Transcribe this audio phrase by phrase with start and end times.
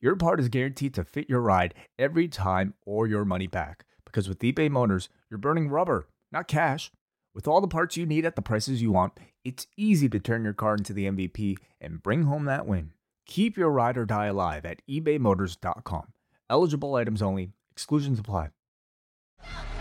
[0.00, 3.84] your part is guaranteed to fit your ride every time or your money back.
[4.04, 6.90] Because with eBay Motors, you're burning rubber, not cash.
[7.34, 9.12] With all the parts you need at the prices you want,
[9.44, 12.92] it's easy to turn your car into the MVP and bring home that win.
[13.26, 16.12] Keep your ride or die alive at ebaymotors.com.
[16.48, 18.50] Eligible items only, exclusions apply.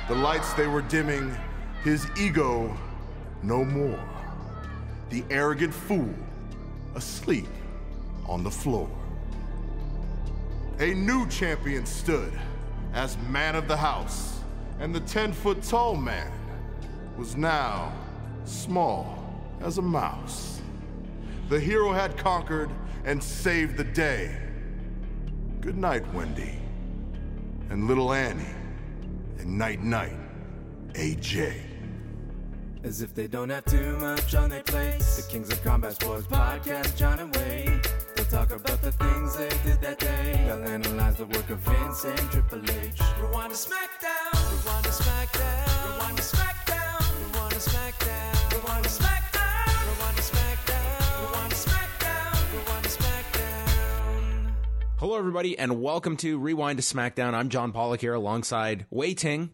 [0.07, 1.35] The lights they were dimming,
[1.83, 2.75] his ego
[3.43, 3.99] no more.
[5.09, 6.13] The arrogant fool
[6.95, 7.47] asleep
[8.27, 8.89] on the floor.
[10.79, 12.33] A new champion stood
[12.93, 14.39] as man of the house,
[14.79, 16.31] and the 10 foot tall man
[17.17, 17.93] was now
[18.45, 19.23] small
[19.61, 20.61] as a mouse.
[21.49, 22.71] The hero had conquered
[23.05, 24.35] and saved the day.
[25.61, 26.59] Good night, Wendy.
[27.69, 28.43] And little Annie.
[29.37, 30.17] And night night,
[30.93, 31.61] AJ.
[32.83, 35.23] As if they don't have too much on their plates.
[35.23, 37.87] The Kings of Combat Sports podcast, John and Wade.
[38.33, 40.43] They'll talk about the things they did that day.
[40.47, 42.99] They'll analyze the work of Vince and Triple H.
[43.21, 44.33] Rewind to SmackDown.
[44.49, 45.93] Rewind to SmackDown.
[45.93, 47.31] Rewind to SmackDown.
[47.31, 48.51] Rewind to SmackDown.
[48.51, 49.85] Rewind to SmackDown.
[49.85, 51.21] Rewind to SmackDown.
[51.21, 52.53] Rewind to SmackDown.
[52.53, 54.51] Rewind to SmackDown.
[54.97, 57.35] Hello, everybody, and welcome to Rewind to SmackDown.
[57.35, 59.51] I'm John Pollock here alongside Wai Ting,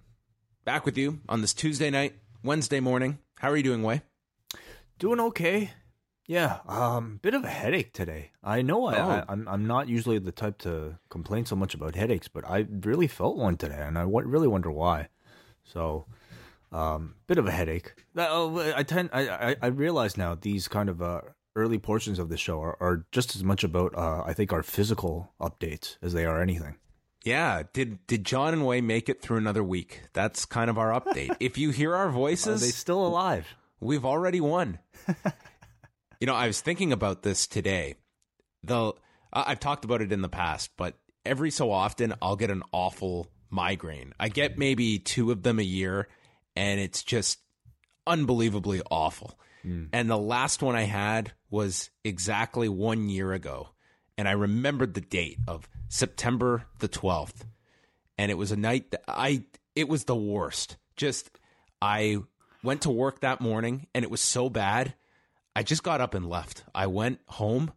[0.64, 2.14] back with you on this Tuesday night,
[2.46, 3.20] Wednesday morning.
[3.40, 4.04] How are you doing, Wai?
[5.00, 5.72] Doing okay.
[6.30, 8.30] Yeah, um, bit of a headache today.
[8.44, 9.10] I know I, Oh.
[9.10, 12.68] I I'm I'm not usually the type to complain so much about headaches, but I
[12.70, 15.08] really felt one today, and I w- really wonder why.
[15.64, 16.06] So,
[16.72, 17.96] um, bit of a headache.
[18.16, 21.22] Oh, I tend I I, I realize now these kind of uh,
[21.56, 24.62] early portions of the show are, are just as much about uh, I think our
[24.62, 26.76] physical updates as they are anything.
[27.24, 30.02] Yeah, did did John and Way make it through another week?
[30.14, 31.36] That's kind of our update.
[31.40, 33.48] if you hear our Are voices, they still alive?
[33.80, 34.78] we've already won.
[36.20, 37.96] you know, I was thinking about this today.
[38.64, 38.98] Though
[39.32, 43.28] I've talked about it in the past, but every so often I'll get an awful
[43.50, 44.14] migraine.
[44.20, 46.08] I get maybe two of them a year,
[46.56, 47.40] and it's just
[48.06, 49.40] unbelievably awful.
[49.62, 49.86] Hmm.
[49.94, 53.70] And the last one I had was exactly one year ago.
[54.18, 57.46] And I remembered the date of September the 12th.
[58.18, 59.44] And it was a night that I,
[59.76, 60.76] it was the worst.
[60.98, 61.30] Just,
[61.82, 62.18] I
[62.64, 64.94] went to work that morning and it was so bad.
[65.56, 66.64] I just got up and left.
[66.74, 67.72] I went home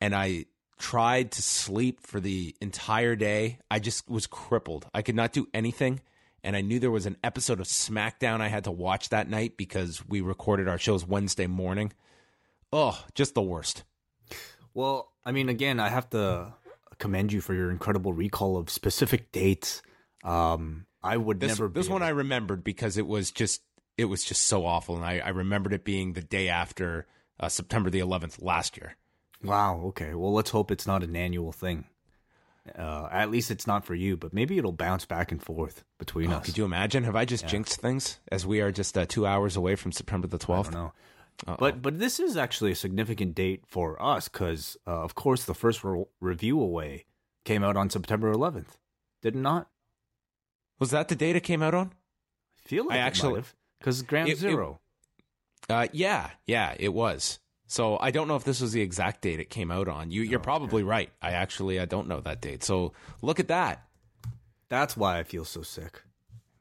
[0.00, 0.46] and I
[0.78, 3.58] tried to sleep for the entire day.
[3.70, 4.86] I just was crippled.
[4.92, 6.00] I could not do anything.
[6.44, 9.56] And I knew there was an episode of SmackDown I had to watch that night
[9.56, 11.92] because we recorded our shows Wednesday morning.
[12.72, 13.84] Oh, just the worst.
[14.74, 16.54] Well, I mean, again, I have to
[16.98, 19.82] commend you for your incredible recall of specific dates.
[20.24, 21.68] Um, I would This, never.
[21.68, 23.62] this one I remembered because it was just
[23.98, 27.06] it was just so awful, and I, I remembered it being the day after
[27.38, 28.96] uh, September the 11th last year.
[29.42, 29.80] Wow.
[29.86, 30.14] Okay.
[30.14, 31.84] Well, let's hope it's not an annual thing.
[32.78, 36.32] Uh, at least it's not for you, but maybe it'll bounce back and forth between
[36.32, 36.46] Oh, us.
[36.46, 37.02] could you imagine?
[37.04, 40.28] Have I just jinxed things as we are just uh, two hours away from September
[40.28, 40.70] the 12th?
[40.72, 40.92] don't.
[41.58, 45.54] But but this is actually a significant date for us because, uh, of course, the
[45.54, 47.06] first re- review away
[47.44, 48.76] came out on September 11th.
[49.22, 49.68] Did it not?
[50.78, 51.86] Was that the date it came out on?
[52.64, 53.42] I feel like I actually-
[53.82, 54.80] because Ground It- it- Zero.
[55.68, 57.38] Uh, yeah, yeah, it was.
[57.66, 60.10] So I don't know if this was the exact date it came out on.
[60.10, 61.10] You, you're probably right.
[61.22, 62.62] I actually I don't know that date.
[62.62, 62.92] So
[63.22, 63.86] look at that.
[64.68, 66.02] That's why I feel so sick.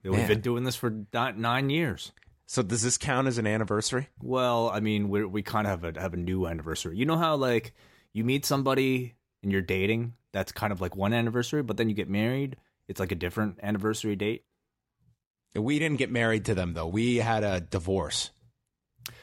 [0.03, 0.27] We've Man.
[0.27, 2.11] been doing this for nine years.
[2.45, 4.07] So does this count as an anniversary?
[4.21, 6.97] Well, I mean, we we kind of have a have a new anniversary.
[6.97, 7.73] You know how like
[8.13, 11.95] you meet somebody and you're dating, that's kind of like one anniversary, but then you
[11.95, 14.43] get married, it's like a different anniversary date.
[15.55, 16.87] We didn't get married to them though.
[16.87, 18.31] We had a divorce,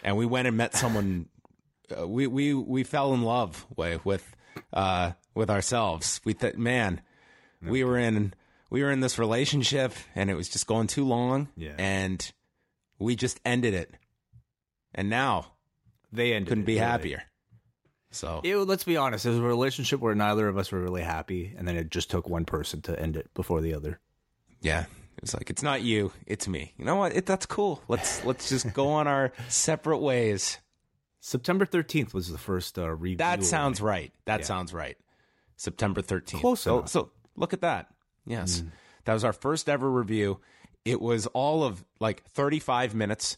[0.04, 1.28] and we went and met someone.
[1.98, 4.36] uh, we we we fell in love with with
[4.72, 6.20] uh, with ourselves.
[6.24, 7.00] We th- man,
[7.62, 8.34] we were in
[8.70, 11.48] we were in this relationship, and it was just going too long.
[11.56, 11.74] Yeah.
[11.78, 12.30] and
[12.98, 13.94] we just ended it,
[14.94, 15.52] and now
[16.12, 16.84] They ended couldn't it, be really.
[16.84, 17.22] happier.
[18.10, 21.02] So It, let's be honest, it was a relationship where neither of us were really
[21.02, 24.00] happy, and then it just took one person to end it before the other.
[24.60, 24.86] yeah,
[25.22, 26.72] it's like it's not you, it's me.
[26.76, 27.14] You know what?
[27.14, 27.82] It, that's cool.
[27.88, 30.58] Let's let's just go on our separate ways.
[31.20, 33.16] September 13th was the first uh, review.
[33.18, 34.12] That sounds right.
[34.26, 34.46] That Yeah.
[34.46, 34.96] sounds right.
[35.56, 36.40] September 13th.
[36.40, 36.88] Close so, enough.
[36.88, 37.88] so look at that.
[38.24, 38.62] Yes.
[39.04, 40.40] That was our first ever review.
[40.84, 43.36] It was all of like 35 minutes.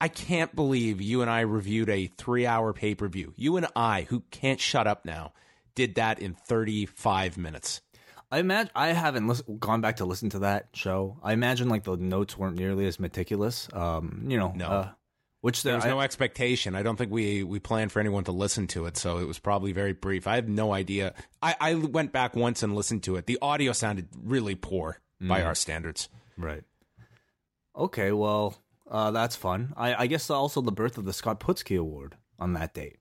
[0.00, 3.32] I can't believe you and I reviewed a three hour pay per view.
[3.36, 5.32] You and I, who can't shut up now,
[5.76, 7.80] did that in 35 minutes.
[8.34, 11.18] I imagine I haven't listen, gone back to listen to that show.
[11.22, 13.68] I imagine like the notes weren't nearly as meticulous.
[13.72, 14.66] Um, you know, No.
[14.66, 14.88] uh,
[15.40, 16.74] which there, There's I- no expectation.
[16.74, 19.38] I don't think we we planned for anyone to listen to it, so it was
[19.38, 20.26] probably very brief.
[20.26, 21.14] I have no idea.
[21.42, 23.26] I, I went back once and listened to it.
[23.26, 25.46] The audio sounded really poor by Mm.
[25.46, 26.08] our standards.
[26.36, 26.64] right.
[27.76, 28.56] Okay, well,
[28.90, 29.74] uh, that's fun.
[29.76, 32.98] I, I guess also the birth of the Scott Putski Award on that date.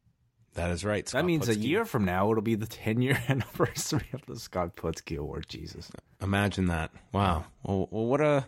[0.55, 1.03] That is right.
[1.05, 4.37] that Scott means a year from now it'll be the 10 year anniversary of the
[4.37, 5.47] Scott Putski Award.
[5.47, 5.91] Jesus.
[6.21, 6.91] Imagine that.
[7.11, 7.45] Wow.
[7.63, 8.45] Well, well what a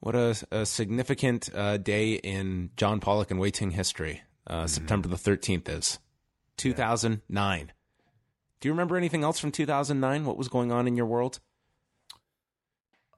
[0.00, 4.22] what a, a significant uh, day in John Pollock and Wai Ting history.
[4.46, 5.98] Uh, September the thirteenth is
[6.56, 7.72] two thousand nine.
[8.60, 10.24] Do you remember anything else from two thousand nine?
[10.24, 11.40] What was going on in your world?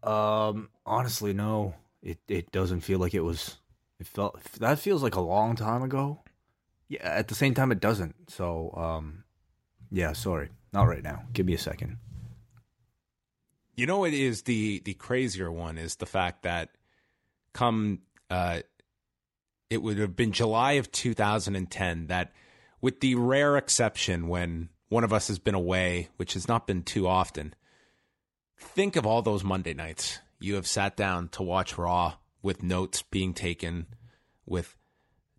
[0.03, 1.75] Um, honestly, no.
[2.03, 3.57] It it doesn't feel like it was.
[3.99, 6.21] It felt that feels like a long time ago.
[6.89, 7.03] Yeah.
[7.03, 8.31] At the same time, it doesn't.
[8.31, 9.25] So, um,
[9.91, 10.13] yeah.
[10.13, 11.23] Sorry, not right now.
[11.33, 11.99] Give me a second.
[13.75, 16.71] You know, it is the the crazier one is the fact that
[17.53, 18.01] come
[18.31, 18.61] uh,
[19.71, 22.33] it would have been July of 2010 that,
[22.81, 26.83] with the rare exception when one of us has been away, which has not been
[26.83, 27.55] too often.
[28.59, 33.03] Think of all those Monday nights you have sat down to watch Raw with notes
[33.03, 33.87] being taken,
[34.45, 34.77] with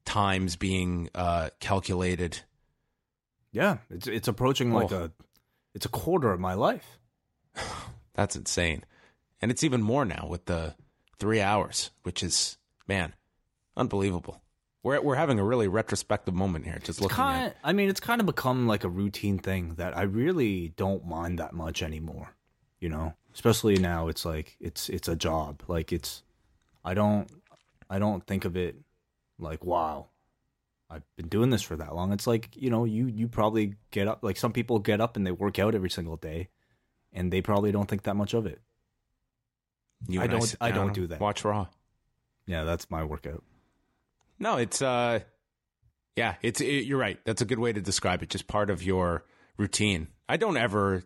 [0.07, 2.39] times being uh, calculated.
[3.51, 5.03] Yeah, it's it's approaching like Oh.
[5.05, 5.11] a,
[5.75, 6.97] it's a quarter of my life.
[8.15, 8.83] That's insane.
[9.41, 10.73] And it's even more now with the
[11.19, 12.57] three hours, which is,
[12.87, 13.13] man,
[13.75, 14.41] unbelievable.
[14.83, 17.99] We're, we're having a really retrospective moment here, just looking Kind, at I mean, it's
[17.99, 22.33] kind of become like a routine thing that I really don't mind that much anymore.
[22.79, 25.63] You know, especially now, it's like it's it's a job.
[25.67, 26.23] Like it's,
[26.85, 27.27] I don't,
[27.89, 28.75] I don't think of it
[29.39, 30.07] like wow,
[30.89, 32.11] I've been doing this for that long.
[32.11, 35.25] It's like you know, you you probably get up like some people get up and
[35.25, 36.49] they work out every single day,
[37.13, 38.61] and they probably don't think that much of it.
[40.07, 41.19] you I don't- sit I don't do that.
[41.19, 41.67] Watch Raw.
[42.45, 43.43] Yeah, that's my workout.
[44.39, 45.19] No, it's, uh,
[46.15, 47.19] yeah, it's, it, you're right.
[47.25, 48.29] That's a good way to describe it.
[48.29, 49.25] Just part of your
[49.57, 50.07] routine.
[50.29, 51.03] I don't ever,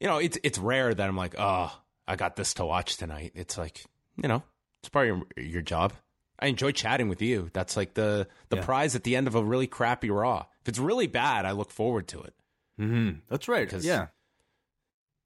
[0.00, 1.72] you know, it's, it's rare that I'm like, oh,
[2.06, 3.32] I got this to watch tonight.
[3.34, 3.84] It's like,
[4.20, 4.42] you know,
[4.80, 5.92] it's part of your, your job.
[6.38, 7.50] I enjoy chatting with you.
[7.52, 8.64] That's like the the Yeah.
[8.64, 10.46] prize at the end of a really crappy Raw.
[10.62, 12.34] If it's really bad, I look forward to it.
[12.80, 13.18] Mm-hmm.
[13.28, 13.70] That's right.
[13.72, 14.08] Yeah,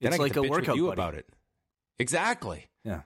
[0.01, 0.93] Then it's I like a to bitch with workout you buddy.
[0.93, 1.27] about it.
[1.97, 2.67] Exactly.
[2.83, 3.01] Yeah.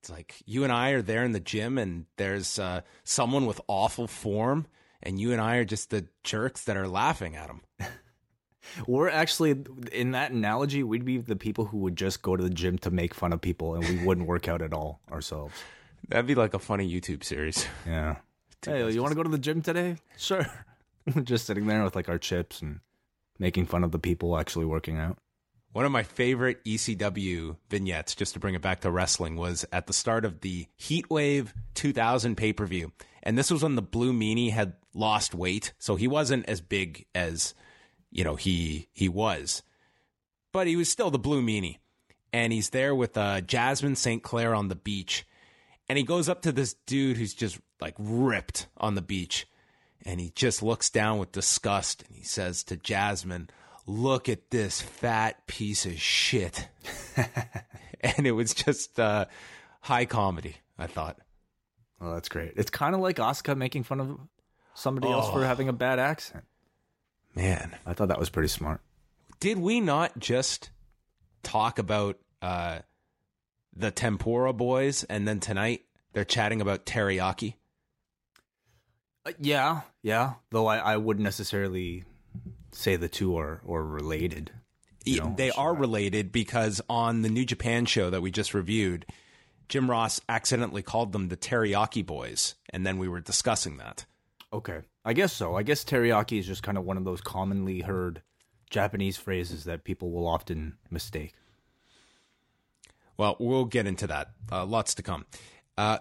[0.00, 3.60] It's like you and I are there in the gym, and there's uh, someone with
[3.68, 4.66] awful form,
[5.02, 7.60] and you and I are just the jerks that are laughing at him.
[8.86, 9.62] We're actually
[9.92, 12.90] in that analogy, we'd be the people who would just go to the gym to
[12.90, 15.54] make fun of people, and we wouldn't work out at all ourselves.
[16.08, 17.66] That'd be like a funny YouTube series.
[17.86, 18.16] Yeah.
[18.62, 19.96] Hey, you want to go to the gym today?
[20.18, 20.46] Sure.
[21.24, 22.80] just sitting there with like our chips and
[23.38, 25.16] making fun of the people actually working out.
[25.72, 29.86] One of my favorite ECW vignettes, just to bring it back to wrestling, was at
[29.86, 32.92] the start of the Heatwave 2000 pay per view.
[33.22, 35.72] And this was when the Blue Meanie had lost weight.
[35.78, 37.54] So he wasn't as big as,
[38.10, 39.62] you know, he, he was.
[40.52, 41.78] But he was still the Blue Meanie.
[42.32, 44.22] And he's there with uh, Jasmine St.
[44.22, 45.24] Clair on the beach.
[45.90, 49.48] And he goes up to this dude who's just like ripped on the beach.
[50.06, 53.50] And he just looks down with disgust and he says to Jasmine,
[53.88, 56.68] Look at this fat piece of shit.
[58.00, 59.24] and it was just uh,
[59.80, 61.18] high comedy, I thought.
[62.00, 62.52] Oh, that's great.
[62.54, 64.16] It's kind of like Oscar making fun of
[64.74, 66.44] somebody else for having a bad accent.
[67.34, 68.80] Man, I thought that was pretty smart.
[69.40, 70.70] did we not just
[71.42, 72.78] talk about uh,
[73.74, 77.54] the Tempura boys and then tonight they're chatting about teriyaki?
[79.26, 80.34] Uh, yeah, yeah.
[80.50, 82.04] Though I, I wouldn't necessarily
[82.72, 84.50] say the two are, are related.
[85.04, 88.30] You Yeah, know, they are I- related because on the New Japan show that we
[88.30, 89.06] just reviewed,
[89.68, 94.04] Jim Ross accidentally called them the Teriyaki Boys, and then we were discussing that.
[94.52, 94.80] Okay.
[95.04, 95.54] I guess so.
[95.54, 98.20] I guess teriyaki is just kind of one of those commonly heard
[98.68, 101.34] Japanese phrases that people will often mistake.
[103.20, 104.28] Well, we'll get into that.
[104.50, 105.26] Uh, lots to come.
[105.76, 105.98] Uh,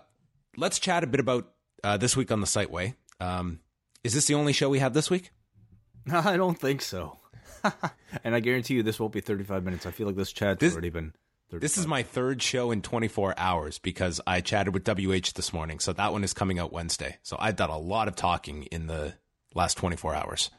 [0.56, 1.52] let's chat a bit about
[1.84, 2.94] uh, this week on the Siteway.
[3.20, 3.60] Um,
[4.06, 5.32] is this the only show we have this week?
[6.10, 7.18] I don't think so.
[8.24, 9.86] and I guarantee you this won't be 35 minutes.
[9.86, 11.12] I feel like this chat's This- already been
[11.52, 11.60] 35.
[11.60, 15.80] This is my third show in 24 hours because I chatted with WH this morning.
[15.80, 17.18] So that one is coming out Wednesday.
[17.24, 19.16] So I've done a lot of talking in the
[19.54, 20.52] last 24 hours.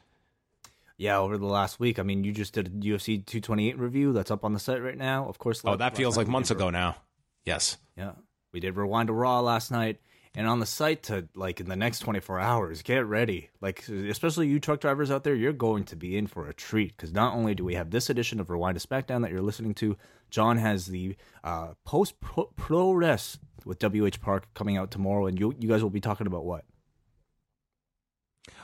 [1.01, 1.97] Yeah, over the last week.
[1.97, 4.95] I mean, you just did a UFC 228 review that's up on the site right
[4.95, 5.27] now.
[5.27, 5.63] Of course.
[5.65, 6.95] Oh, that feels like months ago now.
[7.43, 7.79] Yes.
[7.97, 8.11] Yeah.
[8.53, 9.99] We did Rewind to Raw last night.
[10.35, 13.49] And on the site to like in the next 24 hours, get ready.
[13.61, 16.95] Like, especially you truck drivers out there, you're going to be in for a treat
[16.95, 19.73] because not only do we have this edition of Rewind to SmackDown that you're listening
[19.73, 19.97] to,
[20.29, 25.25] John has the uh, post pro res with WH Park coming out tomorrow.
[25.25, 26.63] And you, you guys will be talking about what?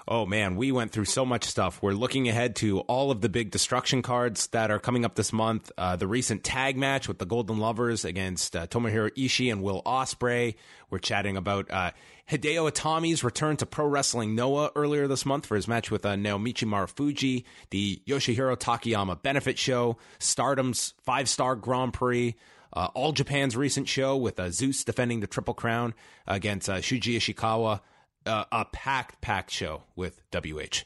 [0.10, 1.82] Oh man, we went through so much stuff.
[1.82, 5.34] We're looking ahead to all of the big destruction cards that are coming up this
[5.34, 5.70] month.
[5.78, 9.82] Uh, the recent tag match with the Golden Lovers against uh, Tomohiro Ishii and Will
[9.86, 10.56] Ospreay.
[10.90, 11.92] We're chatting about uh,
[12.32, 16.14] Hideo Itami's return to Pro Wrestling Noah earlier this month for his match with uh,
[16.14, 17.44] Naomichi Marufuji.
[17.72, 19.98] The Yoshihiro Takayama benefit show.
[20.20, 22.34] Stardom's five star Grand Prix.
[22.72, 25.94] Uh, All Japan's recent show with uh, Zeus defending the Triple Crown
[26.26, 27.82] against uh, Shuji Ishikawa
[28.28, 30.84] uh, a packed, packed show with WH.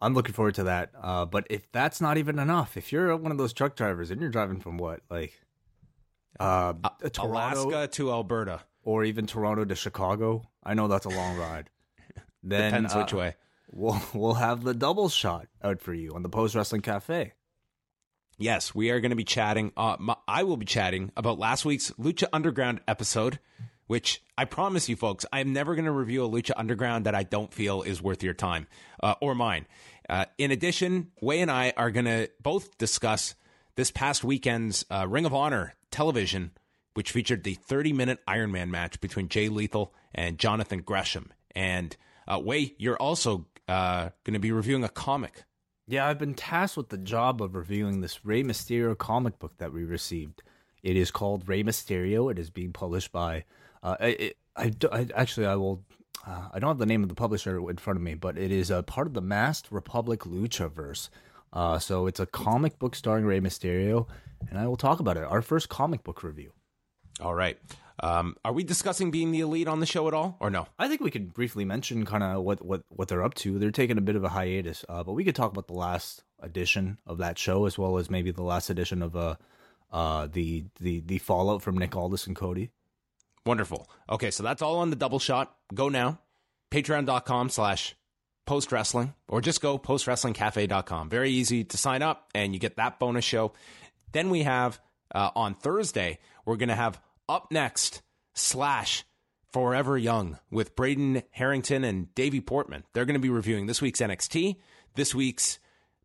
[0.00, 0.90] I'm looking forward to that.
[1.00, 4.20] Uh, but if that's not even enough, if you're one of those truck drivers and
[4.20, 5.32] you're driving from what, like,
[6.40, 6.74] uh,
[7.12, 11.70] Toronto Alaska to Alberta, or even Toronto to Chicago, I know that's a long ride.
[12.42, 13.36] then depends uh, which way.
[13.70, 17.32] We'll we'll have the double shot out for you on the Post Wrestling Cafe.
[18.36, 19.72] Yes, we are going to be chatting.
[19.76, 23.38] Uh, my, I will be chatting about last week's Lucha Underground episode,
[23.86, 27.22] which I promise you, folks, I'm never going to review a Lucha Underground that I
[27.22, 28.66] don't feel is worth your time
[29.02, 29.66] uh, or mine.
[30.08, 33.34] Uh, in addition, Way and I are going to both discuss
[33.76, 36.52] this past weekend's uh, Ring of Honor television,
[36.94, 41.32] which featured the 30 minute Iron Man match between Jay Lethal and Jonathan Gresham.
[41.54, 45.44] And uh, Way, you're also uh, going to be reviewing a comic.
[45.86, 49.72] Yeah, I've been tasked with the job of reviewing this Rey Mysterio comic book that
[49.72, 50.42] we received.
[50.82, 52.30] It is called Rey Mysterio.
[52.30, 53.44] It is being published by.
[53.84, 55.84] Uh, it, I, I actually I will.
[56.26, 58.50] Uh, I don't have the name of the publisher in front of me, but it
[58.50, 61.10] is a part of the Masked Republic Luchaverse.
[61.52, 64.08] Uh, so it's a comic book starring Rey Mysterio,
[64.48, 65.24] and I will talk about it.
[65.24, 66.52] Our first comic book review.
[67.20, 67.58] All right.
[68.00, 70.66] Um, are we discussing being the elite on the show at all, or no?
[70.78, 73.58] I think we could briefly mention kind of what, what, what they're up to.
[73.58, 76.24] They're taking a bit of a hiatus, uh, but we could talk about the last
[76.40, 79.36] edition of that show as well as maybe the last edition of uh,
[79.92, 82.70] uh, the the the fallout from Nick Aldis and Cody.
[83.46, 83.88] Wonderful.
[84.08, 85.54] Okay, so that's all on the double shot.
[85.72, 86.20] Go now.
[86.70, 87.94] Patreon.com slash
[88.46, 91.08] post wrestling, or just go postwrestlingcafe.com.
[91.08, 93.52] Very easy to sign up, and you get that bonus show.
[94.12, 94.80] Then we have
[95.14, 98.02] uh, on Thursday, we're going to have up next
[98.34, 99.04] slash
[99.52, 102.84] Forever Young with Braden Harrington and Davey Portman.
[102.92, 104.56] They're going to be reviewing this week's NXT,
[104.96, 105.58] this week's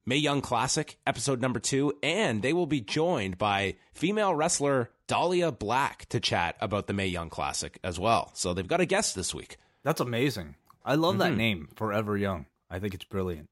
[0.10, 5.52] May Young Classic, episode number two, and they will be joined by female wrestler Dahlia
[5.52, 8.32] Black to chat about the May Young Classic as well.
[8.34, 9.58] So they've got a guest this week.
[9.84, 10.56] That's amazing.
[10.84, 12.48] I love that name, Forever Young.
[12.72, 13.50] I think it's brilliant.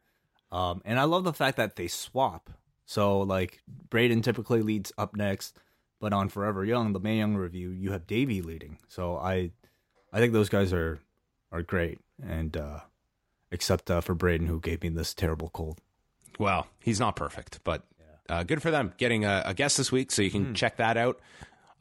[0.51, 2.49] Um, and I love the fact that they swap.
[2.87, 3.61] So, like,
[3.91, 5.55] Braden typically leads up next,
[5.99, 8.79] but on Forever Young, the May Young review, you have Davey leading.
[8.87, 9.51] So I,
[10.11, 11.01] I think those guys are
[11.51, 11.99] are great.
[12.19, 12.79] And uh,
[13.51, 15.81] except uh, for Braden, who gave me this terrible cold.
[16.37, 17.83] Well, he's not perfect, but
[18.29, 20.11] uh, good for them getting a, a guest this week.
[20.11, 21.19] So you can check that out.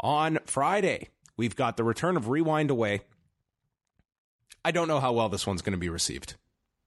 [0.00, 3.00] On Friday, we've got the return of Rewind Away.
[4.64, 6.34] I don't know how well this one's going to be received.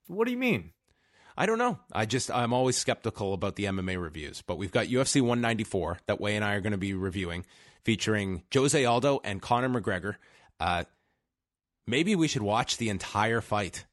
[0.07, 0.71] What do you mean?
[1.37, 1.79] I don't know.
[1.93, 6.19] I just I'm always skeptical about the MMA reviews, but we've got UFC 194 that
[6.19, 7.45] Way and I are going to be reviewing,
[7.85, 10.15] featuring Jose Aldo and Conor McGregor.
[10.59, 10.83] Uh,
[11.87, 13.85] maybe we should watch the entire fight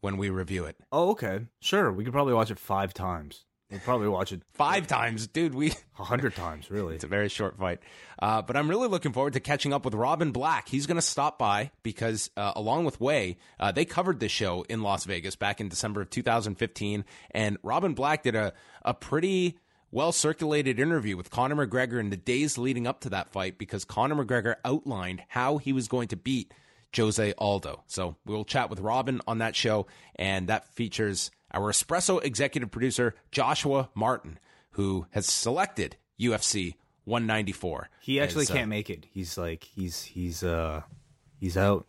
[0.00, 0.76] when we review it.
[0.92, 1.46] Oh, okay.
[1.60, 1.92] Sure.
[1.92, 3.44] We could probably watch it five times.
[3.70, 5.54] We'll probably watch it Five times, dude.
[5.54, 6.94] We a hundred times, really.
[6.94, 7.80] It's a very short fight.
[8.18, 10.68] Uh, but I'm really looking forward to catching up with Robin Black.
[10.68, 14.64] He's going to stop by because, uh, along with Way, uh, they covered this show
[14.70, 17.04] in Las Vegas back in December of 2015.
[17.32, 19.58] And Robin Black did a, a pretty
[19.90, 23.84] well circulated interview with Conor McGregor in the days leading up to that fight because
[23.84, 26.54] Conor McGregor outlined how he was going to beat
[26.96, 27.82] Jose Aldo.
[27.86, 33.14] So we'll chat with Robin on that show, and that features our Espresso executive producer,
[33.32, 34.38] Joshua Martin,
[34.72, 37.88] who has selected UFC 194.
[38.00, 39.06] He actually as, uh, can't make it.
[39.12, 40.82] He's like he's he's uh
[41.40, 41.86] he's out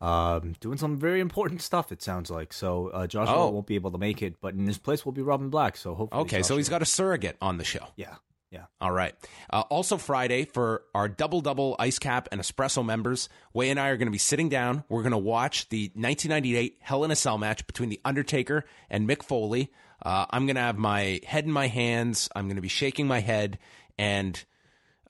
[0.00, 2.52] um doing some very important stuff it sounds like.
[2.52, 3.50] So uh Joshua Oh.
[3.50, 5.76] won't be able to make it, but in his place will be Robin Black.
[5.76, 7.86] So hopefully Okay, so he's got a surrogate on the show.
[7.96, 8.14] Yeah.
[8.50, 8.64] Yeah.
[8.80, 9.14] All right.
[9.50, 13.88] Uh, also, Friday for our double double ice cap and espresso members, Way and I
[13.88, 14.84] are going to be sitting down.
[14.88, 19.06] We're going to watch the 1998 Hell in a Cell match between The Undertaker and
[19.06, 19.70] Mick Foley.
[20.02, 22.30] Uh, I'm going to have my head in my hands.
[22.34, 23.58] I'm going to be shaking my head
[23.98, 24.42] and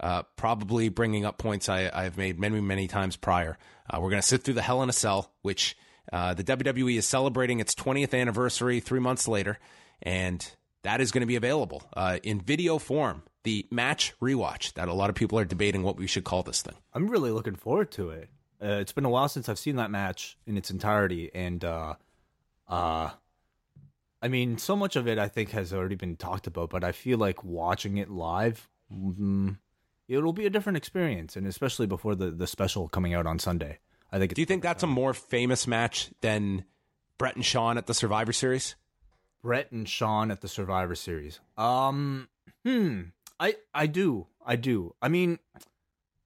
[0.01, 3.57] uh, probably bringing up points I, I've made many, many times prior.
[3.89, 5.77] Uh, we're going to sit through the Hell in a Cell, which
[6.11, 9.59] Uh, the WWE is celebrating its 20th anniversary three months later,
[10.03, 10.53] and
[10.83, 13.23] that is going to be available uh, in video form.
[13.45, 16.63] The match rewatch that a lot of people are debating what we should call this
[16.63, 16.75] thing.
[16.93, 18.29] I'm really looking forward to it.
[18.63, 21.95] Uh, it's been a while since I've seen that match in its entirety, and uh,
[22.67, 23.11] uh,
[24.21, 26.93] I mean, so much of it I think has already been talked about, but I
[26.93, 29.57] feel like watching it live, mm,
[30.09, 33.79] it'll be a different experience, and especially before the the special coming out on Sunday.
[34.11, 34.35] I think.
[34.35, 36.65] Do you think that's a more famous match than
[37.19, 38.75] Bret and Shawn at the Survivor Series?
[39.43, 41.41] Bret and Shawn at the Survivor Series.
[41.57, 42.29] Um,
[42.65, 43.03] hmm.
[43.41, 44.27] I I do.
[44.45, 44.95] I do.
[45.03, 45.39] I mean,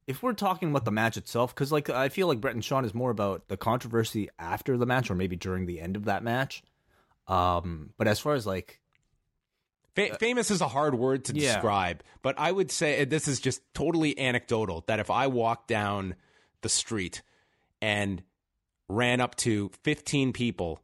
[0.07, 2.85] if we're talking about the match itself, because like I feel like Bret and Shawn
[2.85, 6.23] is more about the controversy after the match, or maybe during the end of that
[6.23, 6.63] match.
[7.29, 8.81] Um, but as far as like
[9.95, 11.53] Fa- famous is a hard word to Yeah.
[11.55, 14.85] describe, but I would say this is just totally anecdotal.
[14.87, 16.15] That if I walked down
[16.63, 17.23] the street
[17.83, 18.23] and
[18.89, 20.81] ran up to 15 people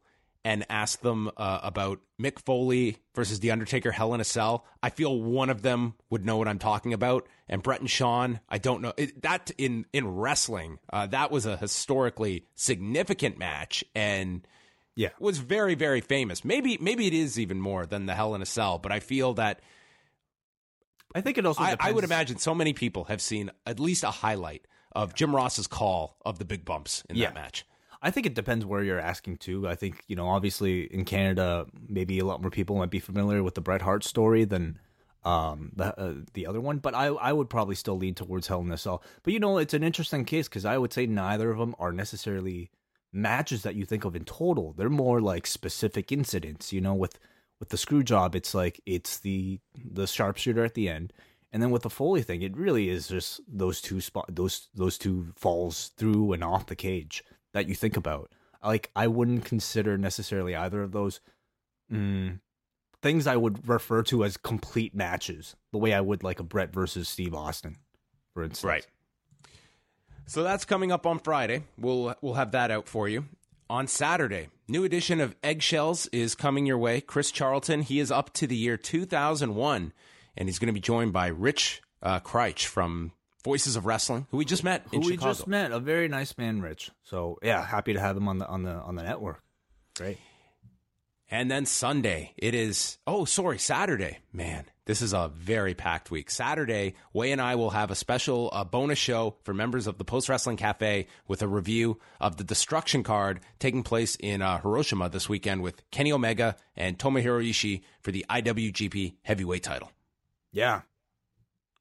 [0.49, 4.89] and asked them uh, about Mick Foley versus The Undertaker Hell in a Cell, I
[4.89, 7.27] feel one of them would know what I'm talking about.
[7.47, 8.91] And Bret and Shawn, I don't know.
[8.97, 14.41] It, that in, in wrestling, uh, that was a historically significant match and
[14.95, 16.43] yeah, was very, very famous.
[16.43, 19.35] Maybe, maybe it is even more than the Hell in a Cell, but I feel
[19.35, 19.61] that
[21.13, 21.61] I think it also.
[21.61, 24.65] I, I would imagine so many people have seen at least a highlight
[24.95, 27.27] of Jim Ross's call of the big bumps in Yeah.
[27.27, 27.65] that match.
[28.01, 29.67] I think it depends where you're asking to.
[29.67, 33.43] I think you know, obviously in Canada, maybe a lot more people might be familiar
[33.43, 34.79] with the Bret Hart story than
[35.23, 36.77] um, the uh, the other one.
[36.77, 39.03] But I I would probably still lean towards Hell in a Cell.
[39.23, 41.91] But you know, it's an interesting case because I would say neither of them are
[41.91, 42.71] necessarily
[43.11, 44.73] matches that you think of in total.
[44.73, 46.71] They're more like specific incidents.
[46.71, 47.19] You know, with
[47.59, 51.11] with the screw job, it's like it's the the sharpshooter at the end.
[51.51, 54.97] And then with the Foley thing, it really is just those two spot those those
[54.97, 58.31] two falls through and off the cage that you think about.
[58.63, 61.21] Like I wouldn't consider necessarily either of those
[61.91, 62.39] mm,
[63.01, 66.73] things I would refer to as complete matches, the way I would like a Bret
[66.73, 67.77] versus Steve Austin,
[68.33, 68.63] for instance.
[68.63, 68.87] Right.
[70.25, 71.63] So that's coming up on Friday.
[71.77, 73.25] We'll we'll have that out for you.
[73.69, 77.01] On Saturday, new edition of Eggshells is coming your way.
[77.01, 79.93] Chris Charlton, he is up to the year 2001,
[80.35, 83.11] and he's going to be joined by Rich uh, from
[83.43, 85.31] Voices of Wrestling, who we just met in Who we Chicago.
[85.31, 86.91] just met, a very nice man, Rich.
[87.03, 89.41] So yeah, happy to have him on the on the on the network.
[89.97, 90.17] Great.
[91.31, 94.17] And then Sunday, it is, oh, sorry, Saturday.
[94.33, 96.31] Man, this is a very packed week.
[96.31, 100.05] Saturday, Way and I will have a special uh, bonus show for members of the
[100.05, 105.07] Post Wrestling Cafe with a review of the Destruction card taking place in uh, Hiroshima
[105.07, 109.91] this weekend with Kenny Omega and Tomohiro Ishii for the IWGP Heavyweight title.
[110.51, 110.81] Yeah.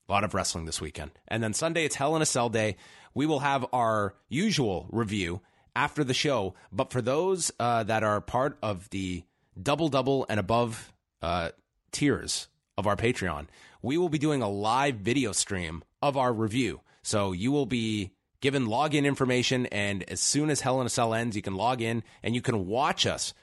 [0.08, 1.10] A lot of wrestling this weekend.
[1.28, 2.76] And then Sunday, it's Hell in a Cell Day.
[3.14, 5.42] We will have our usual review
[5.76, 6.54] after the show.
[6.72, 9.24] But for those uh, that are part of the
[9.60, 11.50] double double and above uh,
[11.92, 13.48] tiers of our Patreon,
[13.82, 16.80] we will be doing a live video stream of our review.
[17.02, 19.66] So you will be given login information.
[19.66, 22.40] And as soon as Hell in a Cell ends, you can log in and you
[22.40, 23.34] can watch us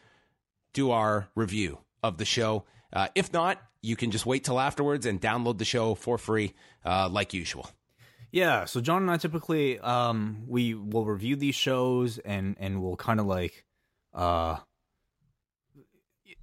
[0.73, 2.65] do our review of the show.
[2.91, 6.53] Uh, if not, you can just wait till afterwards and download the show for free,
[6.83, 7.69] uh, like usual.
[8.31, 12.97] Yeah, so John and I typically um we will review these shows and and we'll
[12.97, 13.63] kind of like
[14.13, 14.57] uh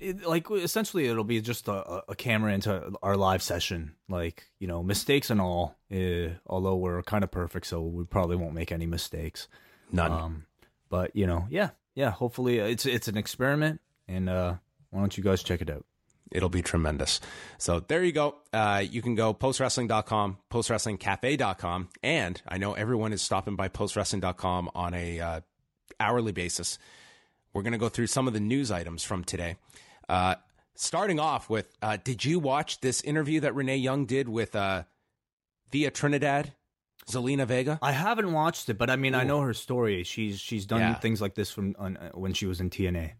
[0.00, 4.66] it, like essentially it'll be just a, a- camera into our live session like you
[4.66, 8.72] know mistakes and all uh, although we're kind of perfect so we probably won't make
[8.72, 9.48] any mistakes
[9.90, 10.10] None.
[10.12, 10.46] um
[10.88, 14.54] but you know yeah yeah hopefully it's it's an experiment and uh
[14.90, 15.84] why don't you guys check it out
[16.32, 17.20] It'll be tremendous.
[17.58, 18.36] So there you go.
[18.52, 21.88] Uh, you can go postwrestling.com, postwrestlingcafe.com.
[22.02, 25.40] And I know everyone is stopping by postwrestling.com on a uh,
[26.00, 26.78] hourly basis.
[27.52, 29.56] We're going to go through some of the news items from today.
[30.08, 30.36] Uh,
[30.74, 34.84] starting off with, uh, did you watch this interview that Renee Young did with uh,
[35.70, 36.54] Thea Trinidad,
[37.10, 37.78] Zelina Vega?
[37.82, 40.94] I haven't watched it but I mean I know her story she's she's done Yeah.
[40.94, 43.12] things like this from on, uh, when she was in TNA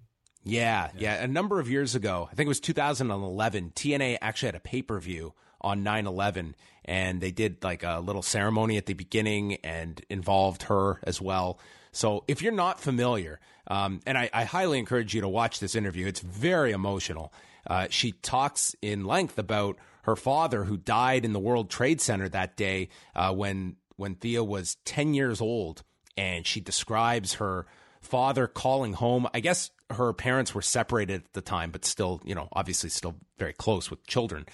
[0.44, 4.55] Yeah, yeah, A number of years ago, I think it was 2011, TNA actually had
[4.57, 8.87] a pay per view on 9 11, and they did like a little ceremony at
[8.87, 11.59] the beginning and involved her as well.
[11.92, 15.76] So if you're not familiar, um, and I, I highly encourage you to watch this
[15.76, 17.33] interview, it's very emotional.
[17.66, 22.28] Uh, she talks in length about her father who died in the World Trade Center
[22.31, 25.85] that day uh, when when Thea was 10 years old,
[26.16, 27.66] and she describes her
[28.00, 29.28] father calling home.
[29.33, 33.16] I guess her parents were separated at the time, but still, you know, obviously still
[33.38, 34.46] very close with children.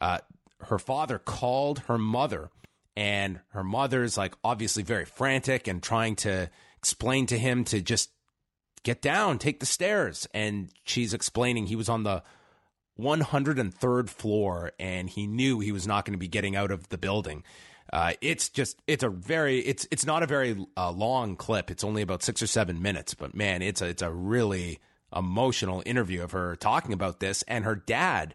[0.00, 0.18] Uh,
[0.60, 2.50] her father called her mother,
[2.96, 8.10] and her mother's like obviously very frantic and trying to explain to him to just
[8.82, 10.26] get down, take the stairs.
[10.34, 12.22] And she's explaining he was on the
[12.98, 16.98] 103rd floor and he knew he was not going to be getting out of the
[16.98, 17.44] building.
[17.92, 21.70] Uh, it's just it's a very it's it's not a very uh, long clip.
[21.70, 24.78] It's only about six or seven minutes, but man, it's a it's a really
[25.14, 27.42] emotional interview of her talking about this.
[27.48, 28.34] And her dad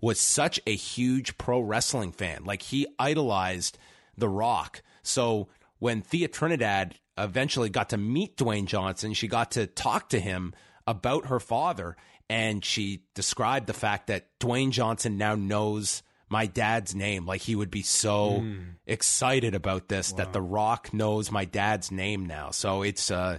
[0.00, 3.78] was such a huge pro wrestling fan, like he idolized
[4.16, 4.82] The Rock.
[5.02, 10.20] So when Thea Trinidad eventually got to meet Dwayne Johnson, she got to talk to
[10.20, 10.54] him
[10.86, 11.96] about her father,
[12.28, 17.26] and she described the fact that Dwayne Johnson now knows my dad's name.
[17.26, 18.64] Like he would be so mm.
[18.86, 20.16] excited about this wow.
[20.16, 22.50] that The Rock knows my dad's name now.
[22.50, 23.38] So it's uh,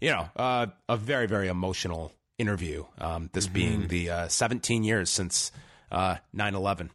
[0.00, 2.84] you know, uh, a very very emotional interview.
[2.98, 3.54] Um, this mm-hmm.
[3.54, 5.50] being the uh, 17 years since
[5.90, 6.90] uh, 9/11.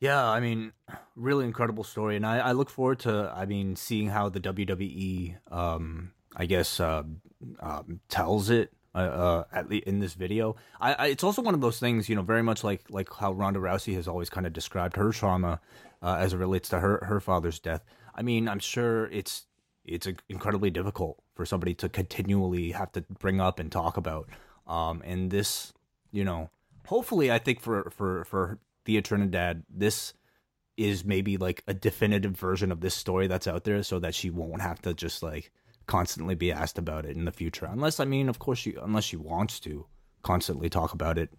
[0.00, 0.72] Yeah, I mean,
[1.16, 5.36] really incredible story, and I, I, look forward to, I mean, seeing how the WWE,
[5.50, 7.04] um, I guess, uh,
[7.60, 10.56] um, tells it uh, uh, at least in this video.
[10.80, 13.32] I, I, it's also one of those things, you know, very much like like how
[13.32, 15.60] Ronda Rousey has always kind of described her trauma
[16.02, 17.84] uh, as it relates to her her father's death.
[18.14, 19.46] I mean, I'm sure it's
[19.84, 24.28] it's incredibly difficult for somebody to continually have to bring up and talk about.
[24.66, 25.72] Um, and this,
[26.10, 26.50] you know,
[26.86, 30.14] hopefully, I think for for for Thea Trinidad, this
[30.76, 34.30] is maybe like a definitive version of this story that's out there, so that she
[34.30, 35.52] won't have to just like
[35.86, 37.66] constantly be asked about it in the future.
[37.66, 39.86] Unless I mean, of course, she unless she wants to
[40.22, 41.30] constantly talk about it,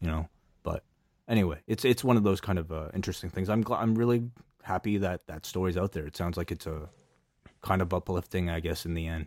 [0.00, 0.28] you know.
[0.62, 0.84] But
[1.28, 3.48] anyway, it's it's one of those kind of uh, interesting things.
[3.48, 4.30] I'm gl- I'm really
[4.62, 6.06] happy that that story's out there.
[6.06, 6.88] It sounds like it's a
[7.62, 9.26] kind of uplifting, I guess, in the end.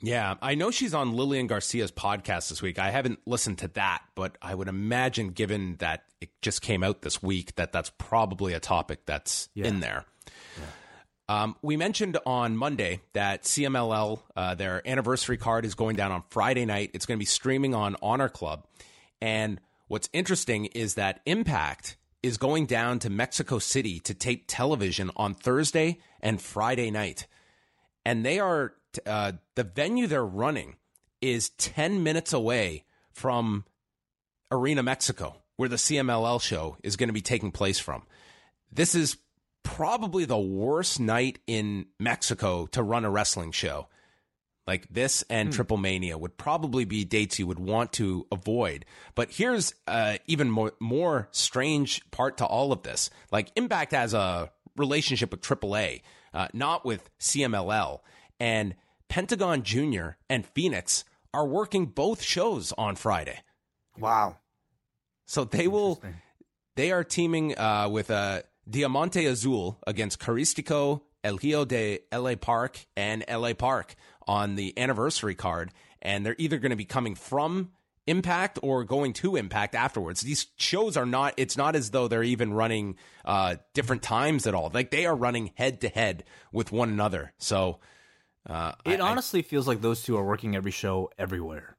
[0.00, 2.78] Yeah, I know she's on Lillian Garcia's podcast this week.
[2.78, 7.02] I haven't listened to that, but I would imagine, given that it just came out
[7.02, 9.66] this week, that that's probably a topic that's yeah.
[9.66, 10.04] in there.
[10.56, 10.64] Yeah.
[11.28, 16.22] Um, we mentioned on Monday that CMLL, uh, their anniversary card is going down on
[16.30, 16.90] Friday night.
[16.94, 18.66] It's going to be streaming on Honor Club.
[19.20, 25.10] And what's interesting is that Impact is going down to Mexico City to tape television
[25.16, 27.26] on Thursday and Friday night.
[28.06, 28.72] And they are,
[29.04, 30.76] uh, the venue they're running
[31.20, 33.64] is 10 minutes away from
[34.50, 38.04] Arena Mexico, where the CMLL show is going to be taking place from.
[38.72, 39.18] This is
[39.62, 43.88] probably the worst night in Mexico to run a wrestling show.
[44.66, 45.54] Like this and hmm.
[45.54, 48.84] Triple Mania would probably be dates you would want to avoid.
[49.14, 53.08] But here's uh, even more more strange part to all of this.
[53.32, 56.02] Like Impact has a relationship with AAA,
[56.34, 58.00] uh, not with CMLL,
[58.38, 58.74] and
[59.08, 63.40] Pentagon Junior and Fénix are working both shows on Friday.
[63.98, 64.36] Wow!
[65.24, 66.02] So they will.
[66.76, 72.36] They are teaming uh, with a uh, Diamante Azul against Caristico, El Hijo de LA
[72.36, 73.94] Park, and LA Park
[74.26, 75.72] on the anniversary card.
[76.00, 77.70] And they're either going to be coming from
[78.06, 80.20] Impact or going to Impact afterwards.
[80.20, 84.54] These shows are not, it's not as though they're even running uh, different times at
[84.54, 84.70] all.
[84.72, 87.32] Like they are running head to head with one another.
[87.38, 87.80] So
[88.46, 91.76] uh, it I, honestly I, feels like those two are working every show everywhere.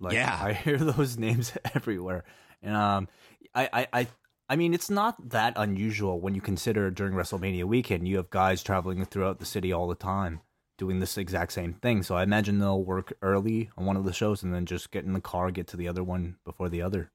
[0.00, 0.36] Like, yeah.
[0.42, 2.24] I hear those names everywhere.
[2.60, 3.08] And um,
[3.54, 4.06] I, I, I
[4.52, 8.62] I mean, it's not that unusual when you consider during WrestleMania weekend, you have guys
[8.62, 10.42] traveling throughout the city all the time
[10.76, 12.02] doing this exact same thing.
[12.02, 15.06] So I imagine they'll work early on one of the shows and then just get
[15.06, 17.10] in the car, get to the other one before the other.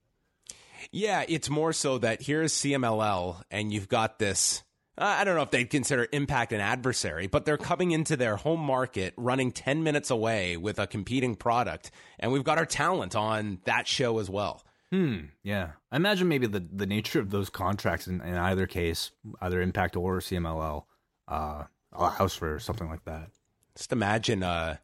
[0.89, 4.63] Yeah, it's more so that here's CMLL and you've got this.
[4.97, 8.37] Uh, I don't know if they'd consider Impact an adversary, but they're coming into their
[8.37, 11.91] home market, running 10 minutes away with a competing product.
[12.17, 14.63] And we've got our talent on that show as well.
[14.91, 15.17] Hmm.
[15.43, 15.71] Yeah.
[15.91, 19.95] I imagine maybe the, the nature of those contracts in, in either case, either Impact
[19.95, 20.83] or CMLL,
[21.27, 23.31] uh, allows for something like that.
[23.75, 24.77] Just imagine uh,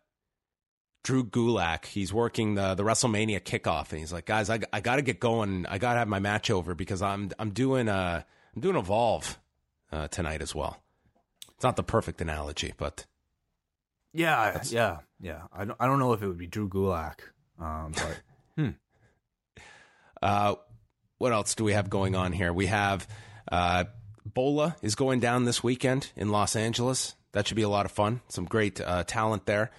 [1.04, 1.86] Drew Gulak.
[1.86, 5.20] He's working the the WrestleMania kickoff, and he's like, "Guys, I, I got to get
[5.20, 5.66] going.
[5.68, 8.22] I got to have my match over because I'm I'm doing uh
[8.56, 9.40] I'm doing Evolve
[9.92, 10.84] uh, tonight as well."
[11.56, 13.06] It's not the perfect analogy, but
[14.14, 15.44] yeah, yeah, yeah.
[15.52, 17.20] I don't I don't know if it would be Drew Gulak,
[17.60, 18.22] um, but
[18.58, 18.70] hmm.
[20.24, 20.56] Uh,
[21.18, 22.54] what else do we have going on here?
[22.54, 23.06] We have
[23.52, 23.84] uh,
[24.26, 27.16] Bola is going down this weekend in Los Angeles.
[27.34, 28.22] That should be a lot of fun.
[28.30, 29.72] Some great uh, talent there.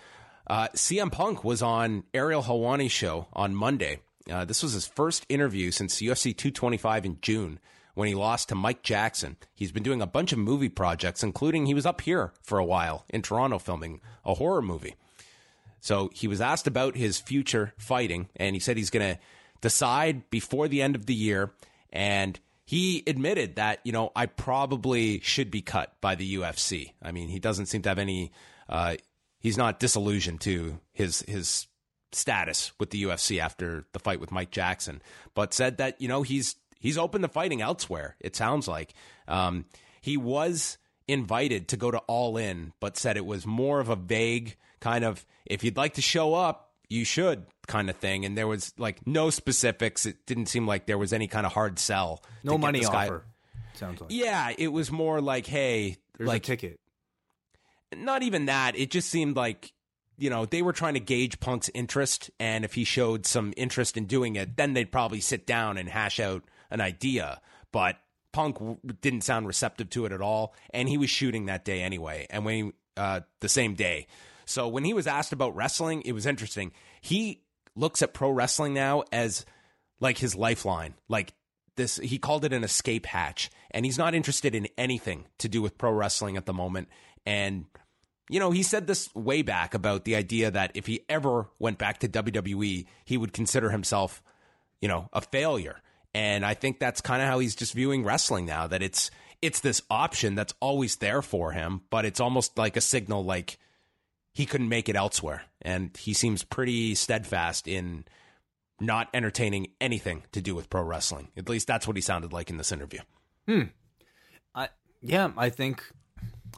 [0.46, 4.00] Uh, CM Punk was on Ariel Helwani's show on Monday.
[4.30, 7.58] Uh, this was his first interview since UFC 225 in June
[7.94, 9.38] when he lost to Mike Jackson.
[9.54, 12.64] He's been doing a bunch of movie projects, including he was up here for a
[12.64, 14.94] while in Toronto filming a horror movie.
[15.80, 19.20] So he was asked about his future fighting, and he said he's going to
[19.64, 21.50] decide before the end of the year.
[21.90, 26.92] And he admitted that, you know, I probably should be cut by the UFC.
[27.02, 28.30] I mean, he doesn't seem to have any,
[28.68, 28.96] uh,
[29.38, 31.66] he's not disillusioned to his, his
[32.12, 35.00] status with the UFC after the fight with Mike Jackson,
[35.32, 38.16] but said that you know he's he's open to fighting elsewhere.
[38.20, 38.94] It sounds like
[39.26, 39.64] um,
[40.00, 43.96] he was invited to go to All In, but said it was more of a
[43.96, 48.24] vague kind of if you'd like to show up, you should kind of thing.
[48.24, 50.06] And there was like no specifics.
[50.06, 52.22] It didn't seem like there was any kind of hard sell.
[52.42, 53.24] No money offer.
[53.74, 56.80] Sounds like Yeah, it was more like, hey, there's like a ticket.
[57.96, 58.76] not even that.
[58.76, 59.72] It just seemed like,
[60.18, 62.30] you know, they were trying to gauge Punk's interest.
[62.38, 65.88] And if he showed some interest in doing it, then they'd probably sit down and
[65.88, 67.40] hash out an idea.
[67.72, 67.96] But
[68.32, 70.54] Punk w- didn't sound receptive to it at all.
[70.70, 72.26] And he was shooting that day anyway.
[72.30, 74.06] And when he, uh, the same day.
[74.44, 76.72] So when he was asked about wrestling, it was interesting.
[77.00, 77.42] He
[77.76, 79.44] looks at pro wrestling now as
[80.00, 80.94] like his lifeline.
[81.08, 81.32] Like
[81.76, 85.62] this, he called it an escape hatch, and he's not interested in anything to do
[85.62, 86.88] with pro wrestling at the moment.
[87.26, 87.66] And
[88.30, 91.78] you know, he said this way back about the idea that if he ever went
[91.78, 94.22] back to WWE, he would consider himself,
[94.80, 95.80] you know, a failure.
[96.14, 98.66] And I think that's kind of how he's just viewing wrestling now.
[98.66, 99.10] That it's
[99.42, 103.58] it's this option that's always there for him, but it's almost like a signal, like
[104.34, 105.42] he couldn't make it elsewhere.
[105.62, 108.04] And he seems pretty steadfast in
[108.80, 111.28] not entertaining anything to do with pro wrestling.
[111.36, 113.00] At least that's what he sounded like in this interview.
[113.46, 113.62] Hmm.
[114.54, 114.68] I
[115.00, 115.84] yeah, I think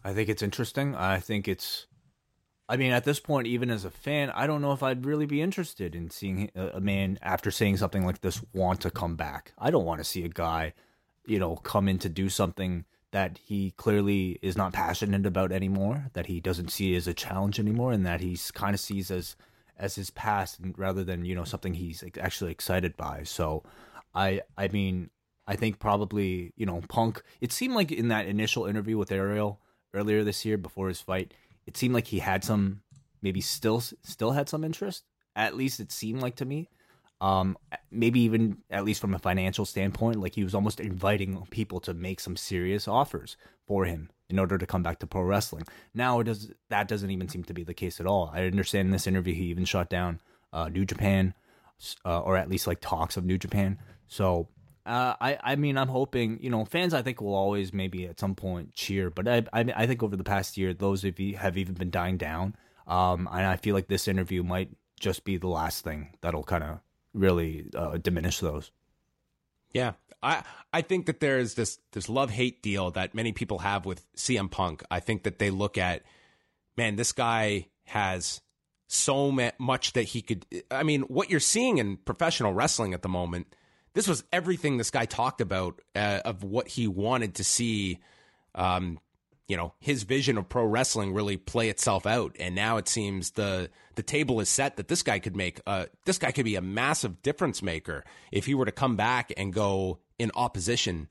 [0.05, 0.95] I think it's interesting.
[0.95, 1.87] I think it's
[2.69, 5.27] I mean, at this point, even as a fan, I don't know if I'd really
[5.27, 9.15] be interested in seeing a, a man after saying something like this want to come
[9.15, 9.53] back.
[9.59, 10.73] I don't want to see a guy,
[11.27, 16.07] you know, come in to do something that he clearly is not passionate about anymore,
[16.13, 19.37] that he doesn't see as a challenge anymore, and that he's kind of sees as
[19.79, 23.23] as his past, and rather than you know something he's actually excited by.
[23.25, 23.63] So,
[24.15, 25.11] I I mean,
[25.47, 27.23] I think probably you know Punk.
[27.41, 29.61] It seemed like in that initial interview with Ariel
[29.95, 31.33] earlier this year before his fight,
[31.67, 32.83] it seemed like he had some,
[33.23, 35.05] maybe still still had some interest.
[35.35, 36.69] At least it seemed like to me.
[37.21, 37.57] Um,
[37.91, 41.95] maybe even at least from a financial standpoint, like he was almost inviting people to
[41.95, 45.65] make some serious offers for him in order to come back to pro wrestling.
[45.95, 48.31] Now it does that doesn't even seem to be the case at all.
[48.33, 50.21] I understand in this interview he even shot down
[50.53, 51.35] uh, New Japan,
[52.05, 53.79] uh, or at least like talks of New Japan.
[54.09, 54.49] So
[54.85, 58.21] uh, I I mean I'm hoping you know fans I think will always maybe at
[58.21, 61.57] some point cheer, but I I, I think over the past year those you have
[61.57, 62.57] even been dying down.
[62.87, 66.63] Um, and I feel like this interview might just be the last thing that'll kind
[66.63, 66.79] of
[67.17, 68.71] really uh, diminish those.
[69.73, 69.93] Yeah.
[70.23, 74.05] I I think that there's this this love hate deal that many people have with
[74.15, 74.83] CM Punk.
[74.91, 76.03] I think that they look at
[76.77, 78.41] man, this guy has
[78.89, 83.09] so much that he could I mean, what you're seeing in professional wrestling at the
[83.09, 83.55] moment,
[83.95, 87.99] this was everything this guy talked about uh, of what he wanted to see
[88.55, 88.99] um
[89.49, 92.37] you know his vision of pro wrestling really play itself out.
[92.39, 95.87] And now it seems the the table is set that this guy could make uh
[96.05, 99.53] this guy could be a massive difference maker if he were to come back and
[99.53, 101.09] go in opposition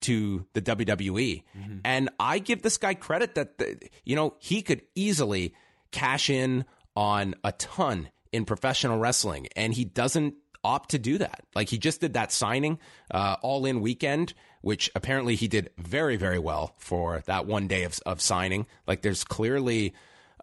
[0.00, 1.42] to the WWE
[1.84, 5.54] and I give this guy credit that the, you know he could easily
[5.90, 9.48] cash in on a ton in professional wrestling.
[9.56, 10.34] And he doesn't
[10.68, 12.78] opt to do that like he just did that signing
[13.10, 17.84] uh all in weekend which apparently he did very, very well for that one day
[17.84, 18.66] of, of signing.
[18.86, 19.94] Like there's clearly,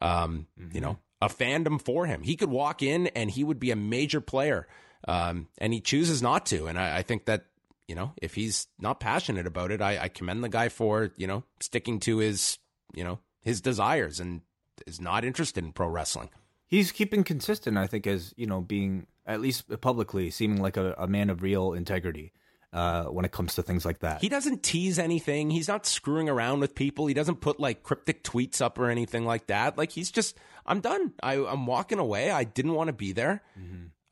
[0.02, 2.24] um, you know, a fandom for him.
[2.24, 4.68] He could walk in and he would be a major player,
[5.08, 6.68] um, and he chooses not to.
[6.68, 7.46] And I, I think that
[7.88, 11.28] you know, if he's not passionate about it, I, I commend the guy for you
[11.28, 12.58] know sticking to his
[12.94, 14.42] you know his desires and
[14.88, 16.30] is not interested in pro wrestling.
[16.68, 20.96] He's keeping consistent, I think, as you know, being at least publicly seeming like a,
[20.98, 22.32] a man of real integrity
[22.74, 24.22] uh, when it comes to things like that.
[24.22, 25.50] He doesn't tease anything.
[25.50, 27.08] He's not screwing around with people.
[27.08, 29.78] He doesn't put like cryptic tweets up or anything like that.
[29.78, 31.14] Like he's just, I'm done.
[31.24, 32.32] I, I'm walking away.
[32.32, 33.42] I didn't want to be there.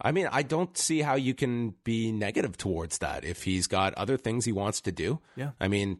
[0.01, 3.93] I mean, I don't see how you can be negative towards that if he's got
[3.93, 5.19] other things he wants to do.
[5.35, 5.51] Yeah.
[5.59, 5.99] I mean,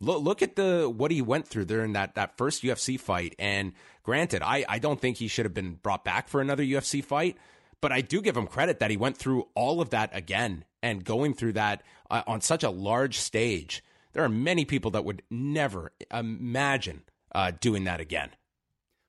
[0.00, 3.34] look look at the what he went through during that that first UFC fight.
[3.38, 3.72] And
[4.02, 7.36] granted, I I don't think he should have been brought back for another UFC fight.
[7.84, 11.04] But I do give him credit that he went through all of that again and
[11.04, 13.84] going through that uh, on such a large stage.
[14.14, 17.02] There are many people that would never imagine
[17.34, 18.30] uh, doing that again.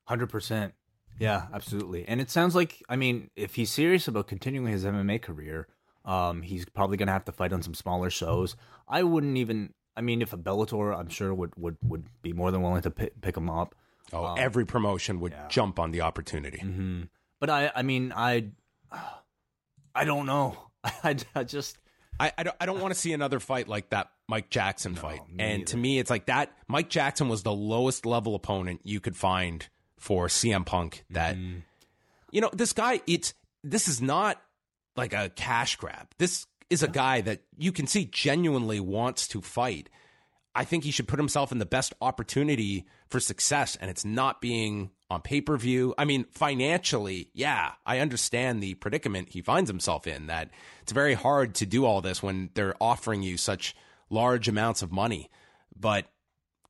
[0.03, 0.73] Hundred percent.
[1.17, 2.05] Yeah, absolutely.
[2.05, 5.69] And it sounds like I mean, if he's serious about continuing his MMA career,
[6.03, 8.57] um, he's probably gonna have to fight on some smaller shows.
[8.89, 9.73] I wouldn't even.
[9.95, 12.91] I mean, if a Bellator, I'm sure would would would be more than willing to
[12.91, 13.73] pick, pick him up.
[14.11, 16.59] Oh, every promotion would jump on the opportunity.
[17.39, 18.47] But I, I mean, I,
[19.95, 20.57] I don't know.
[20.83, 21.77] I, I just
[22.19, 25.21] I, I don't, I don't want to see another fight like that Mike Jackson fight.
[25.29, 26.51] me And to me, it's like that.
[26.67, 31.03] Mike Jackson was the lowest level opponent you could find for CM Punk.
[31.09, 31.59] That Mm-hmm.
[32.31, 33.01] you know, this guy.
[33.07, 34.41] It's this is not
[34.95, 36.07] like a cash grab.
[36.17, 39.89] This is a guy that you can see genuinely wants to fight.
[40.55, 44.39] I think he should put himself in the best opportunity for success, and it's not
[44.39, 45.93] being on pay per view.
[45.97, 50.27] I mean, financially, yeah, I understand the predicament he finds himself in.
[50.27, 50.49] That
[50.81, 53.75] it's very hard to do all this when they're offering you such
[54.09, 55.29] large amounts of money.
[55.75, 56.07] But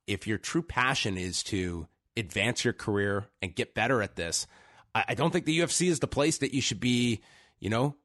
[0.06, 4.46] if your true passion is to advance your career and get better at this,
[4.94, 7.20] I, don't think the UFC is the place that you should be,
[7.58, 7.96] you know,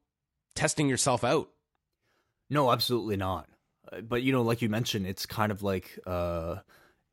[0.54, 1.48] testing yourself out.
[2.50, 3.48] No, absolutely not.
[3.90, 6.56] Uh, But you know, like you mentioned, it's kind of like uh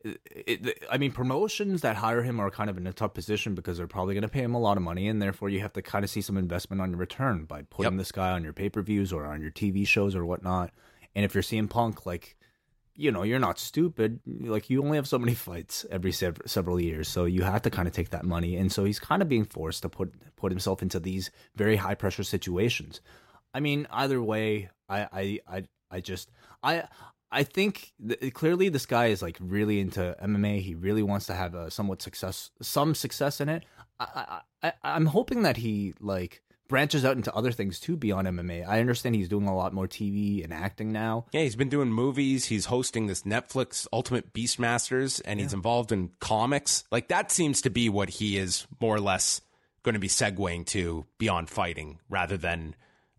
[0.03, 0.19] it,
[0.65, 3.77] it, I mean, promotions that hire him are kind of in a tough position because
[3.77, 5.81] they're probably going to pay him a lot of money, and therefore you have to
[5.81, 7.99] kind of see some investment on your return by putting Yep.
[7.99, 10.71] this guy on your pay per views or on your TV shows or whatnot.
[11.15, 12.38] And if you're CM Punk, like,
[12.95, 14.19] you know, you're not stupid.
[14.25, 17.69] Like, you only have so many fights every sev- several years, so you have to
[17.69, 18.55] kind of take that money.
[18.55, 21.95] And so he's kind of being forced to put put himself into these very high
[21.95, 23.01] pressure situations.
[23.53, 26.29] I mean, either way, I I I, I just
[26.63, 26.83] I
[27.31, 30.61] I think th- clearly this guy is like really into MMA.
[30.61, 33.63] He really wants to have a somewhat success, some success in it.
[33.99, 38.27] I, I, I I'm hoping that he like branches out into other things too beyond
[38.27, 38.65] MMA.
[38.65, 41.25] I understand he's doing a lot more TV and acting now.
[41.33, 42.45] Yeah, he's been doing movies.
[42.45, 46.85] He's hosting this Netflix Ultimate Beastmasters, and he's involved in comics.
[46.91, 49.41] Like that seems to be what he is more or less
[49.83, 52.75] going to be segueing to beyond fighting, rather than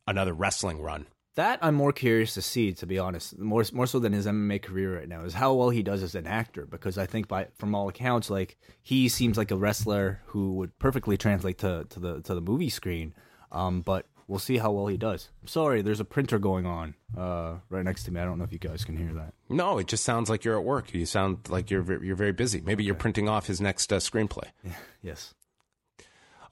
[0.06, 1.06] another wrestling run.
[1.40, 4.60] That I'm more curious to see, to be honest, more more so than his MMA
[4.60, 6.66] career right now, is how well he does as an actor.
[6.66, 10.78] Because I think, by from all accounts, like he seems like a wrestler who would
[10.78, 13.14] perfectly translate to, to the to the movie screen.
[13.52, 15.30] Um, but we'll see how well he does.
[15.46, 18.20] Sorry, there's a printer going on uh, right next to me.
[18.20, 19.32] I don't know if you guys can hear that.
[19.48, 20.92] No, it just sounds like you're at work.
[20.92, 22.60] You sound like you're you're very busy.
[22.60, 24.48] Maybe you're printing off his next uh, screenplay.
[25.02, 25.32] Yes.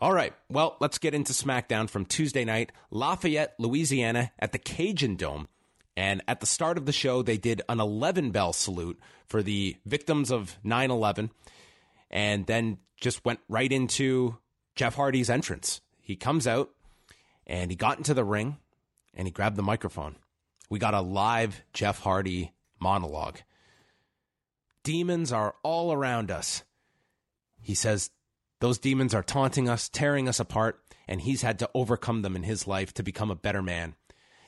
[0.01, 0.33] All right.
[0.49, 5.49] Well, let's get into SmackDown from Tuesday night, Lafayette, Louisiana, at the Cajun Dome.
[5.97, 9.77] And at the start of the show, they did an 11 bell salute for the
[9.85, 11.31] victims of 9 11,
[12.13, 14.39] and then just went right into
[14.77, 15.81] Jeff Hardy's entrance.
[16.01, 16.71] He comes out
[17.47, 18.59] and he got into the ring
[19.15, 20.15] and he grabbed the microphone.
[20.71, 23.39] We got a live Jeff Hardy monologue.
[24.85, 26.63] Demons are all around us.
[27.61, 28.11] He says
[28.61, 32.43] those demons are taunting us, tearing us apart, and he's had to overcome them in
[32.43, 33.95] his life to become a better man.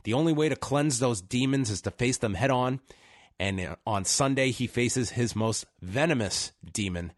[0.05, 2.81] The only way to cleanse those demons is to face them head on.
[3.39, 7.13] And on Sunday, he faces his most venomous demon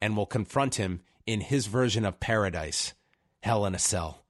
[0.00, 2.94] and will confront him in his version of paradise
[3.42, 4.24] hell in a cell.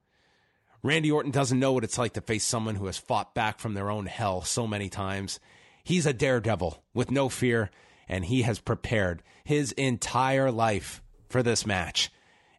[0.83, 3.73] Randy Orton doesn't know what it's like to face someone who has fought back from
[3.73, 5.39] their own hell so many times.
[5.83, 7.71] He's a daredevil with no fear,
[8.07, 11.01] and he has prepared his entire life
[11.35, 12.09] for this match.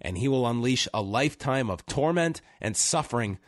[0.03, 3.39] And he will unleash a lifetime of torment and suffering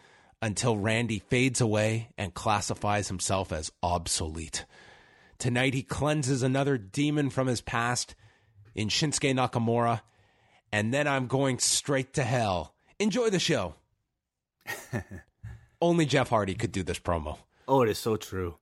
[0.41, 4.65] until Randy fades away and classifies himself as obsolete.
[5.37, 8.15] Tonight, he cleanses another demon from his past
[8.75, 10.01] in Shinsuke Nakamura,
[10.73, 12.75] and then I'm going straight to hell.
[12.99, 13.75] Enjoy the show.
[15.83, 17.37] Only Jeff Hardy could do this promo.
[17.69, 18.57] Oh, it is so true.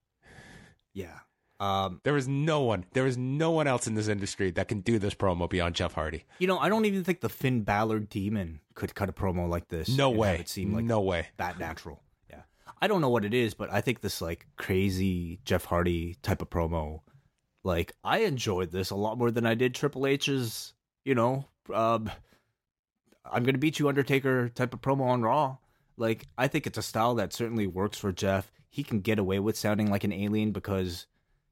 [0.93, 1.21] Yeah.
[1.59, 4.81] Um, There is no one, there is no one else in this industry that can
[4.81, 6.25] do this promo beyond Jeff Hardy.
[6.39, 9.69] you know, I don't even think the Finn Balor demon could cut a promo like
[9.69, 9.89] this.
[9.89, 10.39] No way.
[10.41, 11.29] It seem like no way.
[11.39, 12.03] that natural.
[12.29, 12.43] Yeah.
[12.83, 16.43] I don't know what it is, but I think this like crazy Jeff Hardy type
[16.43, 17.01] of promo,
[17.65, 20.75] like I enjoyed this a lot more than I did Triple H's,
[21.07, 22.11] you know, um,
[23.25, 25.57] I'm gonna beat you Undertaker type of promo on Raw.
[25.97, 28.53] Like I think it's a style that certainly works for Jeff.
[28.69, 31.07] He can get away with sounding like an alien because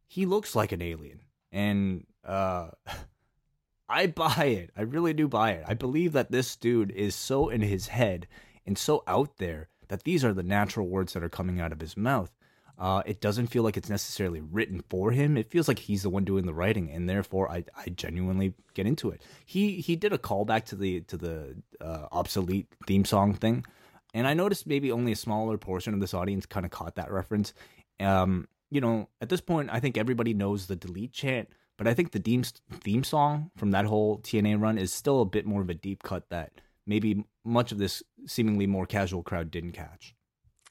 [0.06, 1.20] he looks like an alien.
[1.52, 2.70] And uh
[3.88, 4.70] I buy it.
[4.76, 5.64] I really do buy it.
[5.66, 8.26] I believe that this dude is so in his head
[8.66, 11.80] and so out there that these are the natural words that are coming out of
[11.80, 12.32] his mouth.
[12.76, 15.36] Uh, it doesn't feel like it's necessarily written for him.
[15.36, 18.86] It feels like he's the one doing the writing, and therefore, I, I genuinely get
[18.86, 19.22] into it.
[19.44, 23.64] He he did a callback to the to the uh, obsolete theme song thing,
[24.12, 27.12] and I noticed maybe only a smaller portion of this audience kind of caught that
[27.12, 27.55] reference.
[28.00, 31.94] Um, you know, at this point, I think everybody knows the delete chant, but I
[31.94, 32.42] think the theme
[32.80, 36.02] theme song from that whole TNA run is still a bit more of a deep
[36.02, 36.52] cut that
[36.86, 40.14] maybe much of this seemingly more casual crowd didn't catch.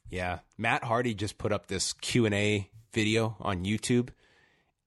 [0.10, 4.10] Yeah, Matt Hardy just put up this Q and A video on YouTube,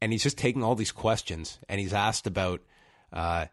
[0.00, 2.60] and he's just taking all these questions, and he's asked about.
[3.12, 3.46] Uh,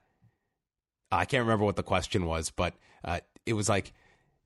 [1.11, 2.73] I can't remember what the question was, but
[3.03, 3.93] uh, it was like,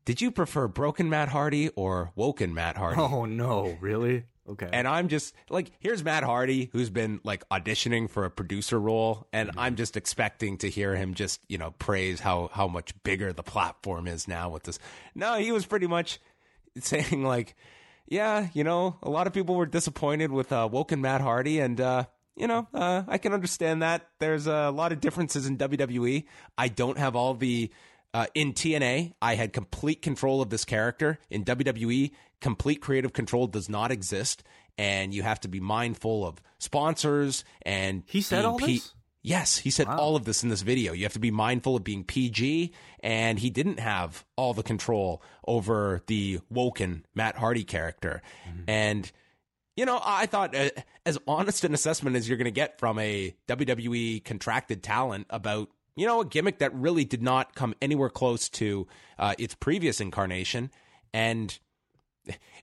[0.05, 4.25] "Did you prefer broken Matt Hardy or woken Matt Hardy?" Oh no, really?
[4.49, 4.69] Okay.
[4.71, 9.27] And I'm just like, here's Matt Hardy, who's been like auditioning for a producer role,
[9.33, 13.33] and I'm just expecting to hear him just, you know, praise how how much bigger
[13.33, 14.79] the platform is now with this.
[15.13, 16.19] No, he was pretty much
[16.79, 17.55] saying like,
[18.07, 21.81] yeah, you know, a lot of people were disappointed with uh, Woken Matt Hardy, and
[21.81, 22.05] uh,
[22.37, 24.07] you know, uh, I can understand that.
[24.19, 26.25] There's a lot of differences in WWE.
[26.57, 27.71] I don't have all the
[28.13, 31.19] uh, in TNA, I had complete control of this character.
[31.29, 34.43] In WWE, complete creative control does not exist,
[34.77, 38.93] and you have to be mindful of sponsors and He said all this?
[39.23, 39.97] Yes, he said Wow.
[39.97, 40.93] all of this in this video.
[40.93, 45.21] You have to be mindful of being PG, and he didn't have all the control
[45.45, 48.21] over the woken Matt Hardy character.
[48.67, 49.11] And,
[49.75, 50.69] you know, I thought uh,
[51.05, 55.69] as honest an assessment as you're going to get from a WWE contracted talent about,
[55.97, 58.87] you know, a gimmick that really did not come anywhere close to
[59.17, 60.69] uh, its previous incarnation.
[61.11, 61.57] And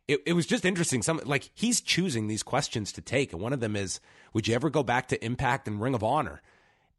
[0.06, 1.02] it, it was just interesting.
[1.02, 4.00] Some like he's choosing these questions to take, and one of them is,
[4.32, 6.42] "Would you ever go back to Impact and Ring of Honor?"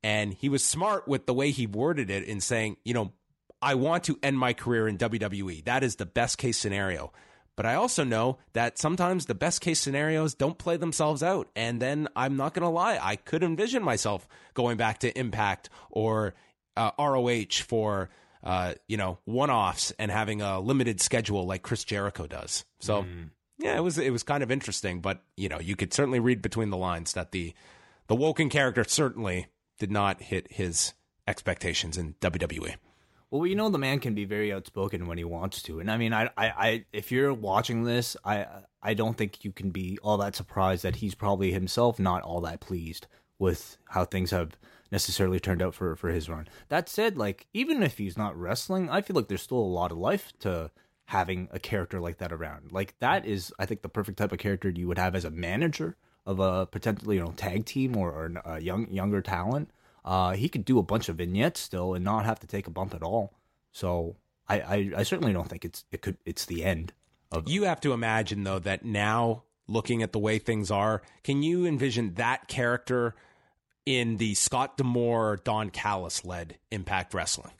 [0.03, 3.13] And he was smart with the way he worded it in saying, "You know,
[3.61, 5.63] I want to end my career in WWE.
[5.63, 7.13] That is the best case scenario."
[7.55, 11.47] But I also know that sometimes the best case scenarios don't play themselves out.
[11.55, 15.69] And then I'm not going to lie, I could envision myself going back to Impact
[15.89, 16.33] or
[16.75, 18.09] uh, ROH for
[18.43, 22.65] uh, you know one offs and having a limited schedule like Chris Jericho does.
[22.79, 23.05] So
[23.57, 26.41] yeah, it was it was kind of interesting, but you know you could certainly read
[26.41, 27.53] between the lines that the
[28.07, 29.47] the Woken character certainly
[29.79, 30.93] did not hit his
[31.27, 32.15] expectations in.
[32.21, 32.75] WWE.
[33.35, 35.97] Well, you know, the man can be very outspoken when he wants to, and I
[35.97, 38.45] mean, I, I, I if you're watching this, I,
[38.81, 42.39] I don't think you can be all that surprised that he's probably himself not all
[42.41, 43.07] that pleased
[43.37, 44.57] with how things have
[44.89, 46.47] necessarily turned out for for his run.
[46.69, 49.91] That said, like even if he's not wrestling, I feel like there's still a lot
[49.91, 50.71] of life to
[51.07, 52.71] having a character like that around.
[52.71, 55.29] Like that is, I think, the perfect type of character you would have as a
[55.29, 59.71] manager of a potentially you know tag team or, or a young younger talent.
[60.05, 62.69] Uh, he could do a bunch of vignettes still and not have to take a
[62.71, 63.33] bump at all.
[63.71, 64.15] So
[64.47, 66.93] I, I, I certainly don't think it's it could it's the end
[67.31, 71.41] of You have to imagine though that now looking at the way things are, can
[71.41, 73.15] you envision that character
[73.87, 77.53] in the Scott D'Amore Don Callis led Impact Wrestling?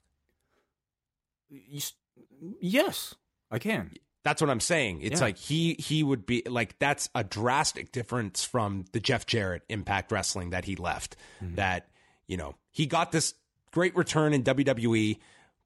[2.62, 3.16] yes
[3.52, 3.92] I can.
[4.24, 5.02] That's what I'm saying.
[5.02, 5.26] It's Yeah.
[5.28, 10.12] like he he would be like that's a drastic difference from the Jeff Jarrett Impact
[10.12, 11.16] Wrestling that he left.
[11.44, 11.56] Mm-hmm.
[11.56, 11.88] That
[12.28, 13.34] you know he got this
[13.72, 15.20] great return in WWE,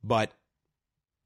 [0.03, 0.31] but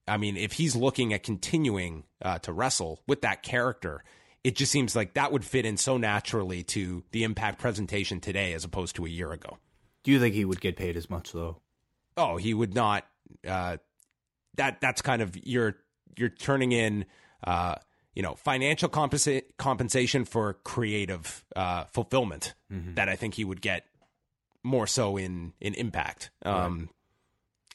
[0.07, 4.03] I mean if he's looking at continuing uh, to wrestle with that character,
[4.43, 8.53] it just seems like that would fit in so naturally to the Impact presentation today
[8.53, 9.57] as opposed to a year ago.
[10.03, 11.57] Do you think he would get paid as much though?
[12.15, 13.05] oh he would not
[13.47, 13.77] uh
[14.55, 15.75] that that's kind of you're
[16.15, 17.05] you're turning in
[17.43, 17.73] uh
[18.13, 23.86] you know financial compensa- compensation for creative uh fulfillment that i think he would get
[24.64, 26.89] more so in in impact um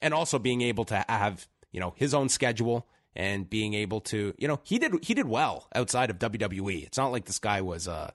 [0.01, 4.32] and also being able to have you know his own schedule and being able to
[4.39, 7.61] you know he did he did well outside of WWE it's not like this guy
[7.61, 8.11] was uh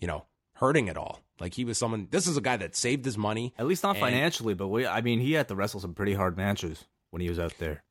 [0.00, 3.04] you know hurting at all like he was someone this is a guy that saved
[3.04, 5.78] his money At least not And- financially, but we, I mean, he had to wrestle
[5.78, 7.84] some pretty hard matches when he was out there.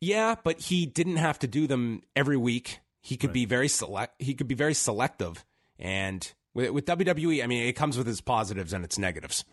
[0.00, 2.80] Yeah, but he didn't have to do them every week.
[3.00, 4.20] He could be very select.
[4.20, 5.44] He could be very selective,
[5.78, 9.44] and with, with WWE, I mean, it comes with its positives and its negatives.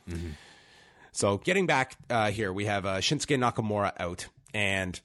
[1.11, 4.99] So, getting back uh, here, we have uh, Shinsuke Nakamura out, and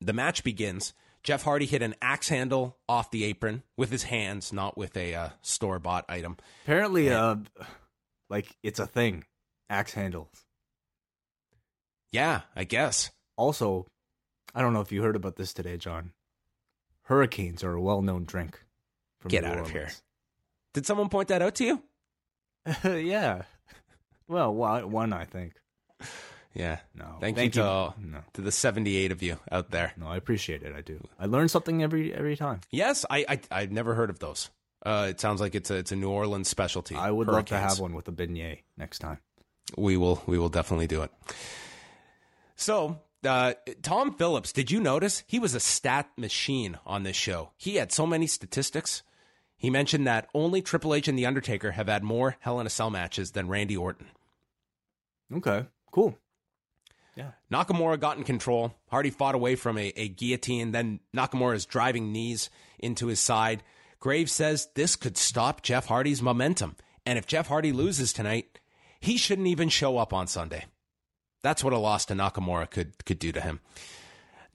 [0.00, 0.94] the match begins.
[1.22, 5.14] Jeff Hardy hit an axe handle off the apron with his hands, not with a
[5.14, 6.38] uh, store bought item.
[6.64, 7.36] Apparently, uh,
[8.30, 9.24] like it's a thing.
[9.68, 10.30] Axe handles.
[12.12, 13.10] Yeah, I guess.
[13.36, 13.86] Also,
[14.54, 16.12] I don't know if you heard about this today, John.
[17.02, 18.64] Hurricanes are a well-known drink.
[19.20, 19.90] From Get New out of here.
[20.72, 21.82] Did someone point that out to you?
[22.84, 23.42] yeah.
[24.28, 25.54] Well, one, one I think.
[26.54, 26.78] Yeah.
[26.94, 27.16] No.
[27.20, 27.66] Thank, Thank you you.
[27.66, 28.18] to all, No.
[28.34, 29.92] to the seventy-eight of you out there.
[29.96, 30.74] No, I appreciate it.
[30.76, 31.00] I do.
[31.18, 32.60] I learn something every every time.
[32.70, 34.50] Yes, I, I I've never heard of those.
[34.84, 36.96] Uh, it sounds like it's a it's a New Orleans specialty.
[36.96, 39.18] I would love to have one with a beignet next time.
[39.76, 41.10] We will we will definitely do it.
[42.56, 47.50] So, uh, Tom Phillips, did you notice he was a stat machine on this show?
[47.56, 49.02] He had so many statistics.
[49.60, 52.70] He mentioned that only Triple H and The Undertaker have had more Hell in a
[52.70, 54.06] Cell matches than Randy Orton.
[55.30, 55.66] Okay.
[55.92, 56.16] Cool.
[57.14, 57.32] Yeah.
[57.52, 58.74] Nakamura got in control.
[58.88, 60.72] Hardy fought away from a, a guillotine.
[60.72, 62.48] Then Nakamura's driving knees
[62.78, 63.62] into his side.
[63.98, 66.74] Graves says this could stop Jeff Hardy's momentum.
[67.04, 68.58] And if Jeff Hardy loses tonight,
[68.98, 70.64] he shouldn't even show up on Sunday.
[71.42, 73.60] That's what a loss to Nakamura could could do to him.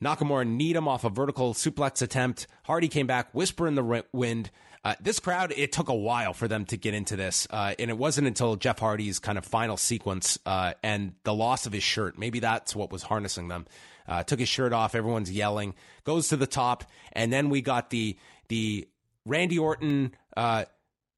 [0.03, 2.47] Nakamura kneed him off a vertical suplex attempt.
[2.63, 4.49] Hardy came back, whisper in the wind.
[4.85, 7.47] Uh, this crowd, it took a while for them to get into this.
[7.49, 11.65] Uh, and it wasn't until Jeff Hardy's kind of final sequence uh, and the loss
[11.65, 12.19] of his shirt.
[12.19, 13.65] Maybe that's what was harnessing them.
[14.07, 14.93] Uh, took his shirt off.
[14.93, 15.73] Everyone's yelling.
[16.03, 16.83] Goes to the top.
[17.13, 18.15] And then we got the,
[18.47, 18.87] the
[19.25, 20.65] Randy Orton uh,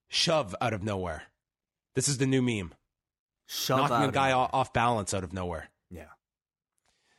[0.08, 1.24] shove out of nowhere.
[1.94, 2.74] This is the new meme.
[3.48, 5.70] Shove Knocking a guy off, off balance out of nowhere.
[5.92, 6.06] Yeah.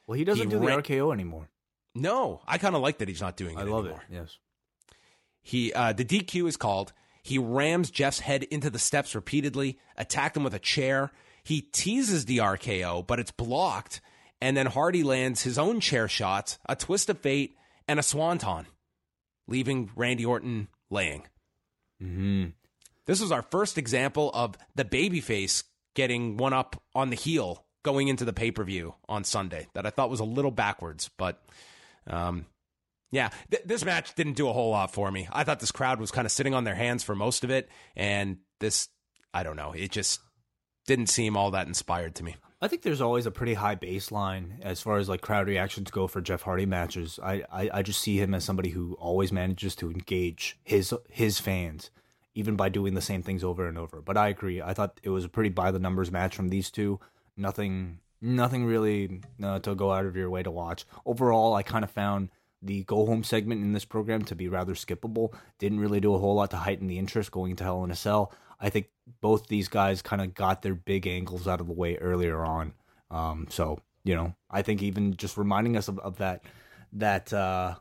[0.06, 1.50] Well, he doesn't He do the ran- RKO anymore.
[1.94, 4.04] No, I kind of like that he's not doing it I love anymore.
[4.10, 4.14] it.
[4.14, 4.38] Yes.
[5.48, 6.92] He uh, the DQ is called.
[7.22, 11.10] He rams Jeff's head into the steps repeatedly, attacked him with a chair.
[11.42, 14.02] He teases the RKO, but it's blocked,
[14.42, 17.56] and then Hardy lands his own chair shots, a twist of fate,
[17.88, 18.66] and a swanton,
[19.46, 21.22] leaving Randy Orton laying.
[22.02, 22.48] Mm-hmm.
[23.06, 28.08] This was our first example of the babyface getting one up on the heel going
[28.08, 29.66] into the pay per view on Sunday.
[29.72, 31.42] That I thought was a little backwards, but
[32.06, 32.44] um,
[33.10, 35.28] yeah, th- this match didn't do a whole lot for me.
[35.32, 37.68] I thought this crowd was kind of sitting on their hands for most of it,
[37.96, 38.88] and this,
[39.32, 40.20] I don't know, it just
[40.86, 42.36] didn't seem all that inspired to me.
[42.60, 46.08] I think there's always a pretty high baseline as far as like crowd reactions go
[46.08, 47.20] for Jeff Hardy matches.
[47.22, 51.38] I, I, I just see him as somebody who always manages to engage his his
[51.38, 51.90] fans,
[52.34, 54.02] even by doing the same things over and over.
[54.02, 54.60] But I agree.
[54.60, 56.98] I thought it was a pretty by the numbers match from these two.
[57.36, 60.84] Nothing nothing really uh, to go out of your way to watch.
[61.06, 62.30] Overall, I kind of found
[62.62, 65.32] the go home segment in this program to be rather skippable.
[65.58, 67.96] Didn't really do a whole lot to heighten the interest going to Hell in a
[67.96, 68.32] Cell.
[68.60, 68.88] I think
[69.20, 72.72] both these guys kind of got their big angles out of the way earlier on.
[73.10, 76.42] Um, so you know, I think even just reminding us of, of that
[76.94, 77.74] that uh,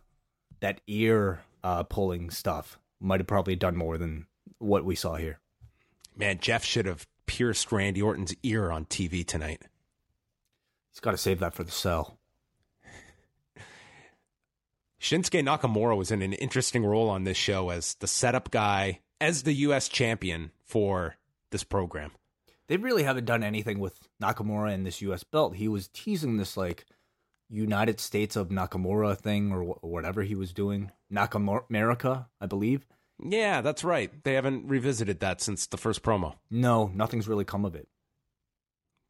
[0.59, 5.39] that ear uh, pulling stuff might have probably done more than what we saw here.
[6.15, 9.63] Man, Jeff should have pierced Randy Orton's ear on TV tonight.
[10.91, 12.16] He's got to save that for the cell.
[15.07, 19.43] Shinsuke Nakamura was in an interesting role on this show as the setup guy, as
[19.43, 19.87] the U.S.
[19.87, 21.15] champion for
[21.49, 22.11] this program.
[22.67, 25.23] They really haven't done anything with Nakamura and this U.S.
[25.23, 25.55] belt.
[25.55, 26.85] He was teasing this like
[27.49, 30.91] United States of Nakamura thing or wh- whatever he was doing.
[31.09, 32.85] Nakamura, America, I believe.
[33.23, 34.11] Yeah, that's right.
[34.25, 36.35] They haven't revisited that since the first promo.
[36.51, 37.87] No, nothing's really come of it.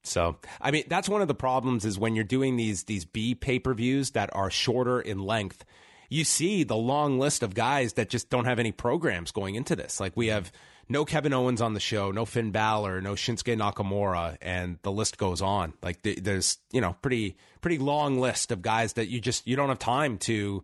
[0.04, 3.34] So, I mean, that's one of the problems is when you're doing these these B
[3.34, 5.66] pay-per-views that are shorter in length,
[6.10, 9.76] you see the long list of guys that just don't have any programs going into
[9.76, 10.00] this.
[10.00, 10.52] Like we have
[10.90, 15.18] no Kevin Owens on the show, no Finn Balor, no Shinsuke Nakamura, and the list
[15.18, 15.74] goes on.
[15.82, 19.56] Like th- there's, you know, pretty pretty long list of guys that you just you
[19.56, 20.64] don't have time to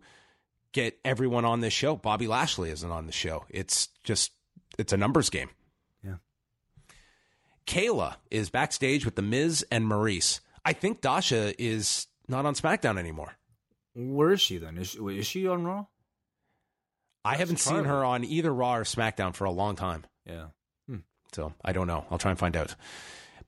[0.72, 1.96] get everyone on this show.
[1.96, 3.44] Bobby Lashley isn't on the show.
[3.50, 4.32] It's just
[4.78, 5.50] it's a numbers game.
[6.02, 6.16] Yeah.
[7.66, 10.40] Kayla is backstage with The Miz and Maryse.
[10.64, 13.34] I think Dasha is not on SmackDown anymore.
[13.94, 14.78] Where is she then?
[14.78, 15.86] Is she, is she on Raw?
[17.24, 20.04] I haven't seen her on either Raw or SmackDown for a long time.
[20.26, 20.46] Yeah.
[20.86, 20.98] Hmm.
[21.32, 22.04] So I don't know.
[22.10, 22.74] I'll try and find out.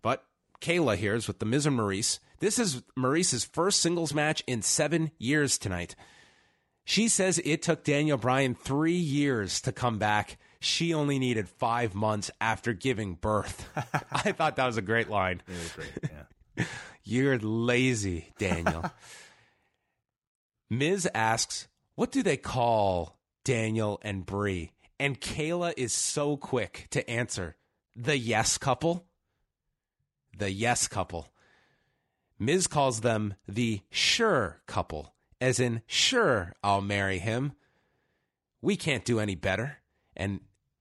[0.00, 0.24] But
[0.60, 2.20] Kayla here is with The Miz and Maryse.
[2.38, 5.94] This is Maryse's first singles match in seven years tonight.
[6.84, 10.38] She says it took Daniel Bryan three years to come back.
[10.60, 13.68] She only needed five months after giving birth.
[14.12, 15.42] I thought that was a great line.
[15.48, 16.10] It was great.
[16.56, 16.64] Yeah.
[17.04, 18.90] You're lazy, Daniel.
[20.68, 24.72] Miz asks, What do they call Daniel and Brie?
[24.98, 27.56] And Kayla is so quick to answer,
[27.94, 29.06] The yes couple.
[30.36, 31.28] The yes couple.
[32.38, 37.52] Miz calls them the sure couple, as in, sure, I'll marry him.
[38.60, 39.78] We can't do any better.
[40.14, 40.40] And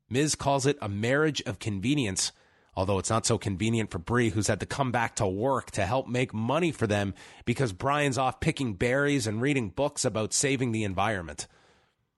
[0.09, 2.31] Miz calls it a marriage of convenience,
[2.76, 5.86] although it's not so convenient for Brie, who's had to come back to work to
[5.86, 7.13] help make money for them
[7.45, 11.47] because Bryan's off picking berries and reading books about saving the environment.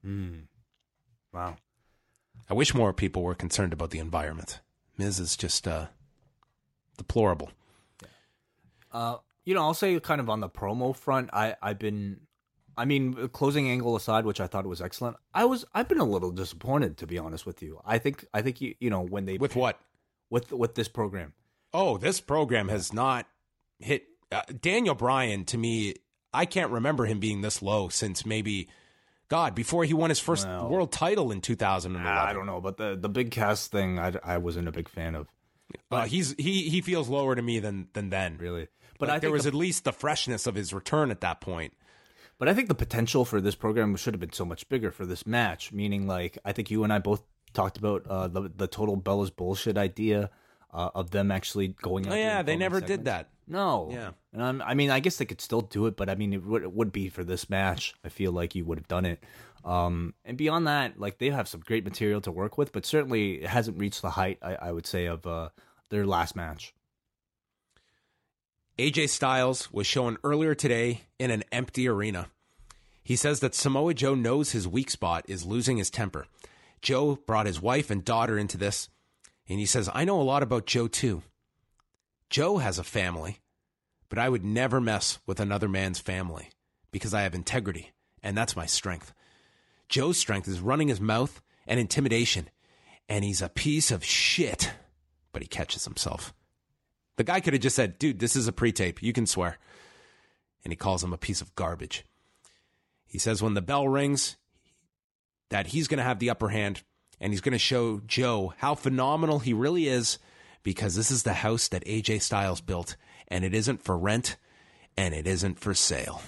[0.04, 0.40] Hmm.
[1.34, 1.58] Wow.
[2.50, 4.62] I wish more people were concerned about the environment.
[4.98, 5.88] Miz is just uh,
[6.98, 7.52] deplorable.
[8.92, 12.22] Uh, you know, I'll say kind of on the promo front, I I've been,
[12.76, 15.18] I mean, closing angle aside, which I thought was excellent.
[15.34, 17.80] I was I've been a little disappointed to be honest with you.
[17.86, 19.80] I think I think you you know when they With what?
[20.30, 21.34] With with this program.
[21.74, 23.28] Oh, this program has not
[23.80, 25.46] hit uh, Daniel Bryan.
[25.46, 25.96] To me,
[26.34, 28.70] I can't remember him being this low since maybe
[29.30, 32.06] God before he won his first Well, world title in 2011.
[32.12, 35.16] I don't know, but the the big cast thing, I, I wasn't a big fan
[35.16, 35.28] of
[35.92, 38.38] Uh, he's he he feels lower to me than than then.
[38.38, 38.68] really.
[39.00, 41.40] But But I there was the, at least the freshness of his return at that
[41.42, 41.74] point.
[42.40, 45.06] but I think the potential for this program should have been so much bigger for
[45.06, 45.72] this match.
[45.74, 47.22] Meaning, like I think you and I both
[47.58, 50.30] talked about uh, the the total Bella's bullshit idea.
[50.74, 52.08] uh, of them actually going.
[52.08, 53.30] Oh yeah, they never did that.
[53.48, 53.90] No.
[53.92, 54.12] Yeah.
[54.34, 56.44] And I'm, I mean, I guess they could still do it, but I mean, it
[56.44, 57.94] would, it would be for this match.
[58.04, 59.24] I feel like you would have done it.
[59.64, 63.42] Um, and beyond that, like they have some great material to work with, but certainly
[63.42, 65.50] it hasn't reached the height I, I would say of uh,
[65.90, 66.74] their last match.
[68.78, 72.28] AJ Styles was shown earlier today in an empty arena.
[73.04, 76.28] He says that Samoa Joe knows his weak spot is losing his temper.
[76.82, 78.90] Joe brought his wife and daughter into this,
[79.48, 81.24] and he says, I know a lot about Joe too.
[82.30, 83.40] Joe has a family,
[84.10, 86.50] but I would never mess with another man's family
[86.92, 89.14] because I have integrity, and that's my strength.
[89.90, 92.50] Joe's strength is running his mouth and intimidation,
[93.08, 94.72] and he's a piece of shit,
[95.32, 96.34] but he catches himself.
[97.16, 99.02] The guy could have just said, dude, this is a pre tape.
[99.02, 99.58] You can swear.
[100.64, 102.06] And he calls him a piece of garbage.
[103.08, 104.38] He says when the bell rings,
[105.50, 106.84] that he's going to have the upper hand
[107.20, 110.20] and he's going to show Joe how phenomenal he really is
[110.64, 112.96] because this is the house that AJ Styles built
[113.28, 114.38] and it isn't for rent
[114.98, 116.22] and it isn't for sale.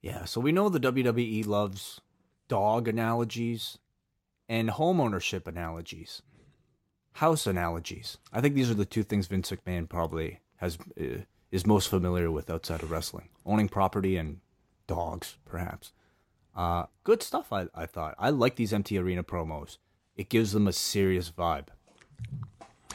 [0.00, 2.00] Yeah, so we know the WWE loves
[2.48, 3.78] dog analogies
[4.48, 6.22] and home ownership analogies,
[7.14, 8.18] house analogies.
[8.32, 12.30] I think these are the two things Vince McMahon probably has uh, is most familiar
[12.30, 14.38] with outside of wrestling: owning property and
[14.86, 15.92] dogs, perhaps.
[16.56, 17.52] Uh, good stuff.
[17.52, 19.76] I, I thought I like these empty arena promos.
[20.16, 21.66] It gives them a serious vibe.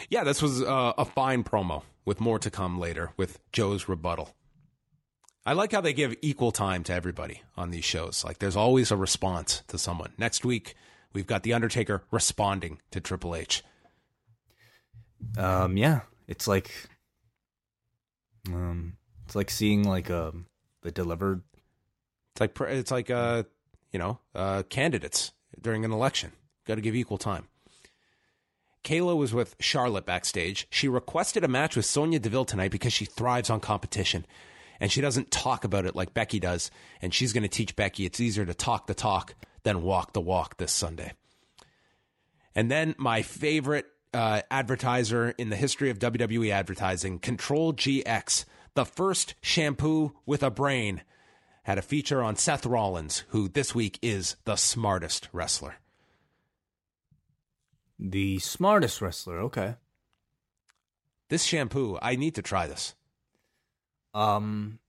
[0.10, 4.34] Yeah, this was uh, a fine promo with more to come later with Joe's rebuttal.
[5.46, 8.24] I like how they give equal time to everybody on these shows.
[8.24, 10.14] Like there's always a response to someone.
[10.18, 10.76] Next week,
[11.14, 13.64] we've got The Undertaker responding to Triple H.
[15.38, 16.72] Um, yeah, it's like,
[18.48, 20.48] um, it's like seeing like um
[20.82, 21.44] the delivered.
[22.34, 23.44] It's like it's like uh,
[23.92, 26.32] you know, uh, candidates during an election.
[26.66, 27.48] Got to give equal time.
[28.84, 30.68] Kayla was with Charlotte backstage.
[30.70, 34.26] She requested a match with Sonya Deville tonight because she thrives on competition.
[34.80, 36.72] And she doesn't talk about it like Becky does.
[37.02, 40.22] And she's going to teach Becky it's easier to talk the talk than walk the
[40.22, 41.14] walk this Sunday.
[42.56, 48.86] And then my favorite uh, advertiser in the history of WWE advertising, Control GX, the
[48.86, 51.04] first shampoo with a brain,
[51.64, 55.76] had a feature on Seth Rollins, who this week is the smartest wrestler.
[58.00, 59.40] The smartest wrestler.
[59.42, 59.76] Okay.
[61.30, 62.96] This shampoo, I need to try this.
[64.14, 64.80] Um.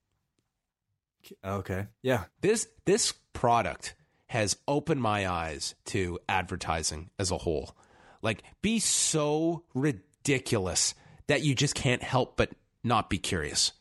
[1.45, 1.87] Okay.
[2.01, 2.25] Yeah.
[2.41, 3.95] This this product
[4.27, 7.77] has opened my eyes to advertising as a whole.
[8.21, 10.95] Like be so ridiculous
[11.27, 12.49] that you just can't help but
[12.83, 13.73] not be curious.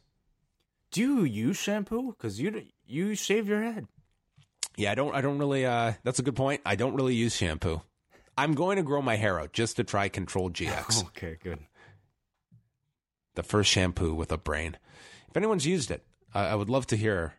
[0.90, 2.12] Do you use shampoo?
[2.12, 3.86] Because you you shave your head.
[4.76, 6.60] Yeah, I don't I don't really uh that's a good point.
[6.64, 7.82] I don't really use shampoo.
[8.36, 11.04] I'm going to grow my hair out just to try Control GX.
[11.08, 11.36] Okay.
[11.42, 11.58] Good.
[13.34, 14.76] the first shampoo with a brain.
[15.28, 16.02] If anyone's used it,
[16.34, 17.34] I, I would love to hear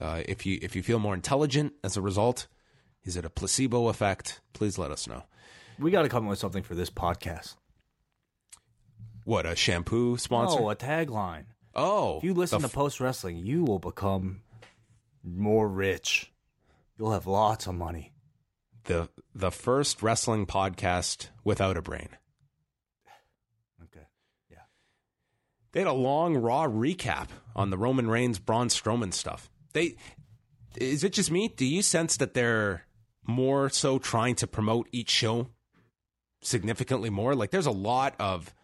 [0.00, 2.46] uh, if you if you feel more intelligent as a result.
[3.04, 4.40] Is it a placebo effect?
[4.52, 5.24] Please let us know.
[5.78, 7.56] We got to come up with something for this podcast.
[9.24, 10.58] What a shampoo sponsor!
[10.60, 11.44] Oh, a tagline.
[11.74, 14.42] Oh, If you listen the to post wrestling, you will become
[15.22, 16.32] more rich.
[16.98, 18.12] You'll have lots of money.
[18.84, 22.08] the the first wrestling podcast without a brain.
[23.84, 24.06] Okay.
[24.50, 24.58] Yeah.
[25.72, 29.50] They had a long raw recap on the Roman Reigns Braun Strowman stuff.
[29.72, 29.96] They
[30.76, 31.48] is it just me?
[31.48, 32.86] Do you sense that they're
[33.26, 35.50] more so trying to promote each show
[36.40, 37.34] significantly more?
[37.34, 38.54] Like there's a lot of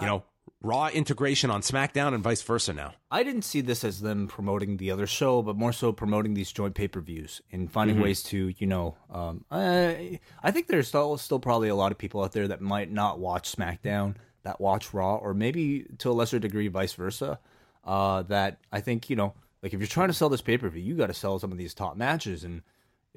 [0.00, 0.24] you know
[0.66, 2.94] raw integration on SmackDown and vice versa now.
[3.10, 6.50] I didn't see this as them promoting the other show, but more so promoting these
[6.50, 10.88] joint pay per views and finding ways to, you know, um, I, I think there's
[10.88, 14.60] still still probably a lot of people out there that might not watch SmackDown that
[14.60, 17.38] watch Raw, or maybe to a lesser degree, vice versa.
[17.84, 20.68] Uh, that I think you know, like if you're trying to sell this pay per
[20.68, 22.62] view, you got to sell some of these top matches and.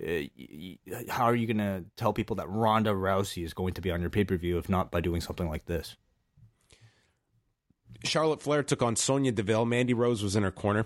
[0.01, 3.73] Uh, y- y- how are you going to tell people that Ronda Rousey is going
[3.73, 5.97] to be on your pay per view if not by doing something like this?
[8.03, 9.65] Charlotte Flair took on Sonya Deville.
[9.65, 10.85] Mandy Rose was in her corner.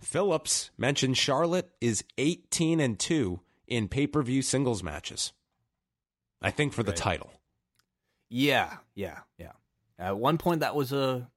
[0.00, 5.32] Phillips mentioned Charlotte is 18 and 2 in pay-per-view singles matches.
[6.42, 6.96] I think for the Right.
[6.98, 7.32] title.
[8.28, 9.52] Yeah, yeah, yeah.
[9.98, 11.30] At one point, that was a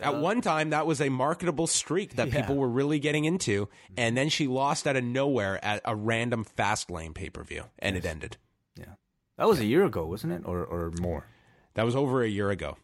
[0.00, 2.40] At uh, one time, that was a marketable streak that Yeah.
[2.40, 6.44] people were really getting into, and then she lost out of nowhere at a random
[6.44, 8.36] Fastlane pay per view, and it ended.
[8.76, 8.94] Yeah,
[9.38, 11.26] that was a year ago, wasn't it, or or more?
[11.74, 12.76] That was over a year ago.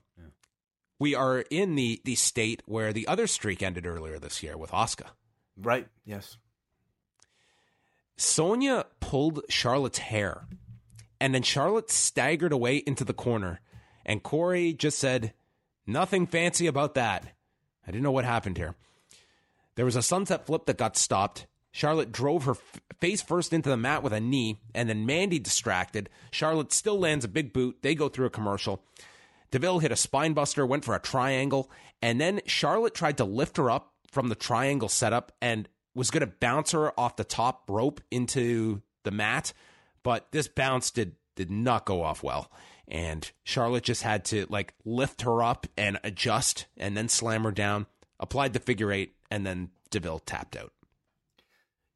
[1.03, 4.70] We are in the the state where the other streak ended earlier this year with
[4.70, 5.09] Asuka.
[5.57, 5.88] Right.
[6.05, 6.36] Yes.
[8.16, 10.44] Sonya pulled Charlotte's hair,
[11.20, 13.59] and then Charlotte staggered away into the corner,
[14.07, 15.32] And Corey just said,
[15.88, 17.24] nothing fancy about that.
[17.84, 18.76] I didn't know what happened here.
[19.74, 21.48] There was a sunset flip that got stopped.
[21.72, 25.40] Charlotte drove her f- face first into the mat with a knee, and then Mandy
[25.40, 26.11] distracted.
[26.30, 27.78] Charlotte still lands a big boot.
[27.82, 28.84] They go through a commercial.
[29.53, 33.70] DeVille hit a spinebuster, went for a triangle, and then Charlotte tried to lift her
[33.70, 38.00] up from the triangle setup and was going to bounce her off the top rope
[38.11, 39.53] into the mat,
[40.03, 42.50] but this bounce did did not go off well.
[42.88, 47.53] And Charlotte just had to like lift her up and adjust and then slam her
[47.53, 47.86] down,
[48.20, 50.72] applied the figure eight, and then DeVille tapped out.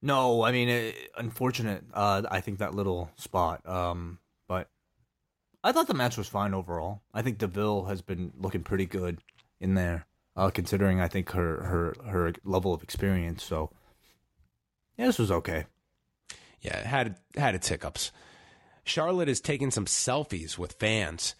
[0.02, 1.84] No, I mean, it, unfortunate.
[1.92, 3.66] Uh, I think that little spot.
[3.68, 4.18] Um,
[5.66, 7.02] I thought the match was fine overall.
[7.12, 9.18] I think Deville has been looking pretty good
[9.58, 10.06] in there,
[10.36, 13.42] uh, considering I think her her her level of experience.
[13.42, 13.70] So
[14.96, 15.66] yeah, this was okay.
[16.60, 18.12] Yeah, it had had its hiccups.
[18.84, 21.34] Charlotte is taking some selfies with fans,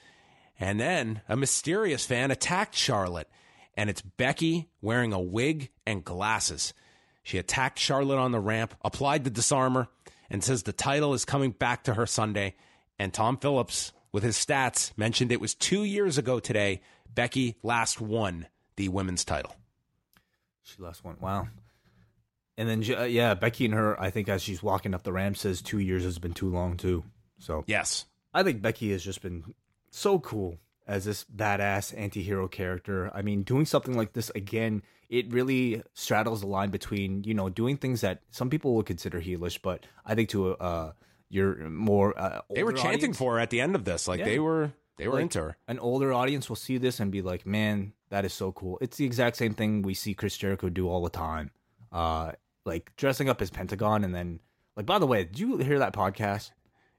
[0.59, 3.31] and then a mysterious fan attacked Charlotte,
[3.77, 6.75] and it's Becky wearing a wig and glasses.
[7.23, 9.87] She attacked Charlotte on the ramp, applied the disarmer,
[10.29, 12.57] and says the title is coming back to her Sunday.
[12.99, 16.81] And Tom Phillips, with his stats, mentioned it was two years ago today
[17.15, 18.47] Becky last won
[18.77, 19.55] the women's title.
[20.63, 21.19] She last won.
[21.21, 21.49] Wow.
[22.57, 25.37] And then, uh, yeah, Becky and her, I think as she's walking up the ramp,
[25.37, 27.05] says two years has been too long, too.
[27.41, 28.07] So, yes.
[28.33, 29.45] I think Becky has just been
[29.91, 30.57] so cool
[30.87, 33.11] as this badass anti hero character.
[33.15, 37.51] I mean, doing something like this again, it really straddles the line between, you know,
[37.51, 40.93] doing things that some people would consider heelish, but I think to uh,
[41.29, 42.19] your more.
[42.19, 44.09] Uh, they were chanting audience, for her at the end of this.
[44.09, 44.27] Like, yeah.
[44.27, 44.73] they were.
[44.99, 45.57] They were like, into her.
[45.69, 48.97] An older audience will see this and be like, "Man, that is so cool." It's
[48.97, 51.51] the exact same thing we see Chris Jericho do all the time.
[51.93, 52.33] Uh,
[52.65, 54.41] like dressing up as Pentagon and then
[54.77, 56.51] like by the way, did you hear that podcast?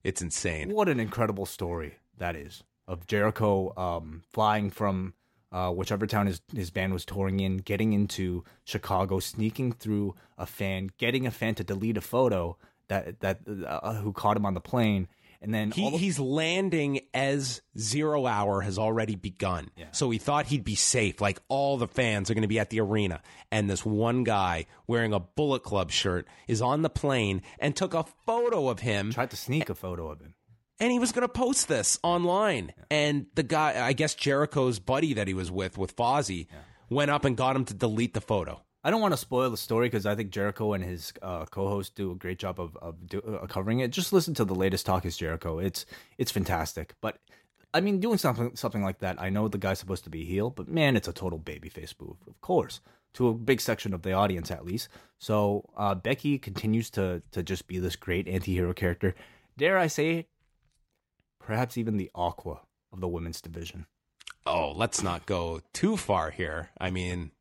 [0.03, 0.73] It's insane.
[0.73, 5.13] What an incredible story that is of Jericho um, flying from
[5.51, 10.45] uh, whichever town his his band was touring in, getting into Chicago, sneaking through a
[10.45, 12.57] fan, getting a fan to delete a photo
[12.89, 15.07] that that uh, who caught him on the plane,
[15.41, 19.69] and then he, the- he's landing as zero hour has already begun.
[19.75, 19.85] Yeah.
[19.91, 21.21] So he thought he'd be safe.
[21.21, 23.21] Like all the fans are going to be at the arena.
[23.51, 27.93] And this one guy wearing a Bullet Club shirt is on the plane and took
[27.93, 29.11] a photo of him.
[29.11, 30.33] tried to sneak a photo of him.
[30.79, 32.73] And he was going to post this online.
[32.77, 32.83] Yeah.
[32.91, 36.57] And the guy, I guess Jericho's buddy that he was with, with Fozzy, yeah.
[36.89, 38.61] went up and got him to delete the photo.
[38.87, 41.95] I don't want to spoil the story because I think Jericho and his uh, co-host
[41.95, 43.91] do a great job of, of do, uh, covering it.
[43.91, 45.59] Just listen to the latest Talk is Jericho.
[45.59, 45.85] It's
[46.17, 46.93] it's fantastic.
[47.01, 47.17] But
[47.73, 50.51] I mean, doing something something like that, I know the guy's supposed to be heel,
[50.51, 52.79] but man, it's a total babyface move, of course,
[53.15, 54.87] to a big section of the audience at least.
[55.19, 59.15] So uh, Becky continues to to just be this great anti-hero character.
[59.57, 60.27] Dare I say,
[61.39, 62.61] perhaps even the Aqua
[62.93, 63.85] of the women's division.
[64.45, 66.69] Oh, let's not go too far here.
[66.79, 67.31] I mean,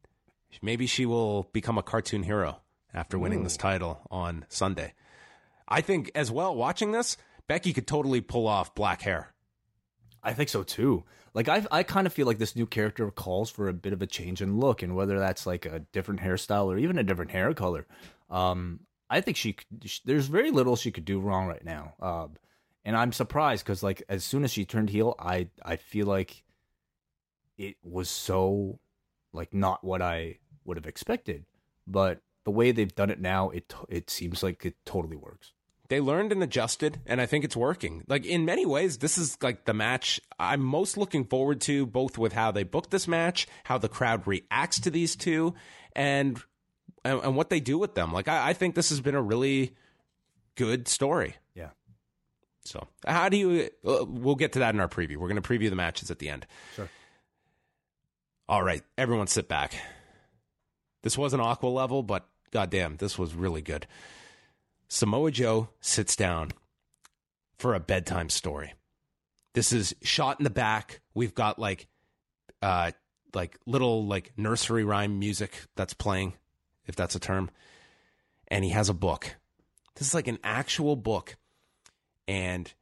[0.62, 2.61] Maybe she will become a cartoon hero
[2.92, 3.44] after winning Ooh.
[3.44, 4.94] this title on Sunday.
[5.68, 7.16] I think as well, watching this,
[7.48, 9.34] Becky could totally pull off black hair.
[10.22, 11.04] I think so too.
[11.34, 14.02] Like I, I kind of feel like this new character calls for a bit of
[14.02, 17.30] a change in look, and whether that's like a different hairstyle or even a different
[17.30, 17.86] hair color.
[18.30, 21.94] Um, I think she, she there's very little she could do wrong right now.
[22.00, 22.36] Um,
[22.84, 26.42] and I'm surprised because like as soon as she turned heel, I, I feel like
[27.59, 28.78] it was so
[29.32, 31.44] like not what I would have expected.
[31.86, 35.52] But the way they've done it now, it it seems like it totally works.
[35.88, 38.02] They learned and adjusted, and I think it's working.
[38.08, 42.18] Like in many ways, this is like the match I'm most looking forward to, both
[42.18, 45.54] with how they book this match, how the crowd reacts to these two,
[45.94, 46.42] and
[47.04, 48.12] and, and what they do with them.
[48.12, 49.76] Like I, I think this has been a really
[50.56, 51.36] good story.
[51.54, 51.70] Yeah.
[52.64, 53.70] So how do you?
[53.86, 55.18] Uh, we'll get to that in our preview.
[55.18, 56.46] We're going to preview the matches at the end.
[56.74, 56.88] Sure.
[58.48, 59.74] All right, everyone, sit back.
[61.07, 63.86] This wasn't Aqua level, but goddamn, this was really good.
[64.88, 66.50] Samoa Joe sits down
[67.61, 68.74] for a bedtime story.
[69.52, 71.02] This is shot in the back.
[71.14, 71.86] We've got like
[72.61, 72.90] uh
[73.32, 76.32] like little like nursery rhyme music that's playing,
[76.86, 77.50] if that's a term.
[78.48, 79.36] And he has a book.
[79.94, 81.36] This is like an actual book.
[82.26, 82.74] And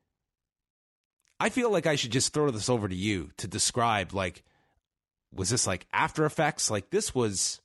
[1.38, 4.44] I feel like I should just throw this over to you to describe like
[5.30, 6.70] was this like After Effects?
[6.70, 7.60] Like this was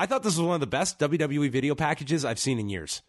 [0.00, 3.02] I thought this was one of the best WWE video packages I've seen in years.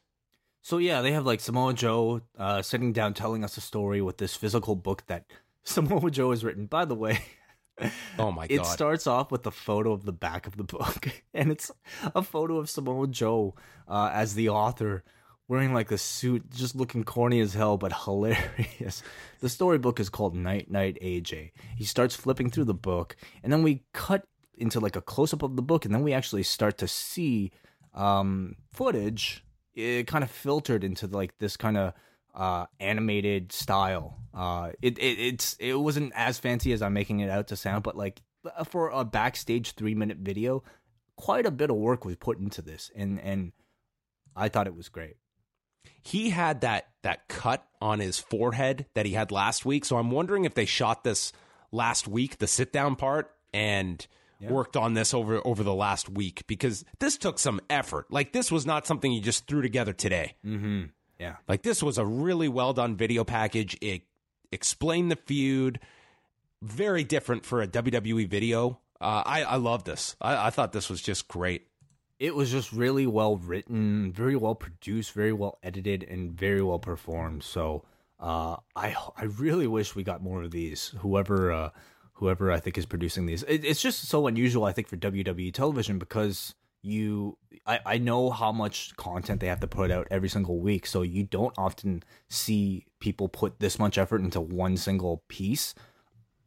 [0.61, 4.17] So yeah, they have like Samoa Joe uh, sitting down telling us a story with
[4.17, 5.23] this physical book that
[5.63, 6.65] Samoa Joe has written.
[6.65, 7.19] By the way,
[8.19, 11.23] oh my god, it starts off with a photo of the back of the book,
[11.33, 11.71] and it's
[12.13, 13.55] a photo of Samoa Joe
[13.87, 15.05] uh, as the author
[15.47, 19.01] wearing like a suit, just looking corny as hell, but hilarious.
[19.39, 21.51] The storybook is called Night Night AJ.
[21.77, 24.25] He starts flipping through the book, and then we cut
[24.61, 27.51] into like a close up of the book, and then we actually start to see
[27.93, 29.43] um, footage.
[29.73, 31.93] It kind of filtered into like this kind of
[32.33, 34.17] uh, animated style.
[34.33, 37.83] Uh, it, it it's it wasn't as fancy as I'm making it out to sound,
[37.83, 38.21] but like
[38.65, 40.63] for a backstage three minute video,
[41.15, 43.51] quite a bit of work was put into this, and and
[44.35, 45.17] I thought it was great.
[46.03, 50.11] He had that that cut on his forehead that he had last week, so I'm
[50.11, 51.31] wondering if they shot this
[51.71, 54.05] last week, the sit down part, and
[54.49, 58.11] worked on this over over the last week because this took some effort.
[58.11, 60.35] Like this was not something you just threw together today.
[60.45, 60.85] Mm-hmm.
[61.19, 61.35] Yeah.
[61.47, 63.77] Like this was a really well done video package.
[63.81, 64.03] It
[64.51, 65.79] explained the feud.
[66.61, 68.79] Very different for a WWE video.
[68.99, 70.15] Uh, I I love this.
[70.21, 71.67] I, I thought this was just great.
[72.19, 76.77] It was just really well written, very well produced, very well edited, and very well
[76.77, 77.43] performed.
[77.43, 77.83] So
[78.19, 80.93] uh, I I really wish we got more of these.
[80.99, 81.69] Whoever uh,
[82.21, 84.63] whoever I think is producing these, it, it's just so unusual.
[84.63, 89.59] I think for WWE television because you I, I know how much content they have
[89.59, 93.97] to put out every single week so you don't often see people put this much
[93.99, 95.75] effort into one single piece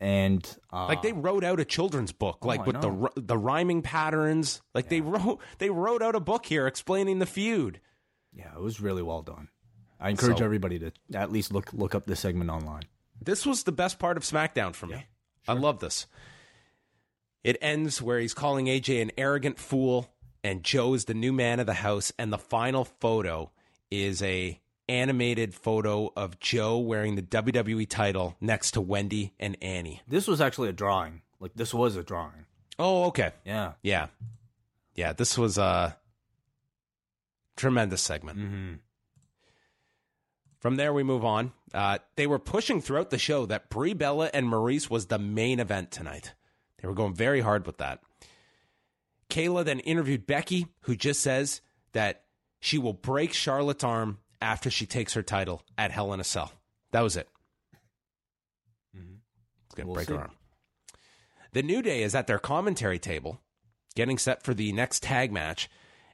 [0.01, 3.83] and uh, Like they wrote out a children's book, Oh, like with the the rhyming
[3.83, 4.61] patterns.
[4.75, 7.81] Like they wrote they wrote out a book here explaining the feud.
[8.33, 9.49] yeah it was really well done
[10.01, 12.83] i encourage So- everybody to at least look look up this segment online
[13.23, 15.07] This was the best part of SmackDown for me.
[15.47, 16.07] I love this.
[17.43, 20.09] It ends where he's calling AJ an arrogant fool,
[20.43, 22.13] and Joe is the new man of the house.
[22.19, 23.51] And the final photo
[23.91, 30.03] is a animated photo of Joe wearing the WWE title next to Wendy and Annie.
[30.07, 32.45] this was actually a drawing like this was a drawing
[32.79, 33.33] Oh, okay.
[33.47, 34.09] yeah Yeah.
[34.95, 35.97] Yeah, this was a
[37.57, 38.39] tremendous segment.
[38.39, 38.73] mm-hmm.
[40.65, 41.53] From there, we move on.
[41.75, 45.61] Uh, they were pushing throughout the show that Brie Bella and Maryse was the main
[45.61, 46.33] event tonight.
[46.81, 48.01] They were going very hard with that.
[49.29, 51.61] Kayla then interviewed Becky, who just says
[51.93, 52.23] that
[52.61, 56.51] she will break Charlotte's arm after she takes her title at Hell in a Cell.
[56.93, 57.29] That was it.
[58.95, 60.15] It's going to We'll break see.
[60.15, 60.31] her arm.
[61.53, 63.39] The New Day is at their commentary table,
[63.95, 65.69] getting set for the next tag match,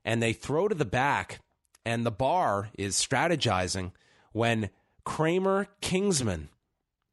[0.05, 1.39] and they throw to the back,
[1.85, 3.93] and the bar is strategizing
[4.33, 4.71] when
[5.05, 6.49] Kramer Kingsman,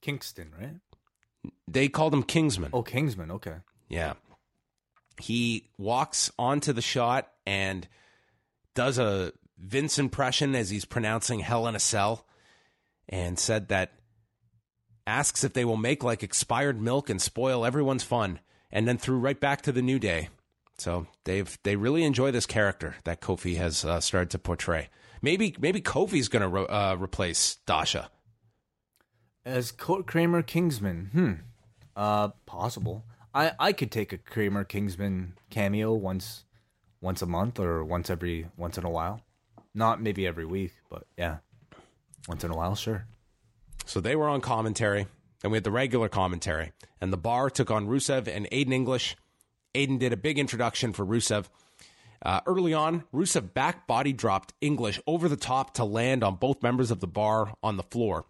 [0.02, 0.76] kingston right
[1.68, 2.70] they called him Kingsman.
[2.74, 3.56] oh kingsman okay
[3.90, 4.14] Yeah.
[5.20, 7.88] He walks onto the shot and
[8.76, 12.26] does a Vince impression as he's pronouncing Hell in a Cell
[13.10, 13.94] and said that
[15.08, 18.40] asks if they will make like expired milk and spoil everyone's fun
[18.72, 20.30] and then threw right back to the new day.
[20.78, 24.90] So they've they really enjoy this character that Kofi has uh, started to portray.
[25.22, 28.10] Maybe maybe Kofi's going to re- uh, replace Dasha.
[29.46, 31.34] As Co- Kramer Kingsman, hmm,
[31.96, 33.06] uh, possible.
[33.34, 36.46] I I could take a Kramer Kingsman cameo once,
[37.02, 39.22] once a month or once every once in a while,
[39.74, 41.38] not maybe every week, but yeah,
[42.28, 43.06] once in a while, sure.
[43.86, 45.08] So they were on commentary,
[45.44, 46.74] and we had the regular commentary.
[47.00, 49.16] And the bar took on Rusev and Aiden English.
[49.74, 51.46] Aiden did a big introduction for Rusev.
[52.22, 56.64] Uh, early on, Rusev back body dropped English over the top to land on both
[56.64, 58.26] members of the bar on the floor.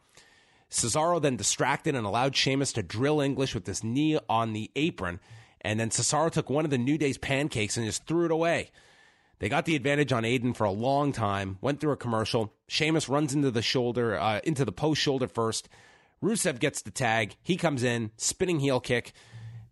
[0.70, 5.20] Cesaro then distracted and allowed Sheamus to drill English with his knee on the apron.
[5.62, 8.72] And then Cesaro took one of the New Day's pancakes and just threw it away.
[9.40, 11.58] They got the advantage on Aiden for a long time.
[11.62, 12.54] Went through a commercial.
[12.68, 15.70] Sheamus runs into the shoulder, uh, into the post shoulder first.
[16.24, 17.36] Rusev gets the tag.
[17.44, 19.14] He comes in, spinning heel kick,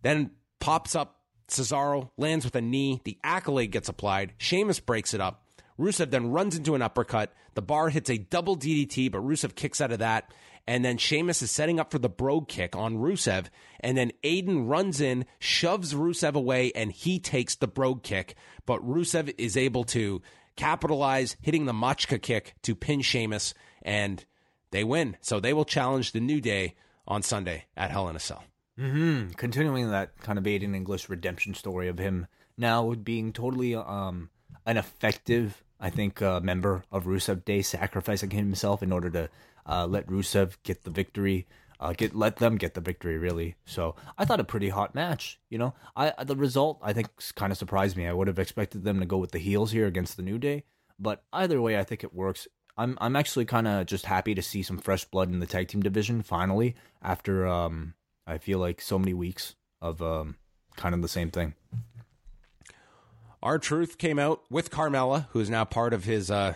[0.02, 1.15] then pops up.
[1.48, 3.00] Cesaro lands with a knee.
[3.04, 4.34] The accolade gets applied.
[4.38, 5.44] Sheamus breaks it up.
[5.78, 7.32] Rusev then runs into an uppercut.
[7.54, 10.32] The bar hits a double DDT, but Rusev kicks out of that.
[10.66, 13.46] And then Sheamus is setting up for the brogue kick on Rusev.
[13.80, 18.34] And then Aiden runs in, shoves Rusev away, and he takes the brogue kick.
[18.64, 20.22] But Rusev is able to
[20.56, 24.24] capitalize, hitting the Machka kick to pin Sheamus, and
[24.72, 25.16] they win.
[25.20, 26.74] So they will challenge the New Day
[27.06, 28.42] on Sunday at Hell in a Cell.
[28.78, 29.28] Hmm.
[29.30, 32.26] Continuing that kind of Aiden English redemption story of him
[32.58, 34.30] now being totally um
[34.66, 39.30] an effective, I think, uh, member of Rusev Day, sacrificing himself in order to
[39.64, 41.46] uh, let Rusev get the victory.
[41.78, 43.54] Uh, get let them get the victory really.
[43.66, 45.38] So I thought a pretty hot match.
[45.50, 48.06] You know, I the result I think kind of surprised me.
[48.06, 50.64] I would have expected them to go with the heels here against the New Day,
[50.98, 52.48] but either way, I think it works.
[52.78, 55.68] I'm I'm actually kind of just happy to see some fresh blood in the tag
[55.68, 57.92] team division finally after um
[58.26, 60.36] I feel like so many weeks of um
[60.76, 61.54] kind of the same thing.
[63.42, 66.54] R-Truth came out with Carmella, who is now part of his uh,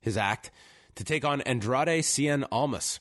[0.00, 0.50] his act,
[0.96, 3.00] to take on Andrade Cien Almas.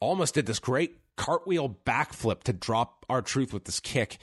[0.00, 4.18] Almas did this great cartwheel backflip to drop R-Truth with this kick.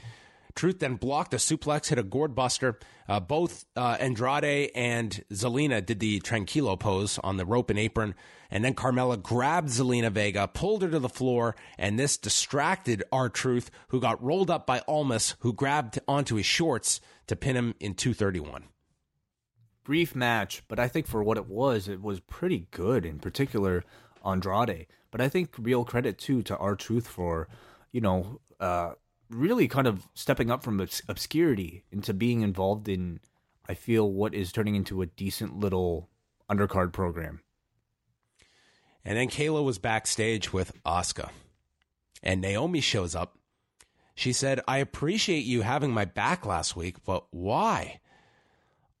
[0.54, 2.78] Truth then blocked a suplex, hit a gourd buster.
[3.08, 8.14] Uh, both uh, Andrade and Zelina did the tranquilo pose on the rope and apron.
[8.50, 13.70] And then Carmella grabbed Zelina Vega, pulled her to the floor, and this distracted R-Truth,
[13.88, 17.94] who got rolled up by Almas, who grabbed onto his shorts to pin him in
[17.94, 18.64] 231.
[19.84, 23.84] Brief match, but I think for what it was, it was pretty good, in particular
[24.24, 24.86] Andrade.
[25.10, 27.48] But I think real credit too to R-Truth for,
[27.92, 28.92] you know, uh,
[29.30, 33.20] really kind of stepping up from obs- obscurity into being involved in,
[33.68, 36.08] I feel, what is turning into a decent little
[36.50, 37.40] undercard program.
[39.04, 41.30] And then Kayla was backstage with Asuka,
[42.22, 43.38] And Naomi shows up.
[44.14, 48.00] She said, I appreciate you having my back last week, but why?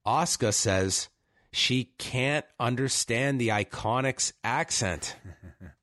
[0.06, 1.08] Asuka says
[1.52, 5.16] she can't understand the Iconics accent.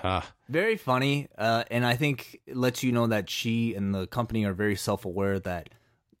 [0.00, 0.20] huh.
[0.48, 1.28] Very funny.
[1.36, 4.76] Uh, and I think it lets you know that she and the company are very
[4.76, 5.70] self aware that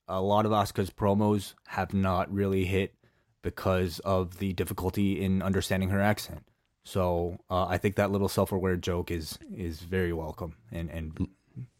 [0.06, 2.94] a lot of Asuka's promos have not really hit
[3.42, 6.44] because of the difficulty in understanding her accent.
[6.84, 11.28] So uh, I think that little self-aware joke is is very welcome, and and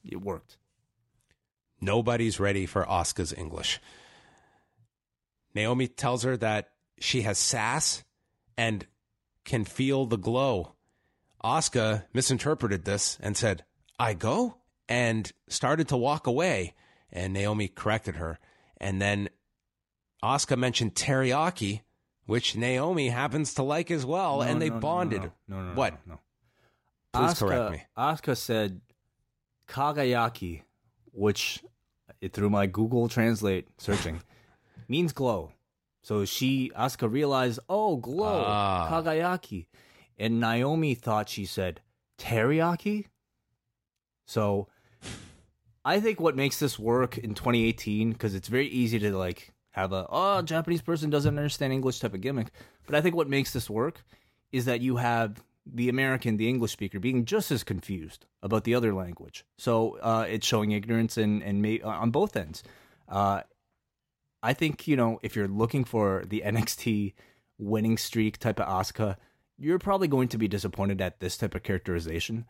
[0.05, 0.59] it worked.
[1.81, 3.81] Nobody's ready for Asuka's English.
[5.55, 6.71] Naomi tells her that
[7.01, 8.05] she has sass
[8.57, 8.87] and
[9.45, 10.75] can feel the glow.
[11.45, 13.65] Asuka misinterpreted this and said,
[13.99, 14.57] "I go,"
[14.89, 16.75] and started to walk away.
[17.11, 18.39] And Naomi corrected her,
[18.79, 19.31] and then
[20.23, 21.81] Asuka mentioned teriyaki
[22.27, 25.23] which Naomi happens to like as well, No, and they no, bonded.
[25.23, 25.95] No, no, no, no, what?
[26.07, 26.21] No.
[27.15, 27.83] Please Asuka, correct me.
[27.97, 28.83] Asuka said
[29.67, 30.63] Kagayaki,
[31.13, 31.65] which
[32.33, 34.21] through my Google Translate searching
[34.89, 35.53] means glow.
[36.03, 38.89] So she Asuka realized, oh, glow, Ah.
[38.91, 39.67] Kagayaki,
[40.19, 41.81] and Naomi thought she said
[42.19, 43.07] teriyaki.
[44.27, 44.69] So
[45.85, 49.93] I think what makes this work in 2018 because it's very easy to like have
[49.93, 52.49] a oh Japanese person doesn't understand English type of gimmick,
[52.87, 54.05] but I think what makes this work
[54.53, 58.75] is that you have the American, the English speaker, being just as confused about the
[58.75, 59.45] other language.
[59.59, 62.63] So uh, it's showing ignorance and and may, on both ends.
[63.09, 63.43] Uh,
[64.43, 67.15] I think you know if you're looking for the NXT
[67.59, 69.17] winning streak type of Asuka,
[69.59, 72.47] you're probably going to be disappointed at this type of characterization.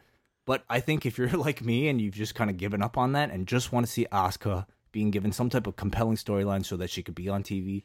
[0.47, 3.13] But I think if you're like me and you've just kind of given up on
[3.13, 6.77] that and just want to see Asuka being given some type of compelling storyline so
[6.77, 7.83] that she could be on TV,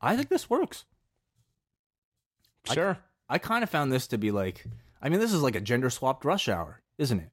[0.00, 0.84] I think this works.
[2.68, 2.98] I- Sure.
[3.28, 4.64] I kind of found this to be like,
[5.02, 7.30] I mean, this is like a gender swapped rush hour, isn't it?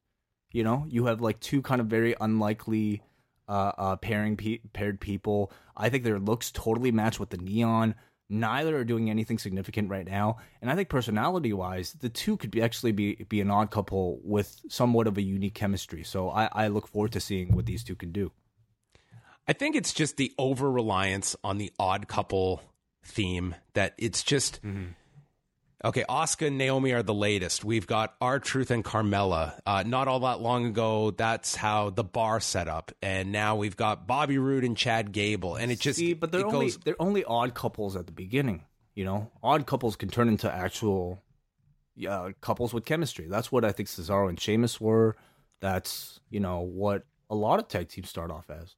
[0.52, 3.02] You know, you have like two kind of very unlikely
[3.48, 5.52] uh, uh, pairing pe- paired people.
[5.78, 7.94] I think their looks totally match with the neon.
[8.34, 12.50] Neither are doing anything significant right now, and I think personality wise, the two could
[12.50, 16.04] be actually be be an odd couple with somewhat of a unique chemistry.
[16.04, 18.32] So I, I look forward to seeing what these two can do.
[19.48, 22.62] I think it's just the over reliance on the odd couple
[23.04, 24.94] theme that it's just mm-hmm.
[25.86, 26.06] Okay.
[26.08, 27.66] Asuka and Naomi are the latest.
[27.66, 29.60] We've got R-Truth and Carmella.
[29.66, 33.76] Uh, not all that long ago, that's how the bar set up, and now we've
[33.76, 36.78] got Bobby Roode and Chad Gable, and it just See, but they're only goes.
[36.78, 38.64] they're only odd couples at the beginning.
[38.96, 41.22] You know, odd couples can turn into actual
[41.96, 43.28] yeah, couples with chemistry.
[43.28, 45.16] That's what I think Cesaro and Sheamus were.
[45.60, 48.76] That's you know what a lot of tag teams start off as.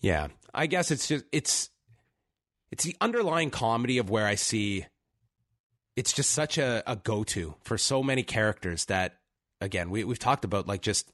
[0.00, 1.70] Yeah, I guess it's just it's
[2.70, 4.86] it's the underlying comedy of where I see
[5.96, 9.18] it's just such a, a go to for so many characters that
[9.60, 11.10] again we we've talked about like just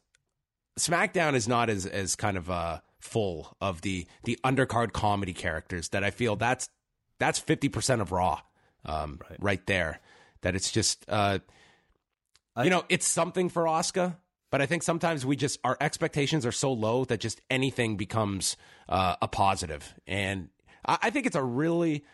[0.79, 5.89] SmackDown is not as as kind of uh full of the the undercard comedy characters
[5.91, 6.69] that I feel that's
[7.19, 8.41] that's fifty percent of Raw
[8.85, 9.65] um right.
[9.67, 10.01] there
[10.43, 11.39] that it's just uh
[12.57, 14.17] I- you know it's something for Asuka
[14.53, 18.59] but I think sometimes we just our expectations are so low that just anything becomes
[18.87, 20.51] uh, a positive, and
[20.87, 22.05] I, I think it's a really,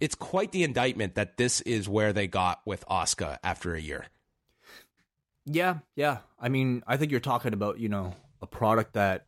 [0.00, 4.06] it's quite the indictment that this is where they got with Asuka after a year.
[5.44, 6.18] Yeah, yeah.
[6.38, 9.26] I mean, I think you're talking about, you know, a product that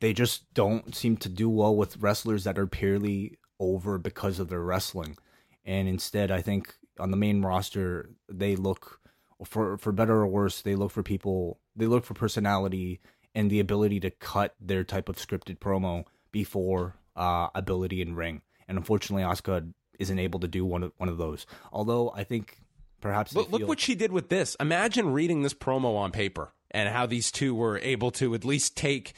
[0.00, 4.48] they just don't seem to do well with wrestlers that are purely over because of
[4.48, 5.16] their wrestling.
[5.64, 9.00] And instead, I think on the main roster, they look
[9.44, 13.00] for for better or worse, they look for people, they look for personality
[13.34, 18.42] and the ability to cut their type of scripted promo before uh, ability in ring.
[18.70, 21.44] And unfortunately, Asuka isn't able to do one of one of those.
[21.72, 22.56] Although I think
[23.02, 24.56] perhaps look feel- what she did with this.
[24.58, 28.76] Imagine reading this promo on paper and how these two were able to at least
[28.76, 29.12] take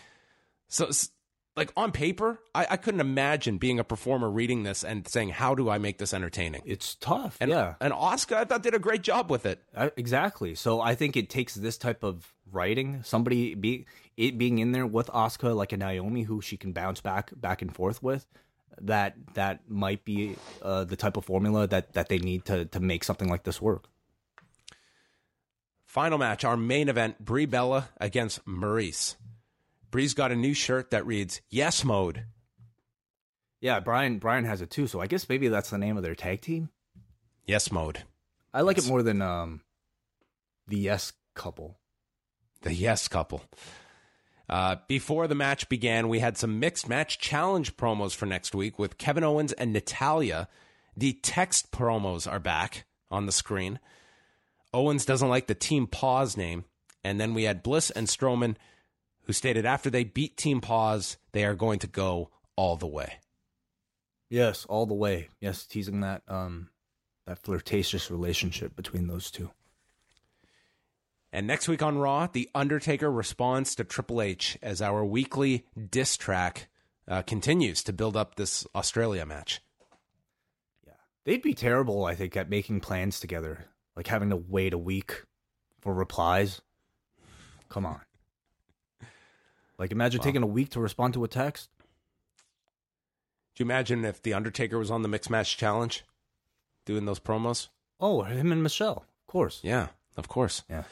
[0.69, 0.91] so
[1.55, 5.55] like on paper, I, I couldn't imagine being a performer reading this and saying, "How
[5.55, 7.37] do I make this entertaining?" It's tough.
[7.41, 7.75] And yeah.
[7.81, 9.63] and Asuka, I thought did a great job with it.
[9.77, 10.55] Uh, exactly.
[10.55, 13.87] So I think it takes this type of writing, somebody be
[14.17, 17.61] it being in there with Asuka, like a Naomi, who she can bounce back back
[17.61, 18.27] and forth with.
[18.81, 22.81] That that might be uh, the type of formula that that they need to to
[22.81, 23.85] make something like this work.
[25.85, 29.17] Final match, our main event: Brie Bella against Maryse.
[29.91, 32.25] Brie's got a new shirt that reads "Yes Mode."
[33.61, 34.87] Yeah, Bryan Bryan has it too.
[34.87, 36.71] So I guess maybe that's the name of their tag team.
[37.47, 38.03] Yes Mode.
[38.55, 39.61] I like it more than um
[40.67, 41.79] the Yes couple.
[42.63, 43.43] The Yes couple.
[44.49, 48.79] Uh, before the match began, we had some mixed match challenge promos for next week
[48.79, 50.49] with Kevin Owens and Natalya.
[50.97, 53.79] The text promos are back on the screen.
[54.75, 56.65] Owens doesn't like the Team Pause name.
[57.05, 58.57] And then we had Bliss and Strowman,
[59.23, 63.15] who stated after they beat Team Pause, they are going to go all the way.
[64.29, 65.29] Yes, all the way.
[65.41, 66.71] Yes, teasing that um
[67.27, 69.51] that flirtatious relationship between those two.
[71.33, 76.17] And next week on Raw, The Undertaker responds to Triple H as our weekly diss
[76.17, 76.69] track
[77.09, 79.61] uh, continues to build up this Australia match.
[80.87, 80.93] Yeah.
[81.25, 83.65] They'd be terrible, I think, at making plans together.
[83.97, 85.25] Like having to wait a week
[85.81, 86.61] for replies.
[87.69, 88.01] Come on.
[89.79, 91.69] Like imagine taking a week to respond to a text.
[93.55, 96.05] Do you imagine if The Undertaker was on the Mixed Match Challenge
[96.85, 97.69] doing those promos?
[98.01, 99.05] Oh, him and Michelle.
[99.23, 99.61] Of course.
[99.63, 100.63] Yeah, of course.
[100.71, 100.85] Yeah.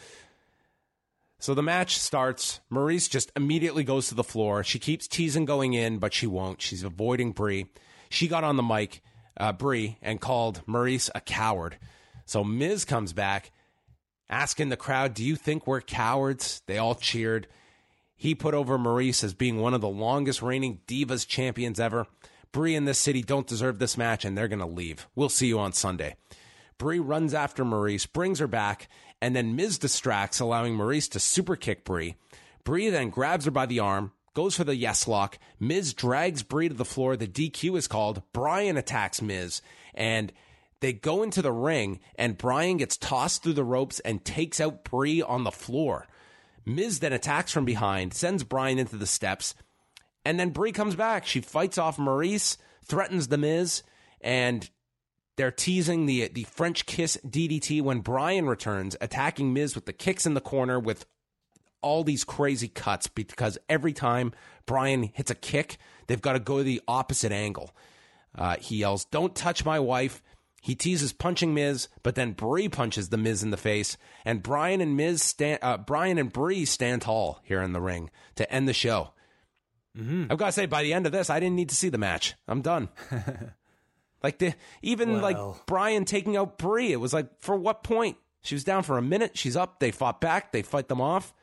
[1.40, 2.60] So the match starts.
[2.70, 4.62] Maryse just immediately goes to the floor.
[4.62, 6.60] She keeps teasing going in, but she won't.
[6.60, 7.66] She's avoiding Brie.
[8.10, 9.00] She got on the mic,
[9.38, 11.78] uh, Brie, and called Maryse a coward.
[12.26, 13.52] So Miz comes back,
[14.28, 17.48] asking the crowd, "Do you think we're cowards?" They all cheered.
[18.16, 22.06] He put over Maryse as being one of the longest reigning Divas champions ever.
[22.52, 25.06] Brie and this city don't deserve this match, and they're going to leave.
[25.14, 26.16] We'll see you on Sunday.
[26.76, 28.88] Brie runs after Maryse, brings her back,
[29.20, 32.16] and then Miz distracts, allowing Maryse to super kick Brie.
[32.64, 35.38] Brie then grabs her by the arm, goes for the yes lock.
[35.58, 37.16] Miz drags Brie to the floor.
[37.16, 38.22] The DQ is called.
[38.32, 39.62] Bryan attacks Miz,
[39.94, 40.32] and
[40.80, 44.84] they go into the ring, and Bryan gets tossed through the ropes and takes out
[44.84, 46.06] Brie on the floor.
[46.64, 49.54] Miz then attacks from behind, sends Bryan into the steps,
[50.24, 51.26] and then Brie comes back.
[51.26, 53.82] She fights off Maryse, threatens the Miz,
[54.20, 54.68] and
[55.36, 60.26] they're teasing the the French kiss DDT when Bryan returns, attacking Miz with the kicks
[60.26, 61.06] in the corner with
[61.82, 64.32] all these crazy cuts because every time
[64.66, 67.74] Bryan hits a kick, they've got to go the opposite angle.
[68.34, 70.22] Uh, he yells, "Don't touch my wife!"
[70.62, 74.82] He teases punching Miz, but then Brie punches the Miz in the face, and Bryan
[74.82, 75.58] and Miz stand.
[75.62, 79.12] Uh, Bryan and Brie stand tall here in the ring to end the show.
[79.96, 80.26] Mm-hmm.
[80.30, 81.98] I've got to say, by the end of this, I didn't need to see the
[81.98, 82.34] match.
[82.46, 82.88] I'm done.
[84.22, 88.16] like the even like Bryan taking out Brie, it was like for what point?
[88.42, 89.36] She was down for a minute.
[89.36, 89.80] She's up.
[89.80, 90.52] They fought back.
[90.52, 91.34] They fight them off.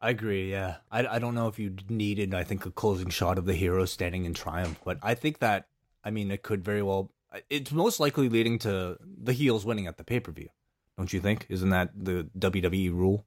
[0.00, 0.50] I agree.
[0.50, 2.32] Yeah, I, I don't know if you needed.
[2.34, 5.66] I think a closing shot of the hero standing in triumph, but I think that
[6.04, 7.10] I mean it could very well.
[7.50, 10.48] It's most likely leading to the heels winning at the pay per view.
[10.96, 11.46] Don't you think?
[11.48, 13.24] Isn't that the WWE rule?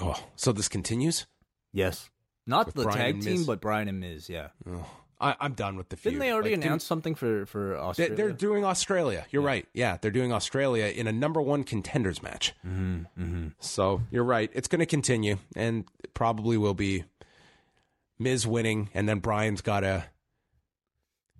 [0.00, 1.26] Oh, so this continues.
[1.72, 2.10] Yes,
[2.46, 4.28] not With the Bryan tag team, but Bryan and Miz.
[4.28, 4.86] Yeah, Oh,
[5.20, 6.12] I, I'm done with the feud.
[6.12, 8.14] didn't they already Like, announce something for for Australia?
[8.16, 9.26] they're doing Australia.
[9.30, 9.66] You're right.
[9.72, 12.52] Yeah, they're doing Australia in a number one contenders match.
[12.66, 13.48] mm-hmm.
[13.60, 14.50] So you're right.
[14.54, 17.04] It's going to continue, and it probably will be
[18.18, 20.04] Miz winning, and then Bryan's got to.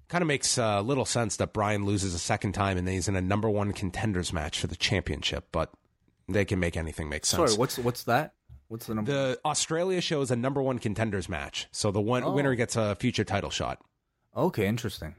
[0.09, 3.09] Kind of makes uh, little sense that Bryan loses a second time, and then he's
[3.09, 5.49] in a number one contenders match for the championship.
[5.51, 5.73] But
[6.29, 7.51] they can make anything make sense.
[7.53, 8.35] Sorry, what's what's that?
[8.75, 9.13] What's the number?
[9.13, 12.33] the Australia show is a number one contenders match, so the one Oh.
[12.33, 13.81] winner gets a future title shot.
[14.37, 15.15] Okay, interesting.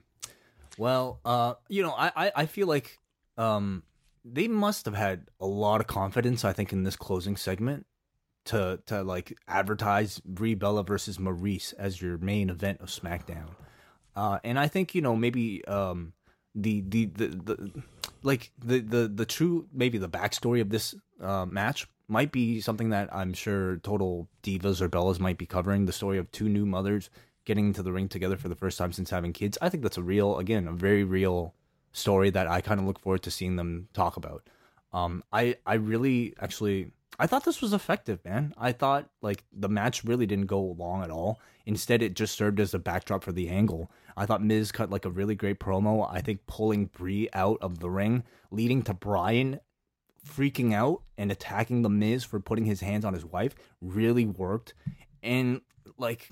[0.78, 3.00] Well, uh, you know, I, I, I feel like
[3.38, 3.84] um
[4.26, 7.86] they must have had a lot of confidence, I think, in this closing segment
[8.52, 13.52] to to like advertise Brie Bella versus Maryse as your main event of SmackDown.
[14.18, 16.12] Uh, and I think, you know, maybe um
[16.54, 17.84] the the, the, the
[18.26, 22.90] like the, the the true maybe the backstory of this uh, match might be something
[22.90, 26.66] that I'm sure total divas or Bellas might be covering the story of two new
[26.66, 27.10] mothers
[27.46, 29.58] getting into the ring together for the first time since having kids.
[29.62, 31.54] I think that's a real, again, a very real
[31.92, 34.48] story that I kind of look forward to seeing them talk about.
[34.92, 38.54] Um, I I really actually I thought this was effective, man.
[38.58, 41.40] I thought like the match really didn't go long at all.
[41.66, 43.90] Instead, it just served as a backdrop for the angle.
[44.18, 46.08] I thought Miz cut like a really great promo.
[46.12, 49.60] I think pulling Brie out of the ring, leading to Bryan
[50.28, 54.74] freaking out and attacking the Miz for putting his hands on his wife, really worked.
[55.22, 55.62] And
[55.98, 56.30] like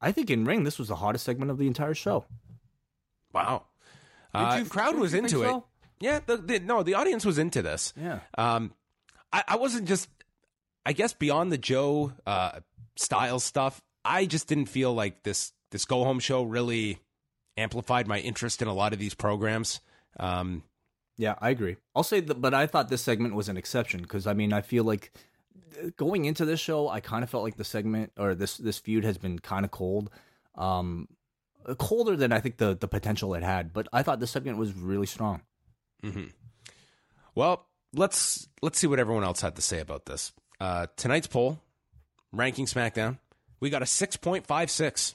[0.00, 2.24] I think in ring this was the hottest segment of the entire show.
[3.32, 3.64] Wow.
[4.32, 5.46] Uh, you- crowd was into it.
[5.46, 5.64] so?
[6.00, 7.92] Yeah, the, the, no, the audience was into this.
[7.96, 8.20] Yeah.
[8.36, 8.72] Um,
[9.32, 10.08] I, I wasn't just,
[10.84, 12.60] I guess, beyond the Joe uh,
[12.96, 13.80] style stuff.
[14.04, 16.98] I just didn't feel like this this go home show really
[17.56, 19.80] amplified my interest in a lot of these programs.
[20.18, 20.62] Um,
[21.16, 21.76] Yeah, I agree.
[21.94, 24.60] I'll say that, but I thought this segment was an exception because I mean, I
[24.62, 25.12] feel like
[25.80, 28.78] uh, going into this show, I kind of felt like the segment or this this
[28.78, 30.10] feud has been kind of cold,
[30.56, 31.06] um,
[31.78, 33.72] colder than I think the the potential it had.
[33.72, 35.42] But I thought this segment was really strong.
[37.34, 40.32] Well, let's let's see what everyone else had to say about this.
[40.60, 41.60] Uh, tonight's poll,
[42.32, 43.18] ranking SmackDown,
[43.60, 45.14] we got a six point five six,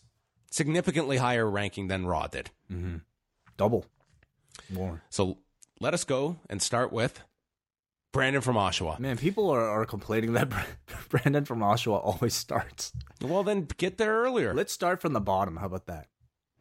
[0.50, 2.50] significantly higher ranking than Raw did.
[2.72, 2.98] Mm-hmm.
[3.58, 3.86] Double
[4.70, 5.02] more.
[5.10, 5.38] So
[5.80, 7.22] let us go and start with
[8.12, 9.00] Brandon from Oshawa.
[9.00, 10.50] Man, people are, are complaining that
[11.10, 12.92] Brandon from Oshawa always starts.
[13.22, 14.54] Well, then get there earlier.
[14.54, 15.58] Let's start from the bottom.
[15.58, 16.08] How about that?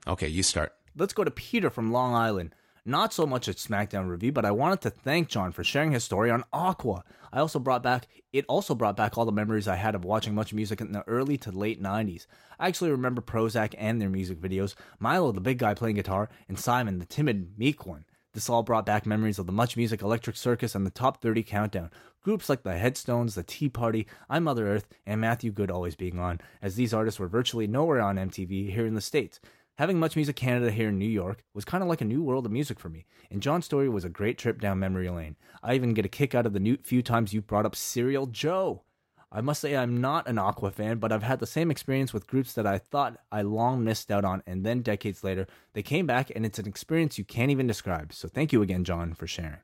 [0.06, 0.72] Okay, you start.
[0.96, 2.54] Let's go to Peter from Long Island.
[2.88, 6.04] Not so much a SmackDown review, but I wanted to thank John for sharing his
[6.04, 7.04] story on Aqua.
[7.30, 10.34] I also brought back it also brought back all the memories I had of watching
[10.34, 12.26] much music in the early to late 90s.
[12.58, 16.58] I actually remember Prozzak and their music videos, Milo the big guy playing guitar, and
[16.58, 18.06] Simon the timid meek one.
[18.32, 21.42] This all brought back memories of the Much Music Electric Circus and the Top 30
[21.42, 21.90] Countdown.
[22.22, 26.18] Groups like the Headstones, the Tea Party, I Mother Earth, and Matthew Good always being
[26.18, 29.40] on, as these artists were virtually nowhere on MTV here in the States.
[29.78, 32.44] Having Much Music Canada here in New York was kind of like a new world
[32.44, 35.36] of music for me, and John's story was a great trip down memory lane.
[35.62, 38.26] I even get a kick out of the new few times you brought up Serial
[38.26, 38.82] Joe.
[39.30, 42.26] I must say I'm not an Aqua fan, but I've had the same experience with
[42.26, 46.08] groups that I thought I long missed out on, and then decades later, they came
[46.08, 48.12] back, and it's an experience you can't even describe.
[48.12, 49.60] So thank you again, John, for sharing.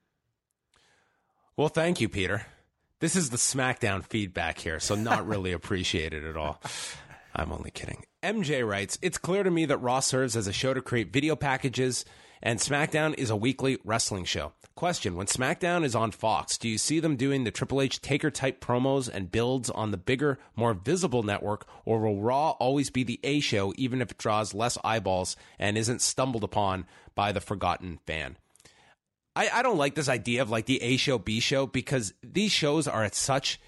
[1.57, 2.47] Well, thank you, Peter.
[3.01, 6.63] This is the SmackDown feedback here, so not really appreciated at all.
[7.35, 8.05] I'm only kidding.
[8.25, 11.37] MJ writes, It's clear to me that Raw serves as a show to create video
[11.37, 12.07] packages,
[12.43, 14.55] and SmackDown is a weekly wrestling show.
[14.75, 18.31] Question When SmackDown is on Fox, do you see them doing the Triple H Taker
[18.31, 23.05] type promos and builds on the bigger, more visible network, or will Raw always be
[23.05, 27.43] the A show, even if it draws less eyeballs and isn't stumbled upon by the
[27.43, 28.39] forgotten fan?
[29.37, 32.53] I, I don't like this idea of like the A show, B show, because these
[32.53, 33.61] shows are at such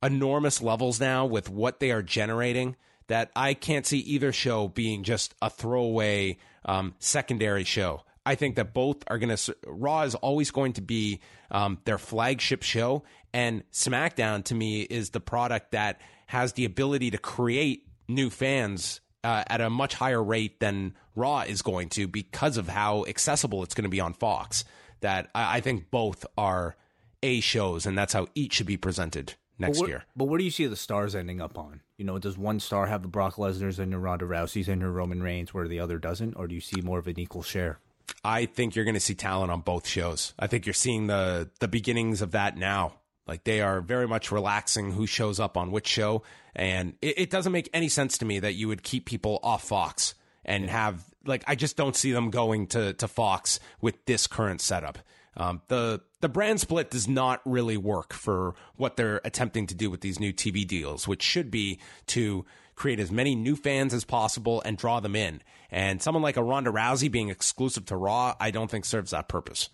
[0.00, 2.76] enormous levels now with what they are generating
[3.12, 8.04] that I can't see either show being just a throwaway um, secondary show.
[8.24, 9.56] I think that both are going to.
[9.66, 11.20] Raw is always going to be
[11.50, 13.02] um, their flagship show,
[13.34, 19.02] and SmackDown to me is the product that has the ability to create new fans
[19.22, 23.62] uh, at a much higher rate than Raw is going to because of how accessible
[23.62, 24.64] it's going to be on Fox.
[25.02, 26.76] That I, I think both are
[27.22, 30.04] A shows, and that's how each should be presented next but where, year.
[30.16, 31.80] But where do you see the stars ending up on?
[31.96, 34.90] You know, does one star have the Brock Lesnar's and your Ronda Rousey's and your
[34.90, 37.78] Roman Reigns, where the other doesn't, or do you see more of an equal share?
[38.24, 40.34] I think you're going to see talent on both shows.
[40.38, 42.94] I think you're seeing the the beginnings of that now.
[43.26, 46.22] Like they are very much relaxing who shows up on which show,
[46.54, 49.64] and it, it doesn't make any sense to me that you would keep people off
[49.64, 50.14] Fox
[50.44, 54.60] and have like I just don't see them going to to Fox with this current
[54.60, 54.98] setup.
[55.36, 59.90] Um, the the brand split does not really work for what they're attempting to do
[59.90, 62.44] with these new TV deals, which should be to
[62.74, 65.42] create as many new fans as possible and draw them in.
[65.70, 69.28] And someone like a Ronda Rousey being exclusive to Raw, I don't think serves that
[69.28, 69.70] purpose.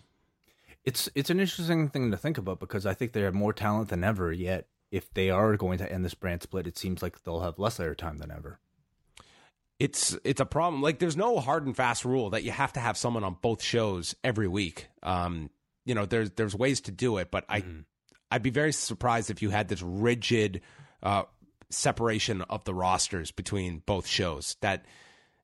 [0.85, 3.89] It's it's an interesting thing to think about because I think they have more talent
[3.89, 4.31] than ever.
[4.31, 7.59] Yet, if they are going to end this brand split, it seems like they'll have
[7.59, 8.59] less airtime than ever.
[9.79, 10.81] It's it's a problem.
[10.81, 13.63] Like there's no hard and fast rule that you have to have someone on both
[13.63, 14.87] shows every week.
[15.01, 15.49] Um,
[15.85, 17.63] you know, there's there's ways to do it, but I
[18.31, 20.61] I'd be very surprised if you had this rigid
[21.01, 21.23] uh,
[21.69, 24.57] separation of the rosters between both shows.
[24.61, 24.85] That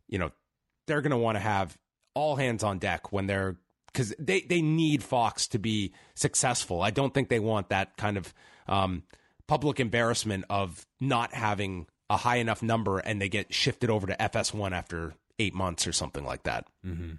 [0.07, 0.31] you know
[0.85, 1.77] they're going to want to have
[2.13, 3.55] all hands on deck when they're
[3.87, 6.81] because they they need Fox to be successful.
[6.81, 8.33] I don't think they want that kind of
[8.67, 9.03] um,
[9.47, 14.15] public embarrassment of not having a high enough number and they get shifted over to
[14.15, 16.67] FS1 after eight months or something like that.
[16.85, 17.13] Mm-hmm.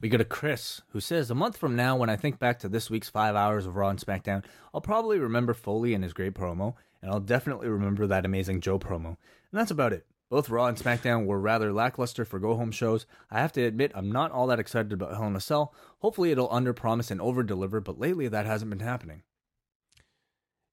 [0.00, 2.68] We go to Chris, who says, A month from now, when I think back to
[2.68, 4.44] this week's five hours of Raw and SmackDown,
[4.74, 8.78] I'll probably remember Foley and his great promo, and I'll definitely remember that amazing Joe
[8.78, 9.06] promo.
[9.06, 9.16] And
[9.52, 10.04] that's about it.
[10.28, 13.06] Both Raw and SmackDown were rather lackluster for go home shows.
[13.30, 15.72] I have to admit, I'm not all that excited about Hell in a Cell.
[16.00, 19.22] Hopefully, it'll underpromise and overdeliver, but lately that hasn't been happening.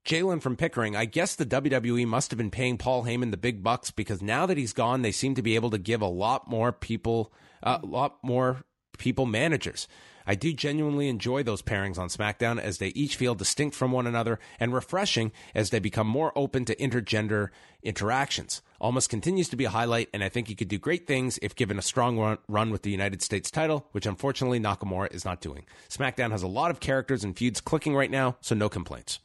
[0.06, 3.61] Jalen from Pickering, I guess the WWE must have been paying Paul Heyman the big
[3.61, 6.49] bucks because now that he's gone, they seem to be able to give a lot
[6.49, 8.64] more people, uh, a lot more
[8.98, 9.88] people managers.
[10.26, 14.07] I do genuinely enjoy those pairings on SmackDown as they each feel distinct from one
[14.07, 17.49] another and refreshing as they become more open to intergender
[17.84, 18.61] interactions.
[18.80, 21.56] Almas continues to be a highlight, and I think he could do great things if
[21.56, 25.41] given a strong run, run with the United States title, which unfortunately Nakamura is not
[25.41, 25.65] doing.
[25.90, 29.19] SmackDown has a lot of characters and feuds clicking right now, so no complaints.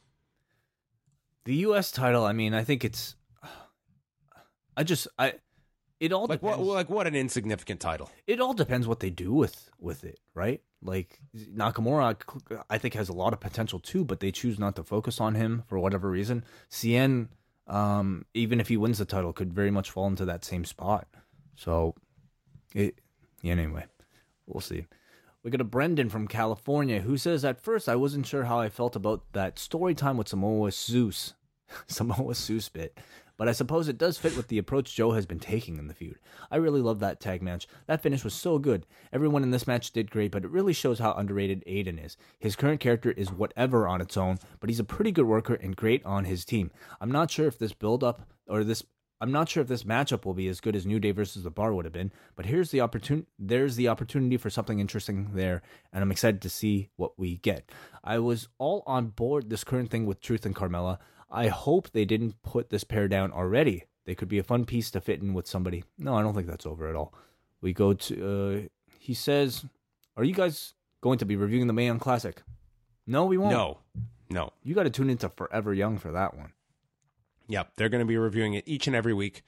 [1.47, 1.91] The U.S.
[1.91, 3.15] title, I mean, I think it's.
[4.77, 5.35] I just I,
[6.01, 6.61] it all Like what?
[6.61, 7.07] Like what?
[7.07, 8.11] An insignificant title.
[8.27, 10.61] it all depends what they do with with it, right?
[10.83, 12.17] Like Nakamura,
[12.69, 15.35] I think has a lot of potential too, but they choose not to focus on
[15.35, 16.45] him for whatever reason.
[16.71, 17.29] Cien,
[17.67, 21.09] um, even if he wins the title, could very much fall into that same spot.
[21.55, 21.95] So,
[22.75, 23.01] it
[23.41, 23.85] yeah, anyway,
[24.47, 24.87] we'll see.
[25.43, 28.69] We got a Brendan from California who says, "At first, I wasn't sure how I
[28.69, 31.35] felt about that story time with Samoa Joe's,
[31.87, 32.99] Samoa Joe's bit."
[33.37, 35.95] But I suppose it does fit with the approach Joe has been taking in the
[35.95, 36.19] feud.
[36.51, 37.67] I really love that tag match.
[37.87, 38.87] That finish was so good.
[39.13, 42.17] Everyone in this match did great, but it really shows how underrated Aiden is.
[42.39, 45.77] His current character is whatever on its own, but he's a pretty good worker and
[45.77, 46.71] great on his team.
[47.01, 48.85] I'm not sure if this build up or this
[49.19, 51.51] I'm not sure if this matchup will be as good as New Day versus the
[51.51, 53.27] Bar would have been, but here's the opportunity.
[53.39, 57.71] There's the opportunity for something interesting there, and I'm excited to see what we get.
[58.05, 60.99] I was all on board this current thing with Truth and Carmella.
[61.31, 63.85] I hope they didn't put this pair down already.
[64.05, 65.85] They could be a fun piece to fit in with somebody.
[65.99, 67.13] No, I don't think that's over at all.
[67.61, 68.65] We go to.
[68.65, 69.65] Uh, he says,
[70.17, 72.43] "Are you guys going to be reviewing the Mae Young Classic?"
[73.07, 73.53] No, we won't.
[73.53, 73.79] No,
[74.31, 74.53] no.
[74.63, 76.53] You got to tune into Forever Young for that one.
[77.49, 79.43] Yep, they're going to be reviewing it each and every week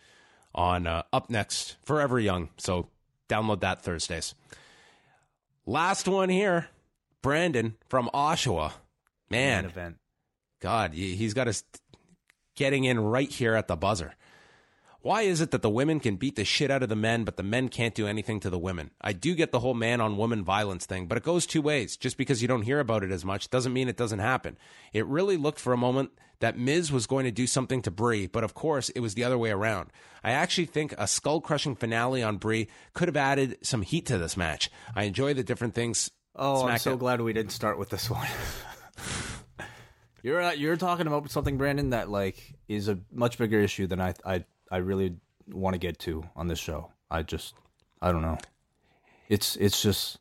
[0.55, 2.51] on uh, Up Next Forever Young.
[2.57, 2.89] So
[3.29, 4.35] download that Thursdays.
[5.67, 6.69] Last one here,
[7.23, 8.73] Brandon from Oshawa.
[9.31, 9.97] Man, event.
[10.61, 11.65] God, he- he's got us
[12.57, 14.15] getting in right here at the buzzer.
[15.01, 17.37] Why is it that the women can beat the shit out of the men, but
[17.37, 18.91] the men can't do anything to the women?
[19.01, 21.97] I do get the whole man on woman violence thing, but it goes two ways.
[21.97, 24.59] Just because you don't hear about it as much doesn't mean it doesn't happen.
[24.93, 26.11] It really looked for a moment
[26.41, 29.23] that Miz was going to do something to Brie, but of course it was the
[29.25, 29.91] other way around.
[30.25, 34.19] I actually think a skull crushing finale on Brie could have added some heat to
[34.19, 34.69] this match.
[34.97, 36.11] I enjoy the different things.
[36.35, 38.27] Oh, I'm so SmackDown- glad we didn't start with this one.
[40.23, 44.01] you're uh, you're talking about something, Brandon, that like is a much bigger issue than
[44.01, 45.17] I I I really
[45.49, 46.93] want to get to on this show.
[47.11, 47.55] I just
[48.01, 48.39] I don't know.
[49.29, 50.19] It's it's just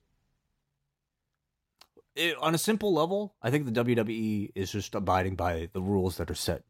[2.15, 3.35] it, on a simple level.
[3.41, 6.63] I think the WWE is just abiding by the rules that are set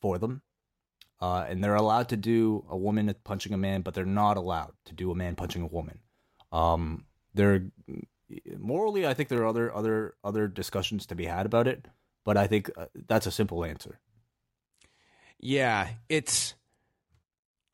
[0.00, 0.42] for them.
[1.20, 4.72] Uh, and they're allowed to do a woman punching a man, but they're not allowed
[4.84, 6.00] to do a man punching a woman.
[6.50, 7.66] Um, they're
[8.58, 11.86] morally, I think there are other other other discussions to be had about it,
[12.24, 13.98] but I think uh, that's a simple answer.
[15.38, 16.54] Yeah, it's.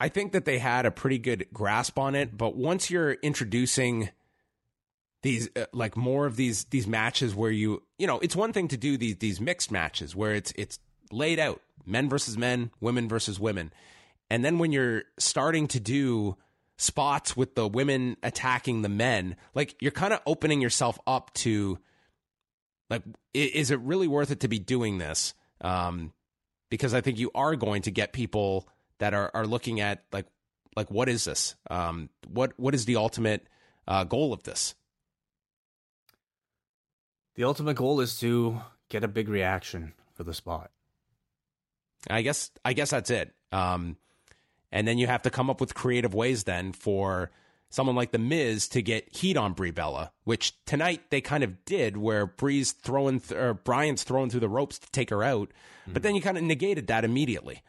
[0.00, 4.10] I think that they had a pretty good grasp on it, but once you're introducing
[5.22, 8.68] these uh, like more of these these matches where you you know it's one thing
[8.68, 10.78] to do these these mixed matches where it's it's
[11.10, 13.72] laid out men versus men women versus women
[14.30, 16.36] and then when you're starting to do
[16.76, 21.78] spots with the women attacking the men like you're kind of opening yourself up to
[22.90, 23.02] like
[23.34, 26.12] is it really worth it to be doing this um
[26.70, 30.26] because I think you are going to get people that are, are looking at like
[30.76, 31.56] like what is this?
[31.70, 33.46] Um, what what is the ultimate
[33.86, 34.74] uh, goal of this?
[37.36, 40.70] The ultimate goal is to get a big reaction for the spot.
[42.08, 43.32] I guess I guess that's it.
[43.50, 43.96] Um,
[44.70, 47.30] and then you have to come up with creative ways then for
[47.70, 51.64] someone like the Miz to get heat on Brie Bella, which tonight they kind of
[51.64, 55.50] did, where Brie's throwing th- or Bryan's throwing through the ropes to take her out,
[55.86, 57.62] but then you kind of negated that immediately.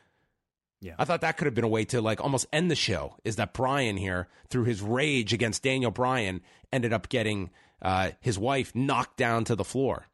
[0.81, 0.95] Yeah.
[0.97, 3.15] I thought that could have been a way to like almost end the show.
[3.25, 7.49] Is that Bryan here through his rage against Daniel Bryan ended up getting
[7.81, 10.07] uh, his wife knocked down to the floor?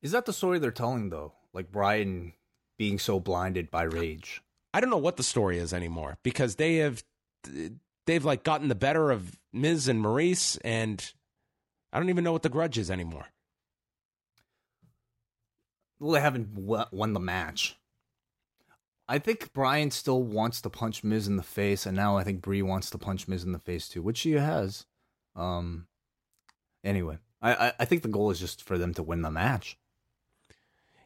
[0.00, 1.34] Is that the story they're telling though?
[1.52, 2.32] Like Bryan
[2.78, 4.42] being so blinded by rage.
[4.74, 7.04] I don't know what the story is anymore because they have
[8.06, 11.12] they've like gotten the better of Miz and Maryse, and
[11.92, 13.26] I don't even know what the grudge is anymore.
[15.98, 17.76] Well, they haven't won the match.
[19.08, 22.40] I think Bryan still wants to punch Miz in the face, and now I think
[22.40, 24.86] Brie wants to punch Miz in the face too, which she has.
[25.36, 25.86] Um.
[26.84, 29.78] Anyway, I, I I think the goal is just for them to win the match.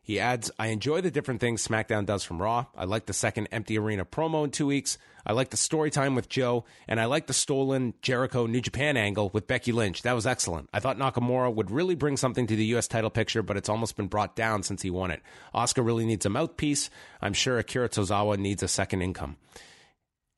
[0.06, 2.66] He adds, I enjoy the different things SmackDown does from Raw.
[2.76, 4.98] I like the second empty arena promo in two weeks.
[5.26, 8.96] I like the story time with Joe, and I like the stolen Jericho New Japan
[8.96, 10.02] angle with Becky Lynch.
[10.02, 10.68] That was excellent.
[10.72, 12.86] I thought Nakamura would really bring something to the U.S.
[12.86, 15.22] title picture, but it's almost been brought down since he won it.
[15.52, 16.88] Asuka really needs a mouthpiece.
[17.20, 19.38] I'm sure Akira Tozawa needs a second income.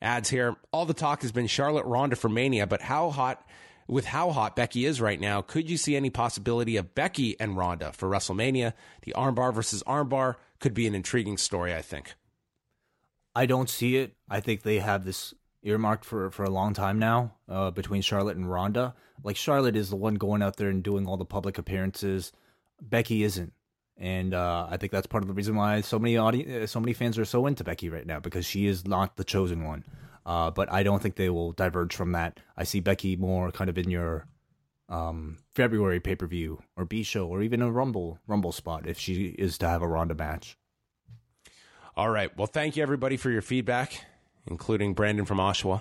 [0.01, 3.47] Adds here, all the talk has been Charlotte Ronda for Mania, but how hot
[3.89, 7.57] with how hot Becky is right now, could you see any possibility of Becky and
[7.57, 8.75] Ronda for WrestleMania?
[9.03, 12.15] The armbar versus armbar could be an intriguing story, I think.
[13.35, 14.15] I don't see it.
[14.29, 15.33] I think they have this
[15.63, 18.95] earmarked for for a long time now uh, between Charlotte and Ronda.
[19.23, 22.33] Like Charlotte is the one going out there and doing all the public appearances.
[22.81, 23.53] Becky isn't,
[23.97, 26.93] and uh, I think that's part of the reason why so many audience, so many
[26.93, 29.85] fans are so into Becky right now because she is not the chosen one.
[30.29, 32.39] Uh, but I don't think they will diverge from that.
[32.55, 34.27] I see Becky more kind of in your
[34.91, 38.99] um, February pay per view or B show or even a Rumble Rumble spot if
[38.99, 40.59] she is to have a Ronda match.
[41.97, 42.37] All right.
[42.37, 44.05] Well, thank you everybody for your feedback,
[44.47, 45.81] including Brandon from Oshawa.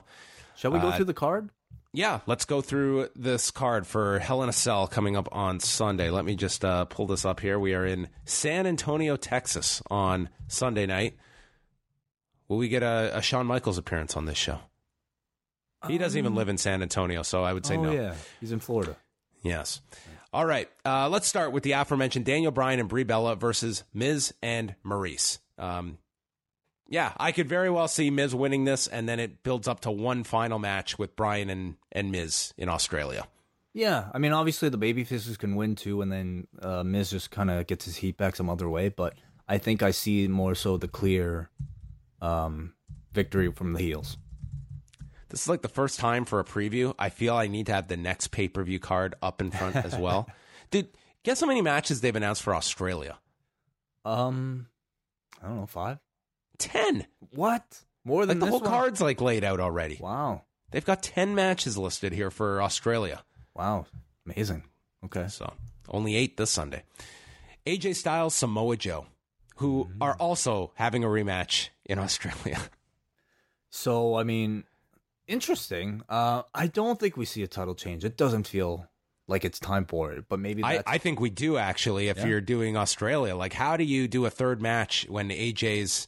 [0.56, 1.50] Shall we go Uh, through the card?
[1.94, 6.10] Yeah, let's go through this card for Hell in a Cell coming up on Sunday.
[6.10, 7.60] Let me just uh, pull this up here.
[7.60, 11.18] We are in San Antonio, Texas on Sunday night.
[12.48, 14.60] Will we get a, a Shawn Michaels appearance on this show?
[15.88, 17.92] He doesn't even live in San Antonio, so I would say oh no.
[17.92, 18.98] yeah, he's in Florida.
[19.44, 19.82] Yes.
[20.34, 20.70] All right.
[20.86, 25.40] Uh, let's start with the aforementioned Daniel Bryan and Brie Bella versus Miz and Maryse.
[25.58, 26.00] Um,
[26.90, 29.92] yeah, I could very well see Miz winning this, and then it builds up to
[29.92, 33.28] one final match with Bryan and, and Miz in Australia.
[33.74, 37.30] Yeah, I mean, obviously the baby faces can win too, and then uh, Miz just
[37.30, 38.90] kind of gets his heat back some other way.
[38.90, 39.14] But
[39.48, 41.50] I think I see more so the clear
[42.22, 42.74] um,
[43.14, 44.18] victory from the heels.
[45.30, 46.94] This is like the first time for a preview.
[46.98, 49.76] I feel I need to have the next pay per view card up in front
[49.76, 50.30] as well.
[50.72, 50.88] Dude,
[51.24, 53.18] guess how many matches they've announced for Australia?
[54.06, 54.68] Um,
[55.44, 56.00] I don't know, five,
[56.58, 57.06] ten.
[57.32, 57.64] What?
[58.06, 58.70] More Like than the this whole one?
[58.70, 59.98] card's like laid out already.
[60.00, 63.24] Wow, They've got 10 matches listed here for Australia.
[63.54, 63.86] wow,
[64.26, 64.64] amazing.
[65.06, 65.52] Okay, So
[65.90, 66.84] only eight this Sunday.
[67.66, 69.08] AJ Styles, Samoa Joe,
[69.58, 72.60] who are also having a rematch in Australia.
[73.70, 74.64] so I mean,
[75.28, 76.02] interesting.
[76.10, 78.06] Uh, I don't think we see a title change.
[78.06, 78.88] It doesn't feel
[79.28, 82.28] like it's time for it, but maybe I, I think we do actually if Yeah.
[82.28, 83.36] you're doing Australia.
[83.36, 86.08] Like, how do you do a third match when AJ's.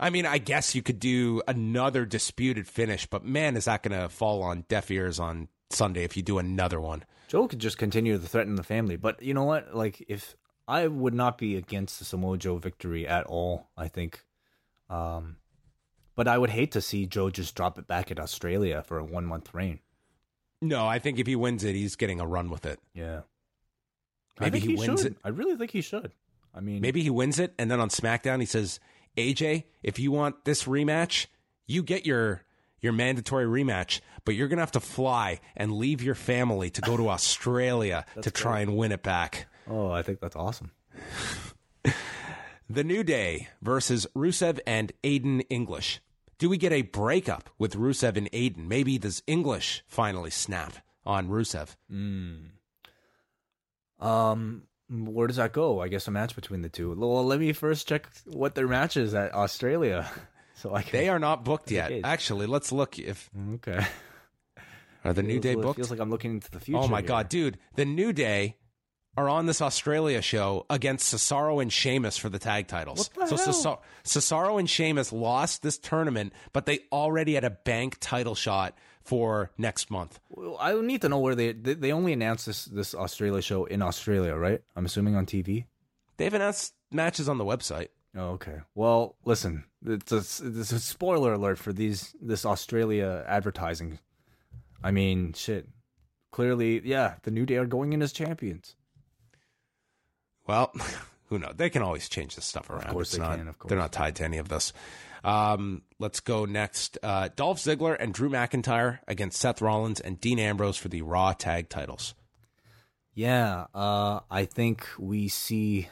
[0.00, 3.96] I mean, I guess you could do another disputed finish, but man, is that going
[4.00, 7.04] to fall on deaf ears on Sunday if you do another one?
[7.28, 8.96] Joe could just continue to threaten the family.
[8.96, 9.76] But you know what?
[9.76, 10.34] Like, if
[10.68, 14.24] I would not be against the Samoa Joe victory at all, I think.
[14.88, 15.36] Um,
[16.14, 19.04] but I would hate to see Joe just drop it back at Australia for a
[19.04, 19.80] one month reign.
[20.60, 22.78] No, I think if he wins it, he's getting a run with it.
[22.94, 23.22] Yeah.
[24.38, 25.12] I Maybe think he wins should.
[25.12, 25.18] it.
[25.24, 26.12] I really think he should.
[26.54, 28.78] I mean, Maybe he wins it, and then on SmackDown he says,
[29.16, 31.26] "AJ, if you want this rematch,
[31.66, 32.42] you get your
[32.80, 36.96] your mandatory rematch, but you're gonna have to fly and leave your family to go
[36.96, 40.70] to Australia to try and win it back." Oh, I think that's awesome.
[42.70, 46.00] The New Day versus Rusev and Aiden English.
[46.38, 48.66] Do we get a breakup with Rusev and Aiden?
[48.66, 50.74] Maybe does English finally snap
[51.04, 51.76] on Rusev?
[54.00, 55.80] Um, where does that go?
[55.80, 56.94] I guess a match between the two.
[56.98, 60.10] Well, let me first check what their match is at Australia.
[60.54, 61.90] So I can, They are not booked yet.
[62.04, 63.84] Actually, let's look if okay.
[65.02, 65.76] are the New Feels- Day it booked.
[65.76, 66.78] Feels like I'm looking into the future.
[66.78, 67.08] Oh my here.
[67.08, 67.58] god, dude!
[67.74, 68.58] The New Day
[69.16, 73.10] are on this Australia show against Cesaro and Sheamus for the tag titles.
[73.14, 73.36] The so?
[73.36, 78.76] Cesaro, Cesaro and Sheamus lost this tournament, but they already had a bank title shot
[79.02, 80.18] for next month.
[80.30, 83.64] Well, I need to know where they they they only announced this this Australia show
[83.64, 84.62] in Australia, right?
[84.76, 85.66] I'm assuming on TV.
[86.16, 87.88] They've announced matches on the website.
[88.14, 88.60] Oh, okay.
[88.74, 93.98] Well, listen, it's a, it's a spoiler alert for these this Australia advertising.
[94.82, 95.68] I mean, shit.
[96.30, 98.74] Clearly, yeah, the New Day are going in as champions.
[100.46, 100.72] Well,
[101.28, 101.54] who knows?
[101.56, 102.84] They can always change this stuff around.
[102.84, 103.68] Of course It's they not- can, of course.
[103.70, 104.72] They're not tied to any of this.
[105.24, 106.98] Um, let's go next.
[107.02, 111.32] Uh, Dolph Ziggler and Drew McIntyre against Seth Rollins and Dean Ambrose for the Raw
[111.32, 112.14] tag titles.
[113.14, 115.88] Yeah, uh, I think we see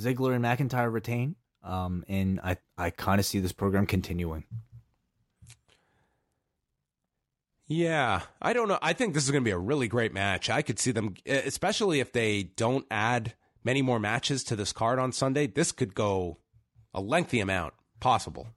[0.00, 4.44] Ziggler and McIntyre retain, um, and I I kind of see this program continuing.
[7.66, 8.78] Yeah, I don't know.
[8.82, 10.50] I think this is going to be a really great match.
[10.50, 13.34] I could see them, especially if they don't add
[13.64, 15.46] many more matches to this card on Sunday.
[15.46, 16.38] This could go
[16.94, 18.48] a lengthy amount possible.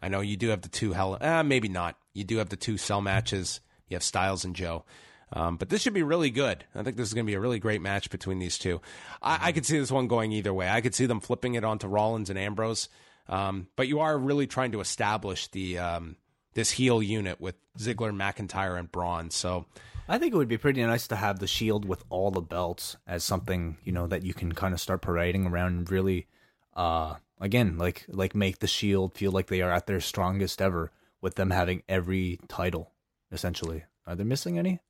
[0.00, 1.96] I know you do have the two hell, uh, maybe not.
[2.14, 3.60] You do have the two cell matches.
[3.88, 4.84] You have Styles and Joe.
[5.32, 6.64] Um, but this should be really good.
[6.74, 8.80] I think this is going to be a really great match between these two.
[9.22, 10.68] I, I could see this one going either way.
[10.68, 12.88] I could see them flipping it onto Rollins and Ambrose.
[13.28, 16.16] Um, but you are really trying to establish the um,
[16.54, 19.30] this heel unit with Ziggler, McIntyre, and Braun.
[19.30, 19.66] So
[20.08, 22.96] I think it would be pretty nice to have the Shield with all the belts
[23.06, 26.26] as something you know that you can kind of start parading around and really,
[26.74, 30.90] uh, again, like like make the Shield feel like they are at their strongest ever
[31.20, 32.92] with them having every title
[33.32, 33.84] essentially.
[34.06, 34.80] Are they missing any?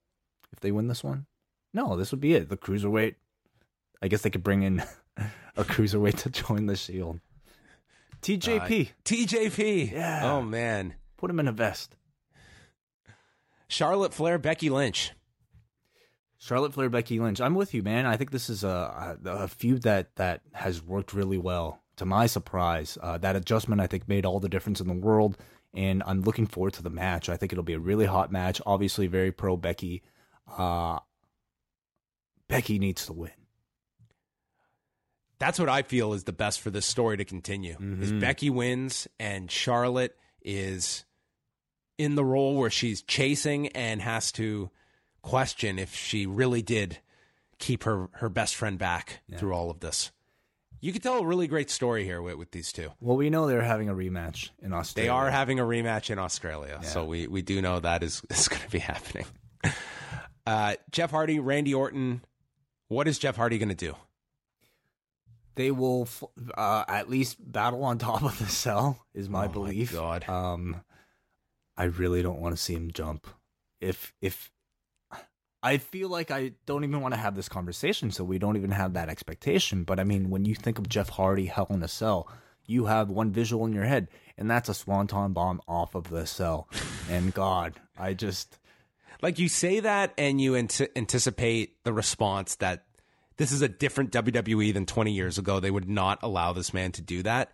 [0.53, 1.27] if they win this one?
[1.73, 2.49] No, this would be it.
[2.49, 3.15] The cruiserweight.
[4.03, 4.83] I guess they could bring in
[5.57, 7.21] a cruiserweight to join the Shield.
[8.23, 8.89] TJP.
[8.89, 9.93] Uh, TJP.
[9.93, 10.21] Yeah.
[10.25, 10.95] Oh man.
[11.21, 11.97] Put him in a vest.
[13.69, 15.13] Charlotte Flair, Becky Lynch.
[16.39, 17.43] Charlotte Flair, Becky Lynch.
[17.43, 18.07] I'm with you, man.
[18.07, 21.83] I think this is a, a, a feud that that has worked really well.
[21.97, 25.37] To my surprise, uh, that adjustment I think made all the difference in the world,
[25.75, 27.29] and I'm looking forward to the match.
[27.29, 28.63] I think it'll be a really hot match.
[28.65, 30.03] Obviously, very pro Becky.
[30.51, 31.01] Uh,
[32.49, 33.31] Becky needs to win.
[35.39, 37.77] That's what I feel is the best for this story to continue.
[38.01, 38.21] Is Mhm.
[38.21, 41.05] Becky wins and Charlotte is
[42.01, 44.71] in the role where she's chasing and has to
[45.23, 46.99] question if she really did
[47.59, 50.11] keep her her best friend back through all of this.
[50.81, 52.91] You could tell a really great story here with, with these two.
[53.01, 55.09] Well, we know they're having a rematch in Australia.
[55.11, 58.49] They are having a rematch in Australia, so we, we do know that is, is
[58.49, 59.27] going to be happening.
[60.47, 62.23] Uh, Jeff Hardy, Randy Orton.
[62.89, 63.95] What is Jeff Hardy going to do?
[65.55, 66.09] They will
[66.57, 69.93] uh, at least battle on top of the cell, is my Oh my belief.
[69.93, 70.27] God.
[70.31, 70.81] Um,
[71.81, 73.27] I really don't want to see him jump.
[73.81, 74.51] If if
[75.63, 78.71] I feel like I don't even want to have this conversation, so we don't even
[78.71, 79.85] have that expectation.
[79.85, 82.29] But I mean, when you think of Jeff Hardy, Hell in a Cell,
[82.67, 86.27] you have one visual in your head, and that's a swanton bomb off of the
[86.27, 86.69] cell.
[87.09, 88.59] and God, I just
[89.23, 92.85] Like you say that, and you ant- anticipate the response that
[93.39, 95.61] this is a different WWE than 20 years ago.
[95.61, 97.53] They would not allow this man to do that.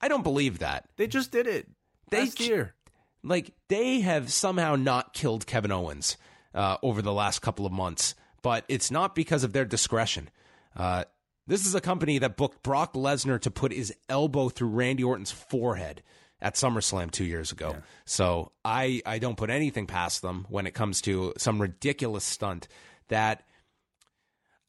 [0.00, 0.88] I don't believe that.
[0.96, 1.68] they just did it.
[2.10, 2.74] They last year.
[3.22, 6.16] Like they have somehow not killed Kevin Owens
[6.54, 10.30] uh, over the last couple of months, but it's not because of their discretion.
[10.74, 11.04] Uh,
[11.46, 15.32] this is a company that booked Brock Lesnar to put his elbow through Randy Orton's
[15.32, 16.02] forehead
[16.40, 17.76] at SummerSlam two years ago.
[18.04, 22.68] So I I don't put anything past them when it comes to some ridiculous stunt
[23.08, 23.42] that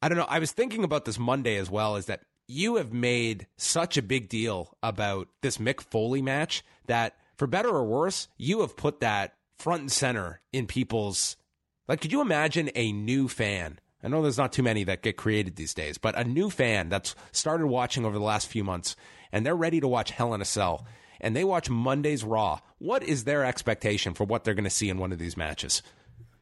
[0.02, 0.26] I don't know.
[0.28, 1.96] I was thinking about this Monday as well.
[1.96, 7.16] Is that you have made such a big deal about this Mick Foley match that,
[7.42, 11.36] for better or worse, you have put that front and center in people's.
[11.88, 13.80] Like, could you imagine a new fan?
[14.00, 16.88] I know there's not too many that get created these days, but a new fan
[16.88, 18.94] that's started watching over the last few months
[19.32, 20.86] and they're ready to watch Hell in a Cell
[21.20, 22.60] and they watch Monday's Raw.
[22.78, 25.82] What is their expectation for what they're going to see in one of these matches?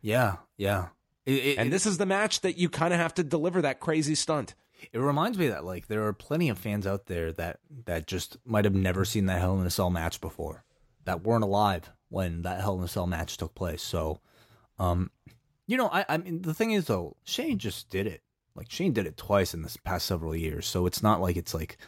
[0.02, 0.88] Yeah, yeah.
[1.24, 3.80] It, it, And this is the match that you kind of have to deliver that
[3.80, 4.54] crazy stunt.
[4.92, 8.36] It reminds me that like there are plenty of fans out there that that just
[8.44, 10.62] might have never seen that Hell in a Cell match before,
[11.04, 13.82] that weren't alive when that Hell in a Cell match took place.
[13.82, 14.20] So,
[14.78, 15.10] um,
[15.66, 18.22] you know, I I mean the thing is though, Shane just did it.
[18.54, 21.54] Like Shane did it twice in this past several years, so it's not like it's
[21.54, 21.78] like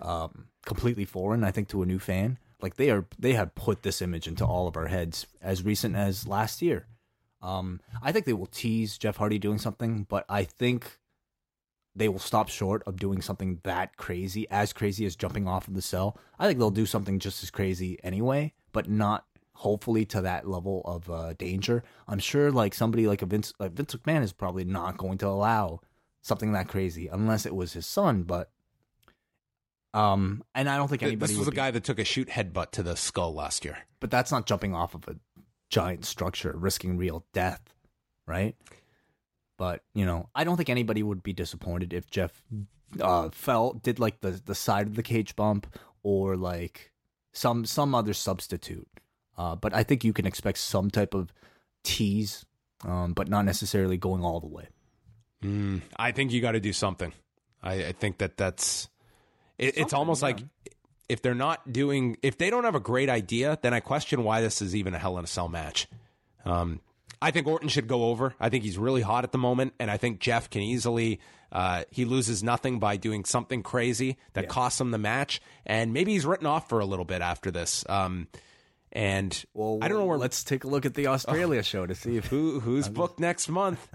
[0.00, 1.44] um completely foreign.
[1.44, 4.44] I think to a new fan, like they are they have put this image into
[4.44, 6.86] all of our heads as recent as last year.
[7.40, 10.98] Um, I think they will tease Jeff Hardy doing something, but I think
[11.98, 15.74] they will stop short of doing something that crazy, as crazy as jumping off of
[15.74, 16.16] the cell.
[16.38, 20.82] I think they'll do something just as crazy anyway, but not hopefully to that level
[20.84, 21.82] of uh, danger.
[22.06, 25.26] I'm sure like somebody like a Vince, like Vince McMahon is probably not going to
[25.26, 25.80] allow
[26.22, 28.22] something that crazy unless it was his son.
[28.22, 28.50] But
[29.94, 32.28] um, and I don't think anybody This was a be- guy that took a shoot
[32.28, 33.78] headbutt to the skull last year.
[34.00, 35.16] but that's not jumping off of a
[35.70, 37.74] giant structure, risking real death,
[38.26, 38.54] right?
[39.58, 42.42] But you know, I don't think anybody would be disappointed if Jeff
[42.98, 45.66] uh, fell, did like the the side of the cage bump
[46.02, 46.92] or like
[47.32, 48.88] some some other substitute.
[49.36, 51.32] Uh, but I think you can expect some type of
[51.84, 52.44] tease,
[52.84, 54.68] um, but not necessarily going all the way.
[55.44, 57.12] Mm, I think you got to do something.
[57.62, 58.88] I, I think that that's.
[59.58, 60.28] It, it's almost yeah.
[60.28, 60.40] like
[61.08, 64.40] if they're not doing, if they don't have a great idea, then I question why
[64.40, 65.88] this is even a Hell in a Cell match.
[66.44, 66.80] Um,
[67.20, 68.34] I think Orton should go over.
[68.38, 71.20] I think he's really hot at the moment, and I think Jeff can easily.
[71.50, 76.12] Uh, he loses nothing by doing something crazy that costs him the match, and maybe
[76.12, 77.84] he's written off for a little bit after this.
[77.88, 78.28] Um,
[78.92, 81.94] and Well, I don't know where Let's take a look at the Australia show to
[81.94, 83.86] see if who who's booked next month.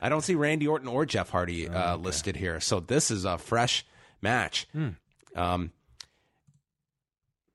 [0.00, 3.38] I don't see Randy Orton or Jeff Hardy uh, listed here, so this is a
[3.38, 3.84] fresh
[4.22, 4.66] match.
[5.34, 5.72] Um,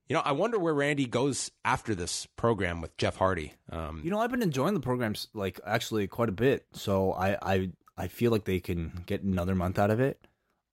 [0.10, 3.54] you know, I wonder where Randy goes after this program with Jeff Hardy.
[3.72, 6.66] Um, You know, I've been enjoying the programs like actually quite a bit.
[6.74, 10.20] So I I I feel like they can get another month out of it.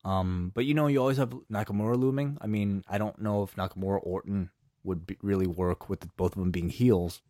[0.05, 2.39] Um, but you know, you always have Nakamura looming.
[2.41, 4.51] I mean, I don't know if Nakamura Orton
[4.85, 7.21] would be, really work with both of them being heels.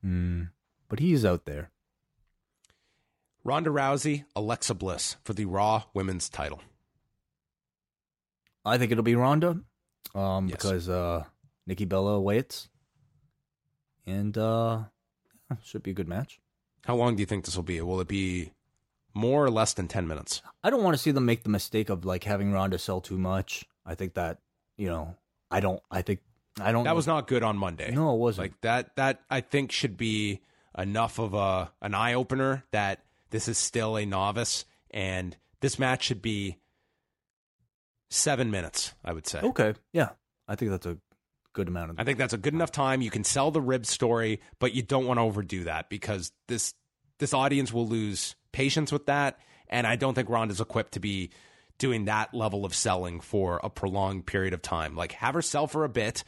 [0.00, 0.44] Hmm.
[0.88, 1.70] But he's out there.
[3.44, 6.62] Ronda Rousey, Alexa Bliss for the Raw Women's Title.
[8.64, 9.60] I think it'll be Ronda,
[10.14, 10.56] um, Yes.
[10.56, 11.24] because uh,
[11.66, 12.68] Nikki Bella waits,
[14.06, 14.80] and uh,
[15.62, 16.40] should be a good match.
[16.84, 17.80] How long do you think this will be?
[17.80, 18.52] Will it be
[19.14, 20.42] more or less than 10 minutes?
[20.64, 23.18] I don't want to see them make the mistake of like having Ronda sell too
[23.18, 23.64] much.
[23.86, 24.38] I think that
[24.76, 25.16] you know,
[25.50, 25.80] I don't.
[25.90, 26.20] I think
[26.60, 26.84] I don't.
[26.84, 27.90] That was not good on Monday.
[27.92, 28.46] No, it wasn't.
[28.46, 30.40] Like that that I think should be
[30.76, 33.00] enough of a an eye opener that
[33.30, 36.56] this is still a novice and this match should be
[38.12, 39.40] 7 minutes, I would say.
[39.40, 39.74] okay.
[39.92, 40.10] Yeah,
[40.46, 40.98] I think that's a
[41.52, 42.00] good amount of.
[42.00, 43.02] I think that's a good enough time.
[43.02, 46.74] You can sell the rib story, but you don't want to overdo that because this
[47.18, 49.38] this audience will lose patience with that.
[49.68, 51.30] And I don't think Ronda's equipped to be
[51.78, 54.94] doing that level of selling for a prolonged period of time.
[54.94, 56.24] Like have her sell for a bit,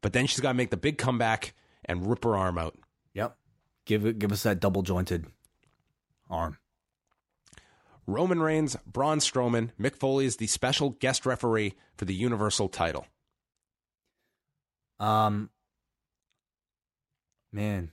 [0.00, 1.54] but then she's got to make the big comeback
[1.84, 2.76] and rip her arm out.
[3.14, 3.36] Yep.
[3.86, 4.18] Give it.
[4.18, 5.26] Give us that double jointed
[6.28, 6.58] arm.
[8.06, 13.06] Roman Reigns, Braun Strowman, Mick Foley is the special guest referee for the Universal title.
[15.00, 15.50] Um,
[17.52, 17.92] man,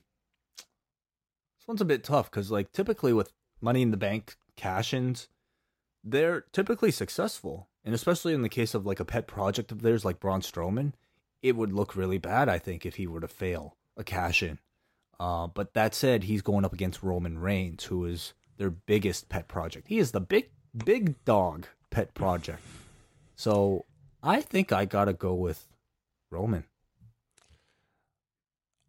[0.56, 5.28] this one's a bit tough because, like, typically with Money in the Bank cash-ins,
[6.04, 10.04] they're typically successful, and especially in the case of like a pet project of theirs,
[10.04, 10.92] like Braun Strowman,
[11.42, 12.48] it would look really bad.
[12.48, 14.58] I think if he were to fail a cash-in.
[15.18, 19.48] Uh, but that said, he's going up against Roman Reigns, who is their biggest pet
[19.48, 19.88] project.
[19.88, 20.50] He is the big,
[20.84, 22.60] big dog pet project.
[23.36, 23.84] So
[24.22, 25.66] I think I gotta go with
[26.30, 26.64] Roman.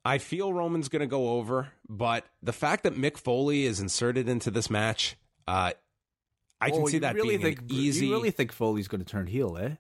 [0.06, 4.28] I feel Roman's going to go over, but the fact that Mick Foley is inserted
[4.28, 5.16] into this match,
[5.48, 5.72] uh,
[6.60, 8.08] I can Oh, see that really being think, easy.
[8.08, 9.76] You really think Foley's going to turn heel, eh?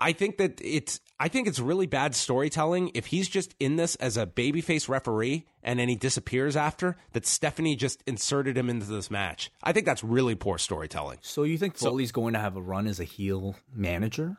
[0.00, 3.96] I think that it's I think it's really bad storytelling if he's just in this
[3.96, 8.86] as a babyface referee and then he disappears after that Stephanie just inserted him into
[8.86, 9.50] this match.
[9.62, 11.18] I think that's really poor storytelling.
[11.22, 14.38] So you think So- Foley's going to have a run as a heel manager?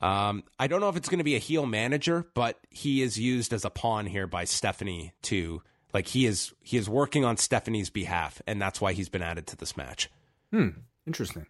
[0.00, 3.18] Um, I don't know if it's going to be a heel manager, but he is
[3.20, 5.62] used as a pawn here by Stephanie to
[5.94, 9.46] like he is he is working on Stephanie's behalf, and that's why he's been added
[9.48, 10.10] to this match.
[10.50, 10.70] Hmm.
[11.06, 11.46] Interesting.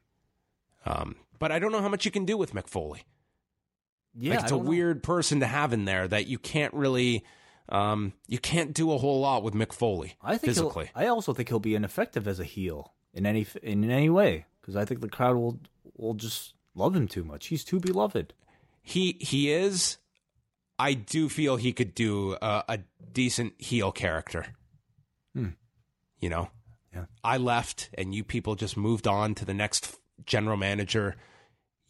[0.84, 3.02] Um, but I don't know how much you can do with Mick Foley.
[4.14, 4.62] Yeah, like it's a know.
[4.62, 7.24] weird person to have in there that you can't really
[7.68, 10.14] um you can't do a whole lot with Mick Foley.
[10.22, 10.92] I think physically.
[10.94, 14.76] I also think he'll be ineffective as a heel in any in any way because
[14.76, 15.58] I think the crowd will
[15.96, 17.48] will just love him too much.
[17.48, 18.34] He's too beloved.
[18.80, 19.98] He he is
[20.78, 22.78] I do feel he could do a, a
[23.12, 24.46] decent heel character.
[25.34, 25.48] Hmm.
[26.20, 26.50] You know?
[26.94, 27.06] Yeah.
[27.24, 31.16] I left and you people just moved on to the next general manager.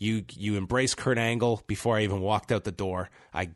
[0.03, 3.09] You you embraced Kurt Angle before I even walked out the door.
[3.33, 3.51] I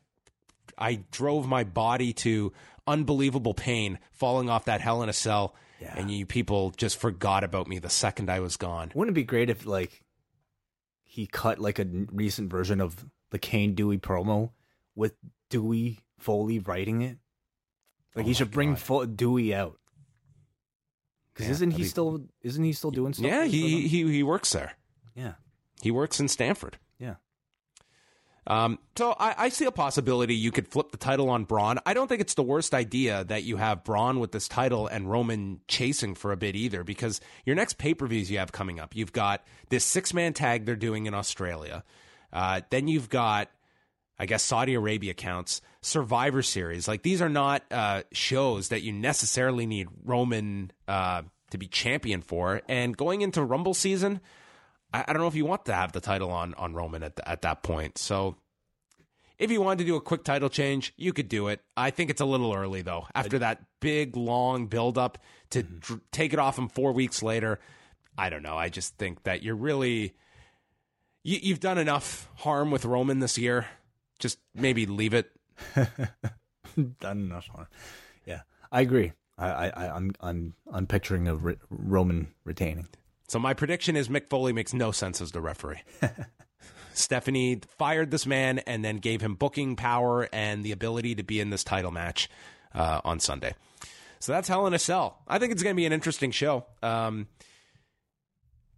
[0.79, 2.53] I drove my body to
[2.87, 5.95] unbelievable pain falling off that hell in a cell Yeah.
[5.97, 8.93] and you people just forgot about me the second I was gone.
[8.95, 10.03] Wouldn't it be great if like
[11.03, 14.51] he cut like a recent version of the Cane Dewey promo
[14.95, 15.15] with
[15.51, 17.19] Dewey Foley writing it?
[18.15, 19.79] Like Oh he should bring Fo- Dewey out.
[21.35, 23.27] Because Yeah, isn't he be- still isn't he still doing stuff?
[23.27, 24.73] Yeah, he, he he works there.
[25.17, 25.33] yeah
[25.83, 26.79] He works in Stamford.
[26.99, 27.15] yeah.
[28.49, 31.81] Um, so I, I see a possibility you could flip the title on Braun.
[31.85, 35.11] I don't think it's the worst idea that you have Braun with this title and
[35.11, 38.79] Roman chasing for a bit either, because your next pay per views you have coming
[38.79, 41.83] up, you've got this six man tag they're doing in Australia.
[42.33, 43.51] Uh, then you've got,
[44.17, 46.87] I guess, Saudi Arabia counts, Survivor Series.
[46.87, 52.23] Like these are not uh, shows that you necessarily need Roman uh, to be champion
[52.23, 52.63] for.
[52.69, 54.21] And going into Rumble season,
[54.97, 57.17] I, I don't know if you want to have the title on on Roman at
[57.17, 57.99] the, at that point.
[57.99, 58.37] So
[59.39, 61.61] if you wanted to do a quick title change, you could do it.
[61.77, 63.07] I think it's a little early though.
[63.15, 65.19] After that big long build up
[65.51, 65.79] to mm-hmm.
[65.79, 67.61] dr- take it off him 4 weeks later,
[68.17, 68.57] I don't know.
[68.57, 70.15] I just think that you're really
[71.23, 73.67] you, you've done enough harm with Roman this year.
[74.19, 75.31] Just maybe leave it.
[77.01, 77.67] done enough harm.
[78.25, 78.43] Yeah,
[78.73, 79.13] I agree.
[79.37, 82.89] I, I, I I'm, I'm, I'm picturing a re- Roman retaining.
[83.29, 85.83] So my prediction is Mick Foley makes no sense as the referee.
[86.95, 91.41] Stephanie fired this man and then gave him booking power and the ability to be
[91.41, 92.31] in this title match
[92.75, 93.55] uh, on Sunday.
[94.19, 95.19] So that's Hell in a Cell.
[95.29, 96.65] I think it's going to be an interesting show.
[96.83, 97.27] Um,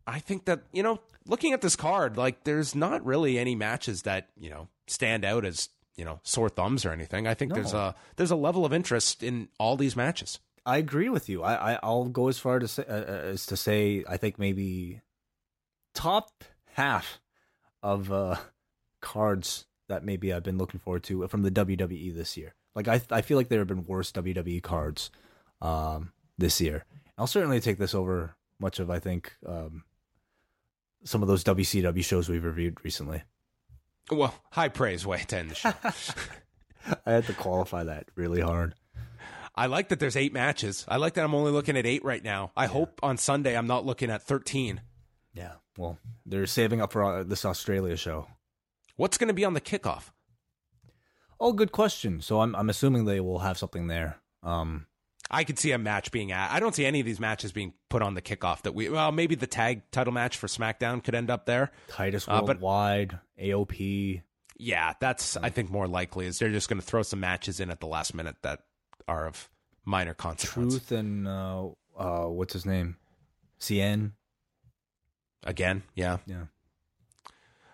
[0.06, 4.02] I think that you know, looking at this card, like there's not really any matches
[4.02, 7.26] that you know stand out as you know sore thumbs or anything.
[7.26, 10.40] I think there's a there's a level of interest in all these matches.
[10.68, 11.42] I agree with you.
[11.42, 14.38] I, I I'll go as far to say, uh, uh, as to say I think
[14.38, 15.00] maybe
[15.94, 17.20] top half
[17.82, 18.36] of uh,
[19.00, 22.54] cards that maybe I've been looking forward to from the WWE this year.
[22.74, 25.10] Like I I feel like there have been worse WWE cards
[25.62, 26.84] um, this year.
[27.16, 29.84] I'll certainly take this over much of I think um,
[31.02, 33.22] some of those WCW shows we've reviewed recently.
[34.10, 35.72] Well, high praise way to end the show.
[37.06, 38.74] I had to qualify that really hard.
[39.58, 40.84] I like that there's eight matches.
[40.88, 42.52] I like that I'm only looking at eight right now.
[42.56, 44.80] I hope on Sunday I'm not looking at 13.
[45.34, 45.54] Yeah.
[45.76, 48.28] Well, they're saving up for uh, this Australia show.
[48.96, 50.10] What's going to be on the kickoff?
[51.40, 52.20] Oh, good question.
[52.20, 54.18] So I'm I'm assuming they will have something there.
[54.42, 54.86] Um,
[55.30, 56.50] I could see a match being at.
[56.50, 58.62] I don't see any of these matches being put on the kickoff.
[58.62, 61.70] That we well maybe the tag title match for SmackDown could end up there.
[61.88, 64.22] Titus Uh, but- Worldwide, AOP.
[64.60, 67.70] Yeah, that's I think more likely is they're just going to throw some matches in
[67.70, 68.62] at the last minute that
[69.08, 69.48] are of
[69.84, 70.74] minor consequence.
[70.74, 72.96] Truth and uh, uh, what's his name?
[73.58, 74.12] CN.
[75.44, 76.18] Again, yeah.
[76.26, 76.44] Yeah.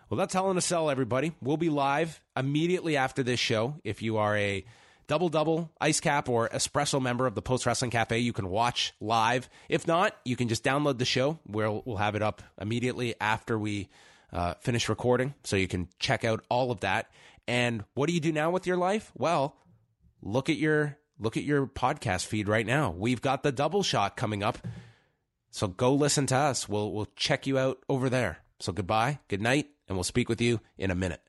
[0.08, 1.32] Well, that's Hell in a Cell, everybody.
[1.42, 3.76] We'll be live immediately after this show.
[3.84, 4.64] If you are a
[5.06, 8.92] double double ice cap or espresso member of the Post Wrestling Cafe, you can watch
[9.00, 9.48] live.
[9.68, 11.38] If not, you can just download the show.
[11.46, 13.88] We'll we'll have it up immediately after we
[14.32, 17.10] uh, finish recording, so you can check out all of that.
[17.46, 19.10] And what do you do now with your life?
[19.16, 19.56] Well,
[20.22, 22.90] look at your look at your podcast feed right now.
[22.90, 24.58] We've got the double shot coming up.
[25.50, 26.68] So go listen to us.
[26.68, 28.38] We'll we'll check you out over there.
[28.60, 31.22] So goodbye, good night, and we'll speak with you in a minute.